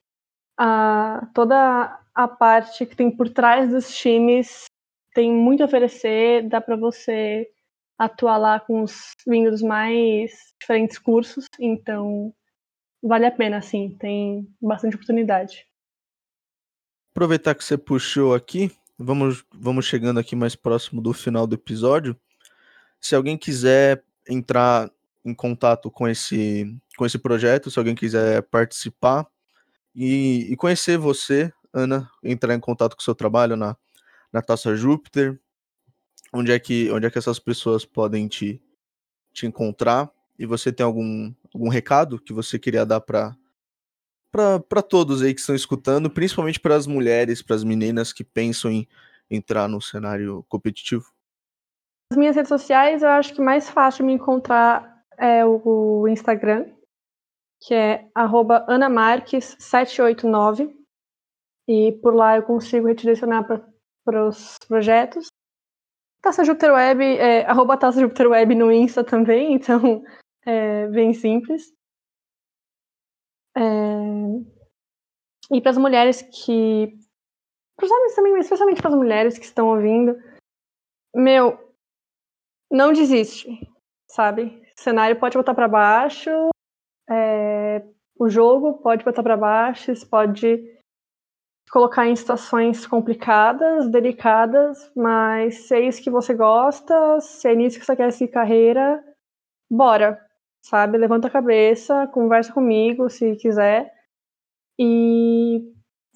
Ah, 0.57 1.29
toda 1.35 2.01
a 2.15 2.29
parte 2.29 2.87
que 2.87 2.95
tem 2.95 3.11
por 3.11 3.29
trás 3.29 3.71
dos 3.71 3.93
times 3.93 4.67
tem 5.13 5.33
muito 5.33 5.65
a 5.65 5.67
oferecer, 5.67 6.49
dá 6.49 6.61
para 6.61 6.77
você 6.77 7.49
atuar 7.99 8.37
lá 8.37 8.61
com 8.61 8.85
os 8.85 9.11
vindos 9.27 9.61
mais 9.61 10.55
diferentes 10.61 10.97
cursos, 10.97 11.47
então 11.59 12.33
vale 13.03 13.27
a 13.27 13.33
pena, 13.33 13.61
sim, 13.61 13.97
tem 13.99 14.47
bastante 14.63 14.95
oportunidade. 14.95 15.67
Aproveitar 17.13 17.57
que 17.57 17.65
você 17.65 17.77
puxou 17.77 18.33
aqui, 18.33 18.71
vamos, 18.97 19.45
vamos 19.53 19.87
chegando 19.87 20.21
aqui 20.21 20.37
mais 20.37 20.55
próximo 20.55 21.03
do 21.03 21.13
final 21.13 21.49
do 21.49 21.57
episódio. 21.57 22.17
Se 23.01 23.17
alguém 23.17 23.37
quiser 23.37 24.05
entrar 24.29 24.89
em 25.25 25.35
contato 25.35 25.91
com 25.91 26.09
esse, 26.09 26.77
com 26.97 27.05
esse 27.05 27.19
projeto, 27.19 27.71
se 27.71 27.79
alguém 27.79 27.95
quiser 27.95 28.43
participar 28.45 29.27
e, 29.95 30.47
e 30.51 30.57
conhecer 30.57 30.97
você, 30.99 31.53
Ana, 31.73 32.11
entrar 32.23 32.55
em 32.55 32.61
contato 32.61 32.95
com 32.95 33.01
o 33.01 33.05
seu 33.05 33.15
trabalho 33.15 33.57
na, 33.57 33.77
na 34.33 34.41
Taça 34.43 34.75
Júpiter, 34.75 35.39
onde 36.33 36.53
é 36.53 36.59
que, 36.59 36.91
onde 36.91 37.07
é 37.07 37.11
que 37.11 37.19
essas 37.19 37.39
pessoas 37.39 37.85
podem 37.85 38.29
te, 38.29 38.63
te 39.33 39.47
encontrar? 39.47 40.11
E 40.39 40.47
você 40.47 40.73
tem 40.73 40.85
algum, 40.85 41.33
algum 41.55 41.69
recado 41.69 42.19
que 42.21 42.33
você 42.33 42.59
queria 42.59 42.87
dar 42.87 43.01
para 43.01 43.37
para 44.33 44.81
todos 44.81 45.23
aí 45.23 45.35
que 45.35 45.41
estão 45.41 45.57
escutando, 45.57 46.09
principalmente 46.09 46.61
para 46.61 46.77
as 46.77 46.87
mulheres, 46.87 47.43
para 47.43 47.57
as 47.57 47.65
meninas 47.65 48.13
que 48.13 48.23
pensam 48.23 48.71
em 48.71 48.87
entrar 49.29 49.69
no 49.69 49.83
cenário 49.83 50.45
competitivo? 50.49 51.05
As 52.13 52.17
minhas 52.17 52.37
redes 52.37 52.49
sociais, 52.49 53.03
eu 53.03 53.09
acho 53.09 53.35
que 53.35 53.41
mais 53.41 53.69
fácil 53.69 54.05
me 54.05 54.13
encontrar 54.13 54.90
é 55.21 55.45
o 55.45 56.09
Instagram, 56.09 56.73
que 57.61 57.75
é 57.75 58.09
anamarques789. 58.15 60.75
E 61.69 61.93
por 62.03 62.15
lá 62.15 62.37
eu 62.37 62.43
consigo 62.43 62.89
redirecionar 62.89 63.47
para 64.05 64.27
os 64.27 64.59
projetos. 64.67 65.29
Taça 66.23 66.45
Júpiter 66.45 66.73
Web, 66.73 67.05
é, 67.05 67.47
arroba 67.47 67.77
Taça 67.77 68.01
Júpiter 68.01 68.29
Web 68.29 68.55
no 68.55 68.73
Insta 68.73 69.05
também, 69.05 69.53
então 69.61 70.03
é 70.45 70.89
bem 70.89 71.15
simples. 71.15 71.73
É... 73.57 73.61
E 75.53 75.61
para 75.61 75.71
as 75.71 75.79
mulheres 75.79 76.23
que. 76.23 76.99
Para 77.77 77.87
os 77.87 77.91
homens 77.91 78.15
também, 78.15 78.33
mas 78.33 78.47
especialmente 78.47 78.81
para 78.81 78.91
as 78.91 78.97
mulheres 78.97 79.37
que 79.39 79.45
estão 79.45 79.69
ouvindo. 79.69 80.17
Meu, 81.15 81.59
não 82.71 82.93
desiste, 82.93 83.49
sabe? 84.09 84.63
Cenário 84.81 85.21
pode 85.21 85.35
voltar 85.35 85.55
para 85.55 85.69
baixo, 85.69 86.31
é... 87.09 87.83
o 88.19 88.31
jogo 88.31 88.79
pode 88.79 89.05
voltar 89.05 89.23
para 89.23 89.37
baixo, 89.37 89.93
isso 89.93 90.09
pode 90.09 90.59
colocar 91.71 92.07
em 92.09 92.17
situações 92.17 92.87
complicadas, 92.87 93.91
delicadas, 93.91 94.91
mas 94.97 95.67
se 95.67 95.75
é 95.75 95.81
isso 95.81 96.03
que 96.03 96.11
você 96.11 96.35
gosta, 96.35 97.21
se 97.21 97.47
é 97.47 97.55
nisso 97.55 97.79
que 97.79 97.85
você 97.85 97.95
quer 97.95 98.11
seguir 98.11 98.33
carreira, 98.33 99.05
bora, 99.71 100.19
sabe? 100.63 100.97
Levanta 100.97 101.29
a 101.29 101.31
cabeça, 101.31 102.07
conversa 102.07 102.51
comigo 102.51 103.11
se 103.11 103.37
quiser 103.37 103.93
e 104.79 105.63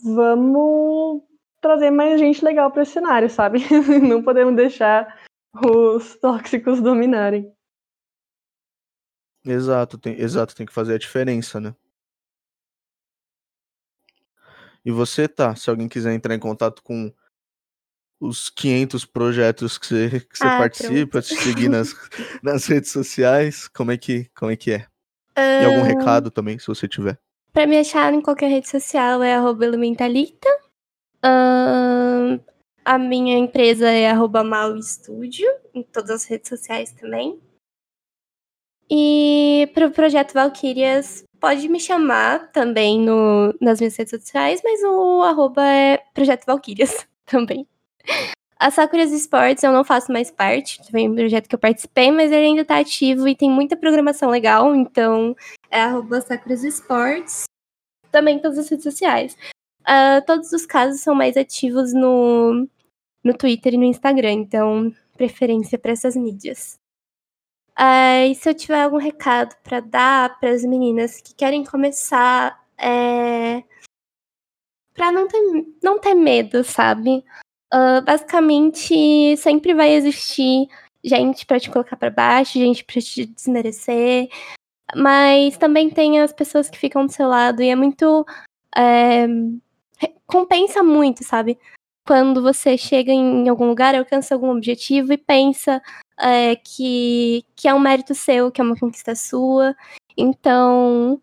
vamos 0.02 1.22
trazer 1.60 1.90
mais 1.90 2.18
gente 2.18 2.42
legal 2.42 2.70
para 2.70 2.82
esse 2.82 2.92
cenário, 2.92 3.28
sabe? 3.28 3.58
Não 4.08 4.22
podemos 4.22 4.56
deixar 4.56 5.20
os 5.54 6.18
tóxicos 6.18 6.80
dominarem. 6.80 7.54
Exato, 9.44 9.98
tem, 9.98 10.18
exato, 10.18 10.54
tem 10.54 10.64
que 10.64 10.72
fazer 10.72 10.94
a 10.94 10.98
diferença, 10.98 11.60
né? 11.60 11.74
E 14.84 14.90
você 14.90 15.26
tá, 15.26 15.54
se 15.54 15.68
alguém 15.70 15.88
quiser 15.88 16.12
entrar 16.14 16.34
em 16.34 16.38
contato 16.38 16.82
com 16.82 17.12
os 18.20 18.48
500 18.48 19.04
projetos 19.04 19.76
que 19.76 19.86
você, 19.86 20.20
que 20.20 20.38
você 20.38 20.46
ah, 20.46 20.58
participa, 20.58 21.10
pronto. 21.10 21.26
te 21.26 21.36
seguir 21.36 21.68
nas, 21.68 21.94
nas 22.42 22.66
redes 22.66 22.90
sociais, 22.90 23.68
como 23.68 23.92
é 23.92 23.96
que, 23.96 24.30
como 24.34 24.50
é, 24.50 24.56
que 24.56 24.72
é? 24.72 24.86
Um, 25.36 25.62
e 25.62 25.64
algum 25.64 25.82
recado 25.82 26.30
também, 26.30 26.58
se 26.58 26.66
você 26.66 26.86
tiver. 26.88 27.18
Pra 27.52 27.66
me 27.66 27.78
achar 27.78 28.12
em 28.12 28.20
qualquer 28.20 28.48
rede 28.48 28.68
social 28.68 29.22
é 29.22 29.34
arroba 29.34 29.64
elementalita. 29.64 30.48
Um, 31.24 32.40
a 32.84 32.98
minha 32.98 33.38
empresa 33.38 33.88
é 33.88 34.10
arroba 34.10 34.44
malstudio, 34.44 35.48
em 35.72 35.82
todas 35.82 36.10
as 36.10 36.24
redes 36.24 36.48
sociais 36.48 36.92
também. 36.92 37.40
E 38.96 39.68
para 39.74 39.88
o 39.88 39.90
projeto 39.90 40.34
Valkyrias, 40.34 41.24
pode 41.40 41.68
me 41.68 41.80
chamar 41.80 42.52
também 42.52 43.00
no, 43.00 43.52
nas 43.60 43.80
minhas 43.80 43.96
redes 43.96 44.10
sociais, 44.10 44.60
mas 44.62 44.80
o 44.84 45.20
arroba 45.22 45.66
é 45.66 45.98
Projeto 46.14 46.46
Valkyrias 46.46 47.04
também. 47.26 47.66
A 48.56 48.70
Sakuras 48.70 49.10
Sports 49.10 49.64
eu 49.64 49.72
não 49.72 49.82
faço 49.82 50.12
mais 50.12 50.30
parte, 50.30 50.80
foi 50.92 51.08
um 51.08 51.14
projeto 51.16 51.48
que 51.48 51.56
eu 51.56 51.58
participei, 51.58 52.12
mas 52.12 52.30
ele 52.30 52.46
ainda 52.46 52.62
está 52.62 52.78
ativo 52.78 53.26
e 53.26 53.34
tem 53.34 53.50
muita 53.50 53.76
programação 53.76 54.30
legal, 54.30 54.76
então 54.76 55.34
é 55.72 55.80
arroba 55.80 56.20
Sakuras 56.20 56.62
Sports, 56.62 57.46
também 58.12 58.38
todas 58.38 58.58
as 58.58 58.68
redes 58.68 58.84
sociais. 58.84 59.36
Uh, 59.80 60.24
todos 60.24 60.52
os 60.52 60.64
casos 60.64 61.00
são 61.00 61.16
mais 61.16 61.36
ativos 61.36 61.92
no, 61.92 62.68
no 63.24 63.36
Twitter 63.36 63.74
e 63.74 63.76
no 63.76 63.84
Instagram, 63.84 64.34
então 64.34 64.94
preferência 65.16 65.76
para 65.80 65.90
essas 65.90 66.14
mídias. 66.14 66.78
Uh, 67.78 68.30
e 68.30 68.34
se 68.36 68.48
eu 68.48 68.54
tiver 68.54 68.82
algum 68.82 68.98
recado 68.98 69.56
para 69.62 69.80
dar 69.80 70.38
para 70.38 70.50
as 70.50 70.62
meninas 70.62 71.20
que 71.20 71.34
querem 71.34 71.64
começar, 71.64 72.64
é... 72.78 73.64
para 74.94 75.10
não 75.10 75.26
ter, 75.26 75.40
não 75.82 75.98
ter 75.98 76.14
medo, 76.14 76.62
sabe? 76.62 77.24
Uh, 77.72 78.00
basicamente, 78.04 79.36
sempre 79.36 79.74
vai 79.74 79.90
existir 79.92 80.68
gente 81.02 81.44
para 81.44 81.58
te 81.58 81.70
colocar 81.70 81.96
para 81.96 82.10
baixo, 82.10 82.52
gente 82.58 82.84
para 82.84 83.00
te 83.00 83.26
desmerecer, 83.26 84.28
mas 84.94 85.56
também 85.58 85.90
tem 85.90 86.20
as 86.20 86.32
pessoas 86.32 86.70
que 86.70 86.78
ficam 86.78 87.06
do 87.06 87.12
seu 87.12 87.28
lado 87.28 87.62
e 87.62 87.68
é 87.68 87.76
muito. 87.76 88.24
É... 88.76 89.26
compensa 90.26 90.82
muito, 90.82 91.24
sabe? 91.24 91.58
Quando 92.06 92.42
você 92.42 92.76
chega 92.76 93.10
em 93.12 93.48
algum 93.48 93.66
lugar, 93.66 93.94
alcança 93.94 94.34
algum 94.34 94.50
objetivo 94.50 95.12
e 95.12 95.18
pensa 95.18 95.82
é, 96.18 96.54
que, 96.56 97.44
que 97.56 97.66
é 97.66 97.74
um 97.74 97.80
mérito 97.80 98.14
seu, 98.14 98.50
que 98.50 98.60
é 98.60 98.64
uma 98.64 98.76
conquista 98.76 99.14
sua. 99.14 99.74
Então, 100.16 101.20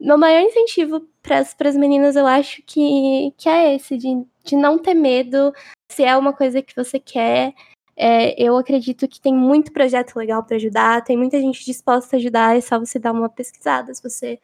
meu 0.00 0.18
maior 0.18 0.40
incentivo 0.40 1.06
para 1.22 1.38
as 1.40 1.76
meninas, 1.76 2.16
eu 2.16 2.26
acho 2.26 2.62
que, 2.66 3.32
que 3.36 3.48
é 3.48 3.74
esse, 3.74 3.96
de, 3.96 4.08
de 4.44 4.56
não 4.56 4.78
ter 4.78 4.94
medo, 4.94 5.52
se 5.90 6.02
é 6.02 6.16
uma 6.16 6.32
coisa 6.32 6.62
que 6.62 6.74
você 6.74 6.98
quer. 6.98 7.54
É, 7.94 8.42
eu 8.42 8.56
acredito 8.56 9.06
que 9.06 9.20
tem 9.20 9.34
muito 9.34 9.70
projeto 9.70 10.16
legal 10.16 10.42
para 10.42 10.56
ajudar, 10.56 11.04
tem 11.04 11.16
muita 11.16 11.38
gente 11.40 11.64
disposta 11.64 12.16
a 12.16 12.18
ajudar, 12.18 12.56
é 12.56 12.60
só 12.60 12.78
você 12.78 12.98
dar 12.98 13.12
uma 13.12 13.28
pesquisada 13.28 13.94
se 13.94 14.02
você 14.02 14.40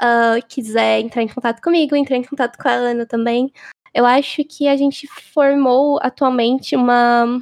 uh, 0.00 0.46
quiser 0.48 1.00
entrar 1.00 1.22
em 1.22 1.28
contato 1.28 1.60
comigo, 1.60 1.96
entrar 1.96 2.16
em 2.16 2.24
contato 2.24 2.56
com 2.56 2.68
a 2.68 2.72
Ana 2.72 3.04
também. 3.04 3.52
Eu 3.94 4.04
acho 4.04 4.44
que 4.44 4.68
a 4.68 4.76
gente 4.76 5.06
formou 5.06 5.98
atualmente 6.02 6.76
uma, 6.76 7.40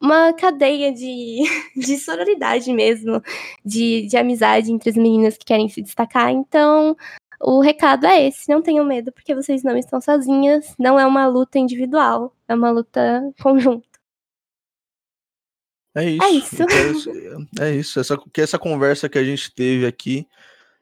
uma 0.00 0.32
cadeia 0.32 0.92
de, 0.92 1.42
de 1.76 1.96
sororidade 1.98 2.72
mesmo, 2.72 3.22
de, 3.64 4.06
de 4.06 4.16
amizade 4.16 4.72
entre 4.72 4.90
as 4.90 4.96
meninas 4.96 5.36
que 5.36 5.44
querem 5.44 5.68
se 5.68 5.82
destacar. 5.82 6.30
Então, 6.30 6.96
o 7.40 7.60
recado 7.60 8.06
é 8.06 8.28
esse: 8.28 8.48
não 8.48 8.62
tenham 8.62 8.84
medo, 8.84 9.12
porque 9.12 9.34
vocês 9.34 9.62
não 9.62 9.76
estão 9.76 10.00
sozinhas. 10.00 10.74
Não 10.78 10.98
é 10.98 11.06
uma 11.06 11.26
luta 11.26 11.58
individual, 11.58 12.34
é 12.46 12.54
uma 12.54 12.70
luta 12.70 13.32
conjunta. 13.42 13.88
É 15.94 16.04
isso. 16.04 16.62
É 16.62 16.90
isso. 16.90 17.10
é 17.60 17.74
isso. 17.74 18.00
Essa, 18.00 18.16
que 18.32 18.40
essa 18.40 18.58
conversa 18.58 19.08
que 19.08 19.18
a 19.18 19.24
gente 19.24 19.52
teve 19.52 19.86
aqui 19.86 20.26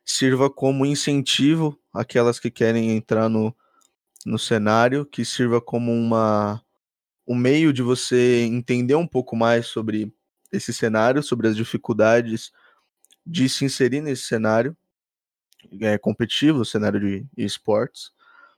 sirva 0.05 0.51
como 0.51 0.85
incentivo 0.85 1.79
aquelas 1.93 2.39
que 2.39 2.51
querem 2.51 2.91
entrar 2.97 3.29
no, 3.29 3.55
no 4.29 4.39
cenário, 4.39 5.07
que 5.07 5.25
sirva 5.25 5.61
como 5.61 5.93
uma 5.93 6.63
um 7.27 7.35
meio 7.35 7.73
de 7.73 7.83
você 7.83 8.43
entender 8.43 8.95
um 8.95 9.07
pouco 9.07 9.37
mais 9.37 9.67
sobre 9.67 10.13
esse 10.51 10.73
cenário, 10.73 11.23
sobre 11.23 11.47
as 11.47 11.57
dificuldades 11.57 12.51
de 13.27 13.49
se 13.51 13.67
inserir 13.67 14.01
nesse 14.01 14.23
cenário 14.23 14.75
é, 15.83 15.99
competitivo, 15.99 16.65
cenário 16.65 16.99
de 16.99 17.27
esportes. 17.37 18.13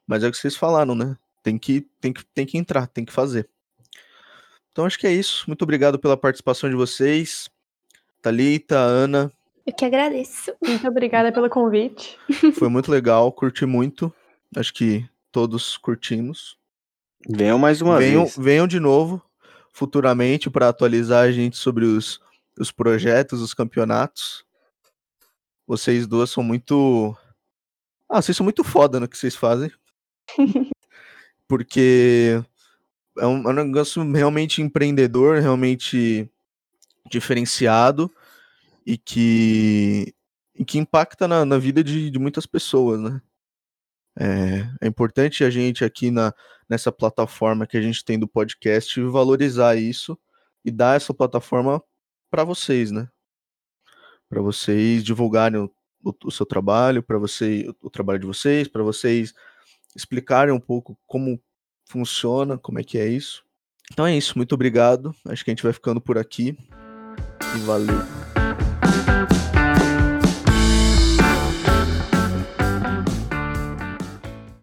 Mas 0.06 0.22
é 0.22 0.28
o 0.28 0.30
que 0.30 0.36
vocês 0.36 0.56
falaram, 0.56 0.94
né? 0.94 1.16
Tem 1.42 1.58
que, 1.58 1.80
tem, 2.00 2.12
que, 2.12 2.24
tem 2.26 2.46
que 2.46 2.58
entrar, 2.58 2.86
tem 2.86 3.04
que 3.04 3.12
fazer. 3.12 3.48
Então 4.70 4.84
acho 4.84 4.98
que 4.98 5.06
é 5.06 5.12
isso. 5.12 5.44
Muito 5.48 5.62
obrigado 5.62 5.98
pela 5.98 6.16
participação 6.16 6.70
de 6.70 6.76
vocês. 6.76 7.50
Thalita, 8.22 8.76
Ana. 8.76 9.32
Eu 9.66 9.74
que 9.74 9.84
agradeço. 9.84 10.54
Muito 10.64 10.86
obrigada 10.86 11.32
pelo 11.32 11.50
convite. 11.50 12.16
Foi 12.56 12.68
muito 12.68 12.90
legal, 12.90 13.32
curti 13.32 13.66
muito. 13.66 14.14
Acho 14.56 14.72
que 14.72 15.08
todos 15.30 15.76
curtimos. 15.76 16.58
Venham 17.28 17.58
mais 17.58 17.80
uma 17.80 17.98
venham, 17.98 18.24
vez. 18.24 18.36
Venham 18.36 18.66
de 18.66 18.80
novo, 18.80 19.22
futuramente, 19.72 20.48
para 20.50 20.68
atualizar 20.68 21.24
a 21.24 21.32
gente 21.32 21.56
sobre 21.56 21.84
os, 21.84 22.20
os 22.58 22.70
projetos, 22.70 23.40
os 23.40 23.54
campeonatos. 23.54 24.44
Vocês 25.66 26.06
duas 26.06 26.30
são 26.30 26.42
muito. 26.42 27.16
Ah, 28.08 28.20
vocês 28.20 28.36
são 28.36 28.44
muito 28.44 28.64
foda 28.64 28.98
no 28.98 29.08
que 29.08 29.16
vocês 29.16 29.36
fazem. 29.36 29.70
Porque 31.46 32.42
é 33.18 33.26
um, 33.26 33.48
é 33.48 33.50
um 33.50 33.64
negócio 33.64 34.02
realmente 34.12 34.62
empreendedor, 34.62 35.40
realmente 35.40 36.28
diferenciado 37.10 38.10
e 38.86 38.96
que, 38.96 40.14
e 40.54 40.64
que 40.64 40.78
impacta 40.78 41.26
na, 41.28 41.44
na 41.44 41.58
vida 41.58 41.82
de, 41.82 42.10
de 42.10 42.18
muitas 42.18 42.46
pessoas, 42.46 43.00
né? 43.00 43.20
É, 44.22 44.68
é, 44.82 44.86
importante 44.86 45.42
a 45.42 45.48
gente 45.48 45.82
aqui 45.82 46.10
na, 46.10 46.34
nessa 46.68 46.92
plataforma 46.92 47.66
que 47.66 47.78
a 47.78 47.80
gente 47.80 48.04
tem 48.04 48.18
do 48.18 48.28
podcast 48.28 49.00
valorizar 49.04 49.76
isso 49.76 50.18
e 50.62 50.70
dar 50.70 50.94
essa 50.94 51.14
plataforma 51.14 51.82
para 52.30 52.44
vocês, 52.44 52.90
né? 52.90 53.08
Para 54.28 54.42
vocês 54.42 55.02
divulgarem 55.02 55.58
o, 55.58 55.70
o, 56.04 56.12
o 56.26 56.30
seu 56.30 56.44
trabalho, 56.44 57.02
para 57.02 57.16
você 57.16 57.66
o, 57.82 57.86
o 57.86 57.90
trabalho 57.90 58.18
de 58.18 58.26
vocês, 58.26 58.68
para 58.68 58.82
vocês 58.82 59.32
explicarem 59.96 60.52
um 60.52 60.60
pouco 60.60 60.98
como 61.06 61.42
funciona, 61.88 62.58
como 62.58 62.78
é 62.78 62.84
que 62.84 62.98
é 62.98 63.08
isso. 63.08 63.42
Então 63.90 64.06
é 64.06 64.14
isso, 64.14 64.36
muito 64.36 64.54
obrigado. 64.54 65.14
Acho 65.24 65.42
que 65.42 65.50
a 65.50 65.54
gente 65.54 65.64
vai 65.64 65.72
ficando 65.72 66.00
por 66.00 66.18
aqui. 66.18 66.54
E 67.56 67.58
valeu. 67.60 68.19